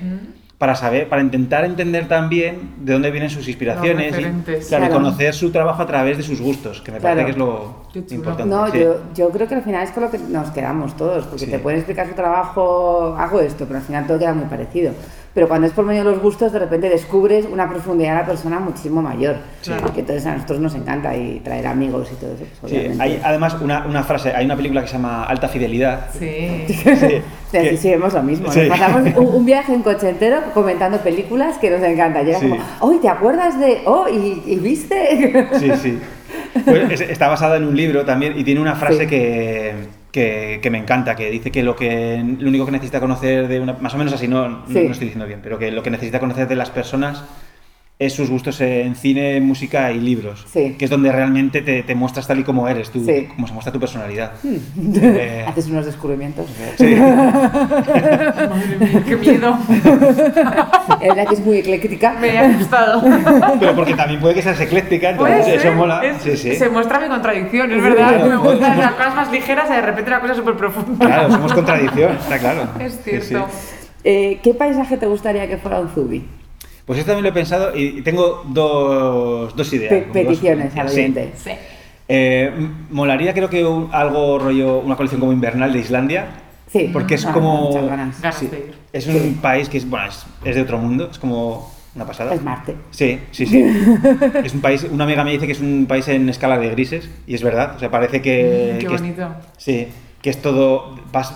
para 0.64 0.76
saber, 0.76 1.10
para 1.10 1.20
intentar 1.20 1.62
entender 1.66 2.08
también 2.08 2.70
de 2.78 2.94
dónde 2.94 3.10
vienen 3.10 3.28
sus 3.28 3.46
inspiraciones 3.46 4.18
y 4.18 4.66
claro, 4.66 4.94
conocer 4.94 5.34
su 5.34 5.52
trabajo 5.52 5.82
a 5.82 5.86
través 5.86 6.16
de 6.16 6.22
sus 6.22 6.40
gustos, 6.40 6.80
que 6.80 6.90
me 6.90 7.02
parece 7.02 7.26
que 7.26 7.30
es 7.32 7.36
lo 7.36 7.82
importante. 7.94 8.46
No, 8.46 8.72
yo, 8.72 9.02
yo, 9.14 9.28
creo 9.28 9.46
que 9.46 9.56
al 9.56 9.62
final 9.62 9.84
es 9.84 9.90
con 9.90 10.04
lo 10.04 10.10
que 10.10 10.16
nos 10.16 10.48
quedamos 10.52 10.96
todos, 10.96 11.26
porque 11.26 11.46
te 11.46 11.58
pueden 11.58 11.80
explicar 11.80 12.08
su 12.08 12.14
trabajo, 12.14 13.14
hago 13.18 13.40
esto, 13.40 13.66
pero 13.66 13.78
al 13.78 13.84
final 13.84 14.06
todo 14.06 14.18
queda 14.18 14.32
muy 14.32 14.46
parecido 14.46 14.92
pero 15.34 15.48
cuando 15.48 15.66
es 15.66 15.72
por 15.72 15.84
medio 15.84 16.04
de 16.04 16.12
los 16.12 16.22
gustos, 16.22 16.52
de 16.52 16.60
repente 16.60 16.88
descubres 16.88 17.44
una 17.50 17.68
profundidad 17.68 18.14
de 18.14 18.20
la 18.20 18.26
persona 18.26 18.60
muchísimo 18.60 19.02
mayor. 19.02 19.36
Que 19.92 20.00
entonces 20.00 20.24
a 20.26 20.34
nosotros 20.34 20.60
nos 20.60 20.74
encanta 20.76 21.16
y 21.16 21.40
traer 21.40 21.66
amigos 21.66 22.08
y 22.12 22.14
todo 22.14 22.34
eso. 22.34 22.44
Pues, 22.60 22.72
sí, 22.72 22.90
hay 23.00 23.20
además 23.22 23.56
una, 23.60 23.84
una, 23.84 24.04
frase, 24.04 24.32
hay 24.32 24.44
una 24.44 24.54
película 24.54 24.82
que 24.82 24.86
se 24.86 24.92
llama 24.92 25.24
Alta 25.24 25.48
Fidelidad. 25.48 26.10
Sí. 26.16 26.64
sí, 26.68 26.76
sí, 27.50 27.76
sí, 27.76 27.90
vemos 27.90 28.14
lo 28.14 28.22
mismo. 28.22 28.46
Nos 28.46 28.56
pasamos 28.56 29.02
un, 29.16 29.44
viaje 29.44 29.74
en 29.74 29.82
coche 29.82 30.08
entero 30.08 30.38
comentando 30.54 30.98
películas 30.98 31.58
que 31.58 31.68
nos 31.68 31.82
encanta. 31.82 32.22
Y 32.22 32.30
era 32.30 32.38
como, 32.38 32.56
¡oh, 32.80 32.92
¿te 33.00 33.08
acuerdas 33.08 33.58
de.? 33.58 33.82
¡Oh, 33.86 34.06
y, 34.08 34.56
viste! 34.56 35.48
Sí, 35.58 35.70
sí. 35.82 35.98
Pues 36.64 37.00
está 37.00 37.28
basada 37.28 37.56
en 37.56 37.64
un 37.64 37.76
libro 37.76 38.04
también 38.04 38.38
y 38.38 38.44
tiene 38.44 38.60
una 38.60 38.76
frase 38.76 39.08
que 39.08 39.74
que, 40.14 40.68
me 40.70 40.78
encanta, 40.78 41.16
que 41.16 41.28
dice 41.28 41.50
que 41.50 41.64
lo 41.64 41.74
que 41.74 42.22
lo 42.38 42.48
único 42.48 42.64
que 42.64 42.70
necesita 42.70 43.00
conocer 43.00 43.48
de 43.48 43.58
una, 43.58 43.72
más 43.72 43.94
o 43.94 43.98
menos 43.98 44.12
así, 44.12 44.28
no, 44.28 44.48
no, 44.48 44.58
no, 44.58 44.64
estoy 44.64 45.08
diciendo 45.08 45.26
bien, 45.26 45.40
pero 45.42 45.58
que 45.58 45.72
lo 45.72 45.82
que 45.82 45.90
necesita 45.90 46.20
conocer 46.20 46.46
de 46.46 46.54
las 46.54 46.70
personas 46.70 47.24
es 48.04 48.12
sus 48.12 48.30
gustos 48.30 48.60
en 48.60 48.94
cine, 48.94 49.40
música 49.40 49.92
y 49.92 50.00
libros, 50.00 50.46
que 50.52 50.76
es 50.78 50.90
donde 50.90 51.10
realmente 51.12 51.62
te, 51.62 51.82
te, 51.82 51.94
muestras 51.94 52.26
tal 52.26 52.40
y 52.40 52.44
como 52.44 52.68
eres, 52.68 52.90
tú, 52.90 53.06
como 53.34 53.46
se 53.46 53.52
muestra 53.52 53.72
tu 53.72 53.80
personalidad. 53.80 54.32
Hmm. 54.42 54.56
Eh, 54.96 55.44
Haces 55.46 55.66
unos 55.66 55.86
descubrimientos. 55.86 56.46
Sí. 56.76 56.84
¡Qué 59.06 59.16
miedo! 59.16 59.58
Es 61.00 61.08
verdad 61.08 61.26
que 61.28 61.34
es 61.34 61.44
muy 61.44 61.58
ecléctica. 61.58 62.14
Me 62.20 62.38
ha 62.38 62.56
gustado. 62.56 63.02
Pero 63.60 63.74
porque 63.74 63.94
también 63.94 64.20
puede 64.20 64.34
que 64.34 64.42
seas 64.42 64.60
ecléctica, 64.60 65.10
entonces 65.10 65.48
eso 65.48 65.72
mola. 65.72 66.02
sí, 66.20 66.36
sí. 66.36 66.54
Se 66.56 66.68
muestra 66.68 67.00
mi 67.00 67.08
contradicción, 67.08 67.72
es 67.72 67.82
verdad. 67.82 68.26
me 68.26 68.36
gustan 68.36 68.78
las 68.78 68.92
cosas 68.92 69.14
más 69.14 69.32
ligeras 69.32 69.68
y 69.70 69.74
de 69.74 69.82
repente 69.82 70.10
una 70.10 70.20
cosa 70.20 70.34
súper 70.34 70.54
profunda. 70.56 71.06
Claro, 71.06 71.30
somos 71.30 71.52
contradicción, 71.52 72.12
está 72.12 72.38
claro. 72.38 72.68
Es 72.80 73.00
cierto. 73.02 73.48
Eh, 74.04 74.38
¿Qué 74.42 74.52
paisaje 74.54 74.96
te 74.98 75.06
gustaría 75.06 75.48
que 75.48 75.56
fuera 75.56 75.80
un 75.80 75.88
zubi? 75.88 76.24
Pues 76.84 76.98
yo 76.98 77.04
también 77.04 77.22
lo 77.22 77.28
he 77.30 77.32
pensado 77.32 77.74
y 77.74 78.02
tengo 78.02 78.44
dos, 78.46 79.56
dos 79.56 79.72
ideas. 79.72 80.04
peticiones 80.12 80.76
al 80.76 80.88
Sí. 80.88 81.14
Eh, 82.06 82.52
molaría 82.90 83.32
creo 83.32 83.48
que 83.48 83.66
algo 83.92 84.38
rollo, 84.38 84.80
una 84.80 84.94
colección 84.94 85.20
como 85.20 85.32
invernal 85.32 85.72
de 85.72 85.78
Islandia. 85.78 86.26
Sí. 86.66 86.90
Porque 86.92 87.14
es 87.14 87.24
ah, 87.24 87.32
como... 87.32 87.72
Sí, 88.32 88.50
es 88.92 89.06
un 89.06 89.38
país 89.40 89.68
que 89.68 89.78
es, 89.78 89.88
bueno, 89.88 90.08
es, 90.44 90.54
de 90.54 90.60
otro 90.60 90.76
mundo. 90.78 91.08
Es 91.10 91.18
como 91.18 91.72
una 91.94 92.04
pasada. 92.04 92.34
Es 92.34 92.42
Marte. 92.42 92.74
Sí, 92.90 93.20
sí, 93.30 93.46
sí. 93.46 93.62
es 94.44 94.52
un 94.54 94.60
país, 94.60 94.84
una 94.90 95.04
amiga 95.04 95.24
me 95.24 95.30
dice 95.32 95.46
que 95.46 95.52
es 95.52 95.60
un 95.60 95.86
país 95.86 96.06
en 96.08 96.28
escala 96.28 96.58
de 96.58 96.68
grises, 96.70 97.08
y 97.26 97.34
es 97.34 97.42
verdad. 97.42 97.76
O 97.76 97.78
sea, 97.78 97.90
parece 97.90 98.20
que. 98.20 98.72
Mm, 98.74 98.78
qué 98.78 98.86
que 98.86 98.94
es- 98.94 99.00
bonito. 99.00 99.28
sí, 99.56 99.88
que 100.20 100.30
es 100.30 100.42
todo. 100.42 100.96
Vas 101.12 101.32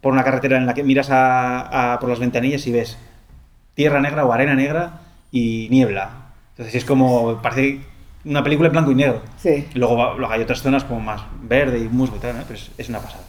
por 0.00 0.12
una 0.12 0.22
carretera 0.22 0.56
en 0.56 0.66
la 0.66 0.74
que 0.74 0.84
miras 0.84 1.10
a, 1.10 1.94
a- 1.94 1.98
por 1.98 2.08
las 2.08 2.20
ventanillas 2.20 2.66
y 2.66 2.72
ves 2.72 2.96
tierra 3.76 4.00
negra 4.00 4.24
o 4.24 4.32
arena 4.32 4.56
negra 4.56 5.02
y 5.30 5.68
niebla. 5.70 6.10
Entonces 6.50 6.74
es 6.74 6.84
como. 6.84 7.40
Parece 7.40 7.78
una 8.24 8.42
película 8.42 8.66
en 8.66 8.72
blanco 8.72 8.90
y 8.90 8.96
negro. 8.96 9.22
Sí. 9.36 9.68
Y 9.72 9.78
luego, 9.78 9.96
va- 9.96 10.14
luego 10.16 10.32
hay 10.32 10.40
otras 10.42 10.60
zonas 10.62 10.82
como 10.82 10.98
más 10.98 11.22
verde 11.42 11.78
y 11.78 11.88
musgo 11.88 12.16
y 12.16 12.18
tal, 12.18 12.36
¿no? 12.36 12.42
pero 12.42 12.58
es, 12.58 12.72
es 12.76 12.88
una 12.88 12.98
pasada. 12.98 13.22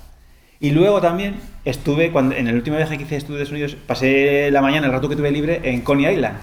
Y 0.60 0.72
luego 0.72 1.00
también 1.02 1.36
estuve, 1.66 2.12
cuando, 2.12 2.34
en 2.36 2.48
el 2.48 2.56
último 2.56 2.78
viaje 2.78 2.98
que 2.98 3.04
hice 3.04 3.14
a 3.14 3.18
Estados 3.20 3.52
Unidos, 3.52 3.78
pasé 3.86 4.50
la 4.50 4.60
mañana, 4.62 4.88
el 4.88 4.94
rato 4.94 5.08
que 5.08 5.16
tuve 5.16 5.30
libre, 5.30 5.62
en 5.64 5.82
Coney 5.82 6.12
Island, 6.16 6.36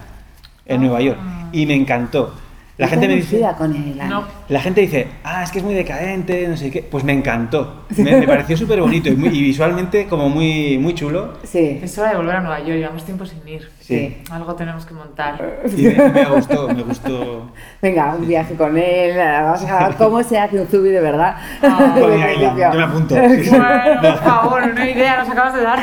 en 0.65 0.79
Nueva 0.81 1.01
York. 1.01 1.19
Y 1.51 1.65
me 1.65 1.73
encantó. 1.73 2.33
La 2.77 2.87
gente 2.87 3.07
me 3.09 3.15
dice... 3.17 3.41
Coney 3.57 3.89
Island. 3.89 4.09
No. 4.09 4.23
La 4.47 4.59
gente 4.61 4.81
dice, 4.81 5.07
ah, 5.23 5.41
es 5.43 5.51
que 5.51 5.57
es 5.57 5.63
muy 5.63 5.73
decadente, 5.73 6.47
no 6.47 6.55
sé 6.55 6.69
qué. 6.69 6.83
Pues 6.83 7.03
me 7.03 7.13
encantó. 7.13 7.85
Me, 7.97 8.15
me 8.17 8.27
pareció 8.27 8.55
súper 8.57 8.79
bonito 8.81 9.09
y, 9.09 9.15
muy- 9.15 9.29
y 9.29 9.41
visualmente 9.41 10.05
como 10.07 10.27
muy, 10.29 10.77
muy 10.77 10.93
chulo. 10.93 11.33
Sí. 11.43 11.79
Es 11.81 11.97
hora 11.97 12.09
de 12.11 12.17
volver 12.17 12.35
a 12.35 12.39
Nueva 12.41 12.59
York, 12.59 12.77
llevamos 12.77 13.03
tiempo 13.05 13.25
sin 13.25 13.47
ir. 13.47 13.69
Sí. 13.79 14.17
Algo 14.31 14.53
tenemos 14.55 14.85
que 14.85 14.93
montar. 14.95 15.61
Y 15.77 15.83
me, 15.83 16.09
me 16.09 16.25
gustó, 16.25 16.67
me 16.67 16.81
gustó. 16.83 17.51
Venga, 17.81 18.15
un 18.15 18.27
viaje 18.27 18.55
con 18.55 18.75
él, 18.77 19.15
vamos 19.17 19.63
a 19.63 19.87
ver 19.87 19.95
cómo 19.97 20.23
se 20.23 20.37
hace 20.39 20.59
un 20.59 20.67
zubi 20.67 20.89
de 20.89 20.99
verdad. 21.01 21.35
Ah, 21.61 21.93
Island, 21.95 22.25
principio. 22.25 22.71
yo 22.71 22.77
me 22.79 22.83
apunto. 22.83 23.15
Sí, 23.15 23.43
sí. 23.45 23.49
Bueno, 23.51 24.01
por 24.01 24.17
favor, 24.23 24.63
una 24.63 24.89
idea 24.89 25.17
nos 25.19 25.29
acabas 25.29 25.53
de 25.53 25.61
dar. 25.61 25.79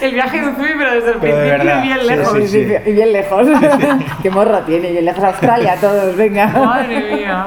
El 0.00 0.14
viaje 0.14 0.40
de 0.40 0.48
Uzui, 0.48 0.68
pero 0.78 0.94
desde 0.94 1.10
el 1.12 1.18
Pero 1.18 1.36
de 1.36 1.42
principio 1.50 1.58
verdad, 1.66 1.82
bien 1.82 1.98
sí, 2.00 2.06
lejos. 2.06 2.50
sí, 2.50 2.90
Y 2.90 2.92
bien 2.92 3.12
lejos. 3.12 3.46
Qué 4.22 4.30
morro 4.30 4.58
tiene, 4.60 4.92
bien 4.92 5.04
lejos 5.04 5.22
a 5.24 5.28
Australia 5.28 5.76
todos, 5.80 6.16
venga. 6.16 6.46
Madre 6.46 7.16
mía. 7.16 7.43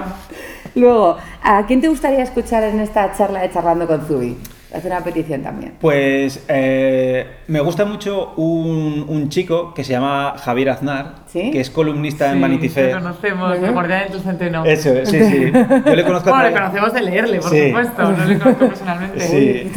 Luego, 0.77 1.17
¿a 1.41 1.65
quién 1.65 1.81
te 1.81 1.87
gustaría 1.87 2.21
escuchar 2.21 2.63
en 2.63 2.79
esta 2.79 3.11
charla 3.17 3.41
de 3.41 3.49
Charlando 3.49 3.87
con 3.87 4.05
Zubi? 4.05 4.37
Hacer 4.77 4.91
una 4.91 5.03
petición 5.03 5.41
también. 5.41 5.73
Pues 5.79 6.45
eh, 6.47 7.25
me 7.47 7.59
gusta 7.61 7.85
mucho 7.85 8.33
un, 8.37 9.05
un 9.07 9.29
chico 9.29 9.73
que 9.73 9.83
se 9.83 9.93
llama 9.93 10.35
Javier 10.37 10.69
Aznar, 10.69 11.15
¿Sí? 11.27 11.51
que 11.51 11.59
es 11.59 11.69
columnista 11.69 12.31
en 12.31 12.41
Vanity 12.41 12.67
Lo 12.67 12.73
Fair. 12.73 12.91
conocemos, 12.93 13.49
Bueno. 13.49 13.65
el 13.67 13.73
guardián 13.73 14.03
del 14.03 14.11
tu 14.11 14.19
centeno. 14.19 14.65
Eso, 14.65 14.91
sí, 15.05 15.19
sí. 15.23 15.51
Yo 15.85 15.95
le 15.95 16.03
conozco 16.03 16.29
a 16.29 16.33
Bueno, 16.33 16.49
le 16.49 16.53
conocemos 16.55 16.93
de 16.93 17.01
leerle, 17.01 17.39
por 17.39 17.49
Sí. 17.49 17.67
supuesto. 17.67 18.11
No 18.11 18.25
le 18.25 18.37
conozco 18.39 18.67
personalmente. 18.67 19.19
Sí. 19.21 19.71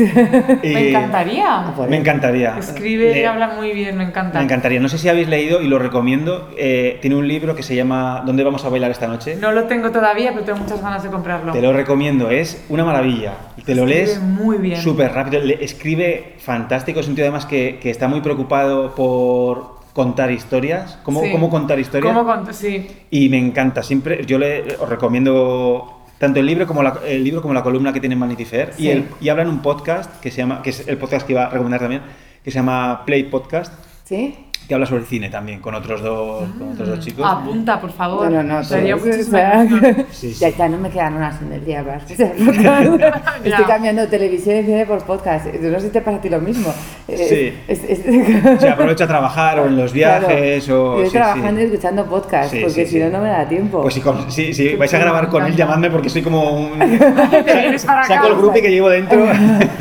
Me 0.62 0.88
encantaría. 0.90 1.72
Por 1.76 1.88
Me 1.88 1.96
él. 1.96 2.00
encantaría. 2.02 2.56
Escribe 2.58 3.18
y 3.20 3.24
habla 3.24 3.48
muy 3.48 3.72
bien, 3.72 3.96
me 3.96 4.04
encanta. 4.04 4.38
Me 4.38 4.44
encantaría. 4.44 4.80
No 4.80 4.88
sé 4.88 4.98
si 4.98 5.08
habéis 5.08 5.28
leído 5.28 5.60
y 5.62 5.68
lo 5.68 5.78
recomiendo. 5.78 6.50
eh, 6.56 6.98
tiene 7.00 7.16
un 7.16 7.26
libro 7.26 7.54
que 7.56 7.62
se 7.62 7.74
llama 7.74 8.22
¿Dónde 8.26 8.44
vamos 8.44 8.64
a 8.64 8.68
bailar 8.68 8.90
esta 8.90 9.06
noche? 9.06 9.36
No 9.40 9.52
lo 9.52 9.64
tengo 9.64 9.90
todavía, 9.90 10.32
pero 10.32 10.44
tengo 10.44 10.58
muchas 10.58 10.82
ganas 10.82 11.02
de 11.02 11.08
comprarlo. 11.10 11.52
Te 11.52 11.62
lo 11.62 11.72
recomiendo. 11.72 12.30
Es 12.30 12.64
una 12.68 12.84
maravilla. 12.84 13.32
Te 13.64 13.74
lo 13.74 13.82
Escribe 13.84 13.86
lees 14.06 14.20
muy 14.20 14.58
bien. 14.58 14.80
Súper 14.92 15.12
rápido. 15.12 15.42
Le- 15.42 15.62
escribe 15.64 16.34
fantástico. 16.38 17.00
Es 17.00 17.08
un 17.08 17.14
tío 17.14 17.24
además 17.24 17.46
que, 17.46 17.78
que 17.80 17.90
está 17.90 18.08
muy 18.08 18.20
preocupado 18.20 18.94
por 18.94 19.80
contar 19.92 20.30
historias. 20.30 20.98
¿Cómo, 21.02 21.22
Sí. 21.22 21.32
cómo 21.32 21.50
contar 21.50 21.78
historias? 21.78 22.14
¿Cómo 22.16 22.28
cont- 22.30 22.52
Sí. 22.52 22.86
Y 23.10 23.28
me 23.28 23.38
encanta, 23.38 23.82
siempre, 23.82 24.24
yo 24.24 24.38
le, 24.38 24.76
os 24.76 24.88
recomiendo 24.88 25.96
tanto 26.18 26.38
el 26.40 26.46
libro 26.46 26.66
como 26.66 26.82
la, 26.82 26.98
el 27.06 27.24
libro 27.24 27.40
como 27.42 27.54
la 27.54 27.62
columna 27.62 27.92
que 27.92 28.00
tiene 28.00 28.16
Fair. 28.44 28.72
Sí. 28.76 28.84
Y, 28.84 28.88
el, 28.90 29.04
y 29.20 29.28
habla 29.30 29.42
en 29.42 29.48
un 29.48 29.60
podcast 29.62 30.20
que 30.20 30.30
se 30.30 30.38
llama, 30.38 30.62
que 30.62 30.70
es 30.70 30.86
el 30.86 30.96
podcast 30.98 31.26
que 31.26 31.32
iba 31.32 31.44
a 31.46 31.48
recomendar 31.50 31.80
también, 31.80 32.02
que 32.44 32.50
se 32.50 32.56
llama 32.56 33.04
Play 33.06 33.24
Podcast, 33.24 33.72
¿Sí? 34.04 34.34
Que 34.68 34.74
habla 34.74 34.86
sobre 34.86 35.00
el 35.02 35.06
cine 35.08 35.28
también, 35.30 35.60
con 35.60 35.74
otros 35.74 36.00
dos, 36.02 36.44
con 36.58 36.72
otros 36.72 36.88
dos 36.88 37.00
chicos. 37.00 37.26
Apunta, 37.28 37.80
por 37.80 37.90
favor. 37.92 38.30
No, 38.30 38.42
no, 38.42 38.58
no. 38.58 38.64
Sería. 38.64 38.96
Sí, 38.98 40.04
sí. 40.12 40.32
Ya, 40.34 40.48
ya 40.50 40.68
no 40.68 40.78
me 40.78 40.90
quedan 40.90 41.16
horas 41.16 41.36
en 41.42 41.52
el 41.52 41.64
día 41.64 41.82
para 41.84 41.98
podcast. 41.98 42.20
Estoy 43.44 43.64
cambiando 43.66 44.02
de 44.02 44.08
televisión 44.08 44.58
y 44.58 44.62
cine 44.62 44.86
por 44.86 45.02
podcast. 45.04 45.46
No 45.46 45.80
sé 45.80 45.86
si 45.86 45.92
te 45.92 46.00
pasa 46.00 46.18
a 46.18 46.20
ti 46.20 46.28
lo 46.28 46.40
mismo. 46.40 46.72
Sí. 47.08 47.52
Es- 47.66 47.82
es- 47.84 48.60
sea, 48.60 48.72
aprovecho 48.74 49.04
a 49.04 49.08
trabajar 49.08 49.58
o 49.60 49.66
en 49.66 49.76
los 49.76 49.92
viajes 49.92 50.64
Claro. 50.66 50.92
o... 50.92 50.98
Yo 51.00 51.06
sí, 51.06 51.12
trabajando 51.12 51.56
sí. 51.56 51.62
y 51.62 51.64
escuchando 51.66 52.04
podcast, 52.06 52.50
Sí, 52.52 52.60
porque 52.60 52.84
sí, 52.86 52.86
si 52.86 52.98
sí. 52.98 52.98
no, 53.00 53.10
no 53.10 53.20
me 53.24 53.28
da 53.30 53.48
tiempo. 53.48 53.82
Pues 53.82 53.94
si, 53.94 54.00
con- 54.00 54.30
si, 54.30 54.54
si 54.54 54.76
vais 54.76 54.92
a 54.94 54.98
grabar 54.98 55.28
con 55.28 55.44
él, 55.46 55.56
llamadme 55.56 55.90
porque 55.90 56.08
soy 56.08 56.22
como 56.22 56.50
un... 56.58 56.78
para. 57.86 58.04
Saco 58.06 58.26
el 58.28 58.34
grupo 58.36 58.52
que 58.54 58.70
llevo 58.70 58.88
dentro. 58.88 59.24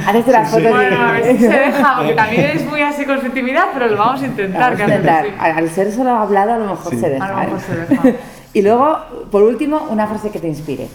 Haces 0.08 0.28
las 0.28 0.50
Sí, 0.50 0.56
sí. 0.58 0.62
fotos 0.64 0.72
Bueno, 0.78 0.98
a 1.08 1.12
ver 1.14 1.26
si 1.38 1.38
se 1.44 1.50
deja, 1.50 1.96
porque 1.98 2.14
también 2.14 2.46
es 2.56 2.66
muy 2.66 2.82
así 2.82 3.06
con 3.06 3.20
su 3.20 3.28
intimidad, 3.28 3.66
pero 3.74 3.88
lo 3.88 3.98
vamos 3.98 4.22
a 4.22 4.26
intentar. 4.26 4.79
Al 4.84 5.70
ser 5.70 5.92
solo 5.92 6.12
hablado, 6.12 6.54
a 6.54 6.58
lo 6.58 6.68
mejor 6.68 6.94
Sí. 6.94 7.00
se 7.00 7.10
deja. 7.10 7.26
A 7.26 7.44
lo 7.48 7.56
mejor 7.56 7.60
¿eh? 7.60 7.86
se 7.88 7.96
deja. 7.96 8.18
y 8.54 8.62
luego, 8.62 8.98
por 9.32 9.44
último, 9.44 9.88
una 9.90 10.08
frase 10.08 10.32
que 10.32 10.40
te 10.40 10.48
inspire. 10.48 10.88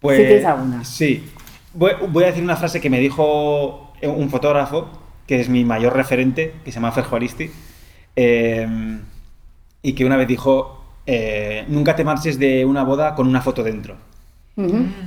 Pues, 0.00 0.18
Si 0.18 0.24
tienes 0.24 0.44
alguna. 0.44 0.84
Sí. 0.84 1.30
Voy, 1.72 1.92
voy 2.08 2.24
a 2.24 2.26
decir 2.28 2.42
una 2.42 2.56
frase 2.56 2.80
que 2.80 2.90
me 2.90 3.00
dijo 3.00 3.92
un 4.02 4.30
fotógrafo, 4.30 4.88
que 5.26 5.40
es 5.40 5.48
mi 5.48 5.64
mayor 5.64 5.94
referente, 5.96 6.54
que 6.64 6.70
se 6.70 6.76
llama 6.76 6.92
Fer 6.92 7.04
Juaristi, 7.04 7.50
eh, 8.16 8.66
y 9.82 9.92
que 9.94 10.04
una 10.04 10.16
vez 10.16 10.28
dijo, 10.28 10.84
eh, 11.06 11.64
nunca 11.68 11.96
te 11.96 12.04
marches 12.04 12.38
de 12.38 12.64
una 12.64 12.84
boda 12.84 13.14
con 13.14 13.26
una 13.26 13.40
foto 13.40 13.62
dentro. 13.62 13.96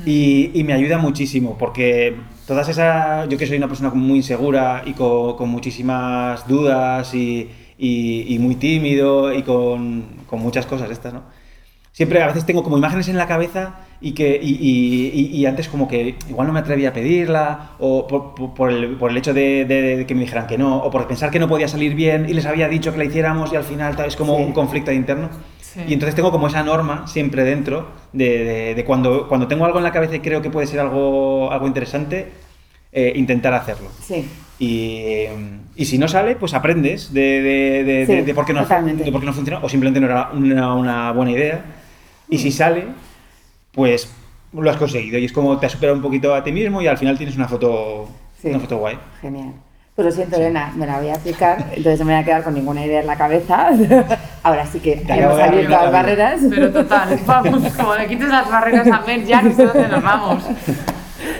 Y 0.05 0.61
me 0.65 0.73
ayuda 0.73 0.97
muchísimo, 0.97 1.57
porque 1.57 2.15
todas 2.45 2.67
esas, 2.67 3.29
yo 3.29 3.37
que 3.37 3.47
soy 3.47 3.57
una 3.57 3.69
persona 3.69 3.91
muy 3.91 4.17
insegura 4.17 4.83
y 4.85 4.91
con, 4.93 5.37
con 5.37 5.49
muchísimas 5.49 6.45
dudas 6.47 7.13
y, 7.13 7.49
y- 7.77 8.33
y 8.33 8.39
muy 8.39 8.55
tímido 8.55 9.33
y 9.33 9.43
con, 9.43 10.05
con 10.25 10.39
muchas 10.41 10.65
cosas 10.65 10.89
estas, 10.91 11.13
¿no? 11.13 11.23
Siempre 11.91 12.21
a 12.21 12.27
veces 12.27 12.45
tengo 12.45 12.61
como 12.63 12.77
imágenes 12.77 13.07
en 13.07 13.17
la 13.17 13.25
cabeza 13.27 13.79
y 14.01 14.11
que 14.11 14.39
y, 14.41 14.51
y- 14.51 15.11
y- 15.13 15.37
y 15.37 15.45
antes 15.47 15.67
como 15.67 15.87
que 15.87 16.15
igual 16.29 16.45
no 16.45 16.53
me 16.53 16.59
atrevía 16.59 16.89
a 16.89 16.93
pedirla 16.93 17.71
o 17.79 18.05
por, 18.05 18.35
por- 18.35 18.53
por 18.53 18.71
el, 18.71 18.95
por 18.97 19.09
el 19.09 19.17
hecho 19.17 19.33
de, 19.33 19.65
de- 19.65 19.97
de 19.97 20.05
que 20.05 20.13
me 20.13 20.21
dijeran 20.21 20.45
que 20.45 20.59
no 20.59 20.77
o 20.77 20.91
por 20.91 21.07
pensar 21.07 21.31
que 21.31 21.39
no 21.39 21.47
podía 21.47 21.67
salir 21.67 21.95
bien 21.95 22.27
y 22.29 22.33
les 22.33 22.45
había 22.45 22.67
dicho 22.69 22.91
que 22.91 22.99
la 22.99 23.05
hiciéramos 23.05 23.51
y 23.51 23.55
al 23.55 23.63
final 23.63 23.95
tal, 23.95 24.07
es 24.07 24.15
como 24.15 24.37
Sí. 24.37 24.43
un 24.43 24.51
conflicto 24.53 24.91
interno. 24.91 25.29
Sí. 25.59 25.79
Y 25.87 25.93
entonces 25.93 26.13
tengo 26.13 26.31
como 26.31 26.47
esa 26.47 26.61
norma 26.63 27.07
siempre 27.07 27.43
dentro 27.43 27.87
de, 28.13 28.43
de- 28.43 28.75
de 28.75 28.85
cuando, 28.85 29.27
cuando 29.27 29.47
tengo 29.47 29.65
algo 29.65 29.79
en 29.79 29.83
la 29.83 29.91
cabeza 29.91 30.15
y 30.15 30.19
creo 30.19 30.41
que 30.43 30.51
puede 30.51 30.67
ser 30.67 30.79
algo, 30.79 31.51
algo 31.51 31.65
interesante, 31.65 32.27
eh, 32.91 33.13
intentar 33.15 33.55
hacerlo. 33.55 33.89
Sí. 34.03 34.23
Y, 34.59 35.25
y 35.77 35.85
si 35.85 35.97
no 35.97 36.07
sale, 36.07 36.35
pues 36.35 36.53
aprendes 36.53 37.13
de, 37.13 37.21
de, 37.41 37.83
de- 37.83 38.05
Sí, 38.05 38.13
de- 38.15 38.23
de 38.23 38.33
por, 38.33 38.45
qué 38.45 38.53
no, 38.53 38.65
de 38.65 39.11
por 39.11 39.21
qué 39.21 39.25
no 39.27 39.33
funciona 39.33 39.59
o 39.63 39.69
simplemente 39.69 39.99
no 39.99 40.07
era 40.07 40.29
una, 40.33 40.73
una 40.75 41.11
buena 41.13 41.31
idea. 41.31 41.61
Y 42.29 42.37
si 42.39 42.51
sale, 42.51 42.85
pues 43.71 44.11
lo 44.53 44.69
has 44.69 44.77
conseguido 44.77 45.17
y 45.19 45.25
es 45.25 45.31
como 45.31 45.57
te 45.59 45.65
has 45.67 45.71
superado 45.73 45.95
un 45.95 46.01
poquito 46.01 46.33
a 46.33 46.43
ti 46.43 46.51
mismo 46.51 46.81
y 46.81 46.87
al 46.87 46.97
final 46.97 47.17
tienes 47.17 47.35
una 47.35 47.47
foto, 47.47 48.09
Sí. 48.41 48.49
una 48.49 48.59
foto 48.59 48.77
guay. 48.77 48.97
Genial. 49.21 49.53
Pues 49.95 50.05
lo 50.05 50.11
siento, 50.11 50.35
Elena, 50.35 50.71
me 50.75 50.85
la 50.85 50.99
voy 50.99 51.09
a 51.09 51.15
aplicar, 51.15 51.57
entonces 51.75 51.99
no 51.99 52.05
me 52.05 52.13
voy 52.13 52.21
a 52.21 52.25
quedar 52.25 52.43
con 52.43 52.53
ninguna 52.53 52.85
idea 52.85 53.01
en 53.01 53.07
la 53.07 53.15
cabeza. 53.15 53.69
Ahora 54.43 54.65
sí 54.65 54.79
que 54.79 54.97
Te 54.97 55.13
hemos 55.13 55.39
abierto 55.39 55.69
la 55.71 55.83
las 55.83 55.91
barreras. 55.91 56.39
Pero 56.49 56.71
total, 56.71 57.19
vamos, 57.25 57.63
como 57.73 57.95
le 57.95 58.07
quites 58.07 58.29
las 58.29 58.49
barreras 58.49 58.87
a 58.87 59.01
Mer, 59.01 59.25
ya 59.25 59.41
no 59.41 59.53
sé 59.53 59.65
dónde 59.65 59.87
nos 59.87 60.03
vamos. 60.03 60.43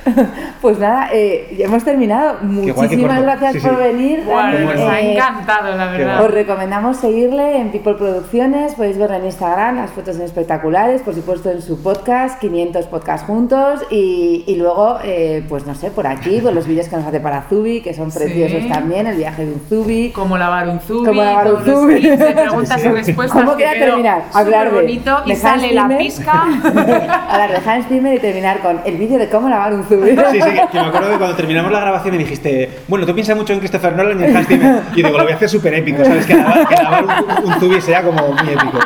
Pues 0.61 0.79
nada, 0.79 1.09
eh, 1.13 1.53
ya 1.57 1.65
hemos 1.65 1.83
terminado. 1.83 2.37
Muchísimas 2.41 3.21
gracias 3.21 3.53
Sí, 3.53 3.59
sí. 3.59 3.67
por 3.67 3.77
venir. 3.77 4.23
Bueno, 4.25 4.59
nos 4.73 4.79
ha 4.81 4.99
Eh, 4.99 5.13
encantado, 5.13 5.75
la 5.75 5.85
verdad. 5.87 6.23
Os 6.25 6.31
recomendamos 6.31 6.97
seguirle 6.97 7.57
en 7.59 7.71
People 7.71 7.93
Producciones, 7.93 8.73
podéis 8.73 8.97
verlo 8.97 9.15
en 9.17 9.25
Instagram, 9.25 9.75
las 9.77 9.91
fotos 9.91 10.15
son 10.15 10.25
espectaculares, 10.25 11.01
por 11.03 11.13
supuesto 11.13 11.51
en 11.51 11.61
su 11.61 11.81
podcast, 11.83 12.39
500 12.39 12.87
podcasts 12.87 13.25
juntos, 13.27 13.81
y, 13.91 14.43
y 14.47 14.55
luego, 14.55 14.97
eh, 15.03 15.43
pues 15.47 15.65
no 15.67 15.75
sé, 15.75 15.91
por 15.91 16.07
aquí, 16.07 16.41
por 16.41 16.53
los 16.53 16.65
vídeos 16.67 16.87
que 16.89 16.95
nos 16.97 17.05
hace 17.05 17.19
para 17.19 17.43
Zubi, 17.43 17.81
que 17.81 17.93
son 17.93 18.11
Sí. 18.11 18.17
preciosos 18.19 18.67
también, 18.67 19.05
el 19.07 19.15
viaje 19.17 19.45
de 19.45 19.53
un 19.53 19.61
Zubi. 19.69 20.11
Cómo 20.11 20.37
lavar 20.37 20.67
un 20.69 20.79
zubi, 20.79 21.05
Cómo 21.05 21.23
lavar 21.23 21.53
un 21.53 21.63
zubi. 21.63 22.01
tips 22.01 22.19
de 22.19 22.25
preguntas 22.33 22.83
y 22.83 22.87
respuestas. 22.89 23.41
¿Cómo 23.43 23.55
que 23.57 23.63
queda 23.63 23.73
terminar? 23.85 24.23
Hablar 24.33 24.63
de 24.65 24.69
superbonito 24.71 25.17
y 25.25 25.35
sale 25.35 25.63
Hans 25.67 25.73
la 25.75 25.81
Zimmer. 25.83 25.97
pizca. 25.99 26.41
Hablar 27.29 27.51
de 27.61 27.69
Hans 27.71 27.87
Zimmer 27.87 28.13
y 28.15 28.19
terminar 28.19 28.59
con 28.59 28.81
el 28.85 28.97
vídeo 28.97 29.17
de 29.19 29.29
cómo 29.29 29.49
lavar 29.49 29.73
un 29.73 29.83
Zubi. 29.83 29.96
Sí, 30.31 30.41
sí, 30.41 30.49
que, 30.51 30.67
que 30.71 30.79
me 30.79 30.87
acuerdo 30.87 31.09
de 31.09 31.17
cuando 31.17 31.35
terminamos 31.35 31.71
la 31.71 31.79
grabación 31.79 32.15
y 32.15 32.17
dijiste, 32.19 32.69
bueno, 32.87 33.05
tú 33.05 33.13
piensas 33.13 33.35
mucho 33.35 33.53
en 33.53 33.59
Christopher 33.59 33.95
Nolan 33.95 34.19
y 34.21 34.25
en 34.25 34.37
Hans 34.37 34.47
Zimmer. 34.47 34.81
Y 34.93 35.03
digo, 35.03 35.17
lo 35.17 35.23
voy 35.23 35.31
a 35.31 35.35
hacer 35.35 35.49
súper 35.49 35.73
épico, 35.75 36.03
¿sabes? 36.03 36.25
Que 36.25 36.35
que 36.35 36.83
lavar 36.83 37.05
un, 37.05 37.45
un 37.51 37.59
tubi 37.59 37.81
sea 37.81 38.01
como 38.03 38.27
muy 38.33 38.49
épico. 38.53 38.79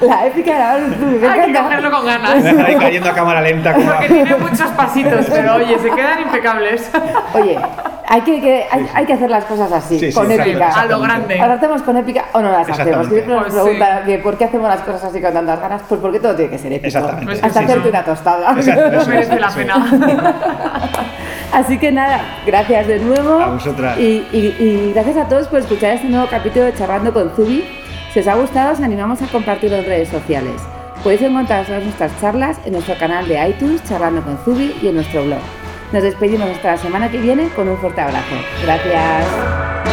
La 0.00 0.26
épica 0.26 0.52
de 0.52 0.58
lavar 0.58 0.82
un 0.84 0.94
Zubi, 0.94 1.18
me 1.18 1.28
Hay 1.28 1.52
que 1.52 1.58
cogerlo 1.58 1.90
con 1.90 2.04
Me 2.04 2.10
ganas. 2.12 2.42
dejar 2.44 2.66
ahí 2.66 2.76
cayendo 2.76 3.10
a 3.10 3.14
cámara 3.14 3.40
lenta. 3.40 3.72
Como 3.74 3.86
Porque 3.90 4.08
tiene 4.08 4.36
muchos 4.36 4.70
pasitos, 4.70 5.26
pero 5.30 5.54
oye, 5.56 5.78
se 5.78 5.90
quedan 5.90 6.20
impecables. 6.22 6.90
Oye, 7.34 7.58
hay 8.08 8.20
que, 8.20 8.40
que 8.40 8.66
hay, 8.70 8.86
hay, 8.94 9.04
que 9.04 9.12
hacer 9.14 9.28
las 9.28 9.44
cosas 9.44 9.70
así, 9.72 9.98
sí, 9.98 10.12
sí, 10.12 10.14
con 10.14 10.30
épica. 10.30 10.68
A 10.68 10.86
lo 10.86 11.00
grande. 11.00 11.40
Ahora 11.40 11.54
hacemos 11.54 11.82
con 11.82 11.96
épica 11.96 12.26
o 12.32 12.40
no 12.40 12.52
las 12.52 12.68
hacemos. 12.68 13.08
Siempre 13.08 13.34
nos 13.34 13.52
pues 13.52 13.64
sí. 14.06 14.18
por 14.18 14.38
qué 14.38 14.44
hacemos 14.44 14.68
las 14.68 14.80
cosas 14.80 15.04
así 15.04 15.20
con 15.20 15.32
tantas 15.32 15.60
ganas, 15.60 15.82
pues 15.88 16.00
porque 16.00 16.20
todo 16.20 16.34
tiene 16.36 16.50
que 16.50 16.58
ser 16.58 16.72
épico. 16.72 16.86
Exactamente. 16.86 17.26
Pues 17.26 17.44
Hasta 17.44 17.60
hacerte 17.60 17.88
una 17.88 18.04
tostada. 18.04 18.52
No 18.52 19.06
merece 19.06 19.40
la 19.40 19.50
pena. 19.50 20.34
Así 21.52 21.78
que 21.78 21.90
nada, 21.90 22.20
gracias 22.44 22.86
de 22.86 22.98
nuevo. 22.98 23.40
A 23.40 23.46
vosotras. 23.50 23.98
Y, 23.98 24.26
y, 24.32 24.56
y 24.58 24.92
gracias 24.92 25.16
a 25.16 25.28
todos 25.28 25.48
por 25.48 25.60
escuchar 25.60 25.92
este 25.92 26.08
nuevo 26.08 26.26
capítulo 26.28 26.66
de 26.66 26.74
Charlando 26.74 27.12
con 27.12 27.30
Zubi. 27.30 27.64
Si 28.12 28.20
os 28.20 28.26
ha 28.28 28.34
gustado, 28.34 28.72
os 28.72 28.80
animamos 28.80 29.22
a 29.22 29.26
compartirlo 29.26 29.78
en 29.78 29.84
redes 29.84 30.08
sociales. 30.08 30.54
Podéis 31.02 31.22
encontrar 31.22 31.64
todas 31.64 31.82
nuestras 31.82 32.20
charlas 32.20 32.58
en 32.64 32.72
nuestro 32.72 32.96
canal 32.98 33.28
de 33.28 33.48
iTunes, 33.48 33.82
Charlando 33.84 34.22
con 34.22 34.36
Zubi, 34.38 34.74
y 34.82 34.88
en 34.88 34.96
nuestro 34.96 35.24
blog. 35.24 35.40
Nos 35.96 36.02
despedimos 36.02 36.50
hasta 36.50 36.72
la 36.72 36.76
semana 36.76 37.10
que 37.10 37.16
viene 37.16 37.48
con 37.56 37.70
un 37.70 37.78
fuerte 37.78 38.02
abrazo. 38.02 38.36
Gracias. 38.62 39.85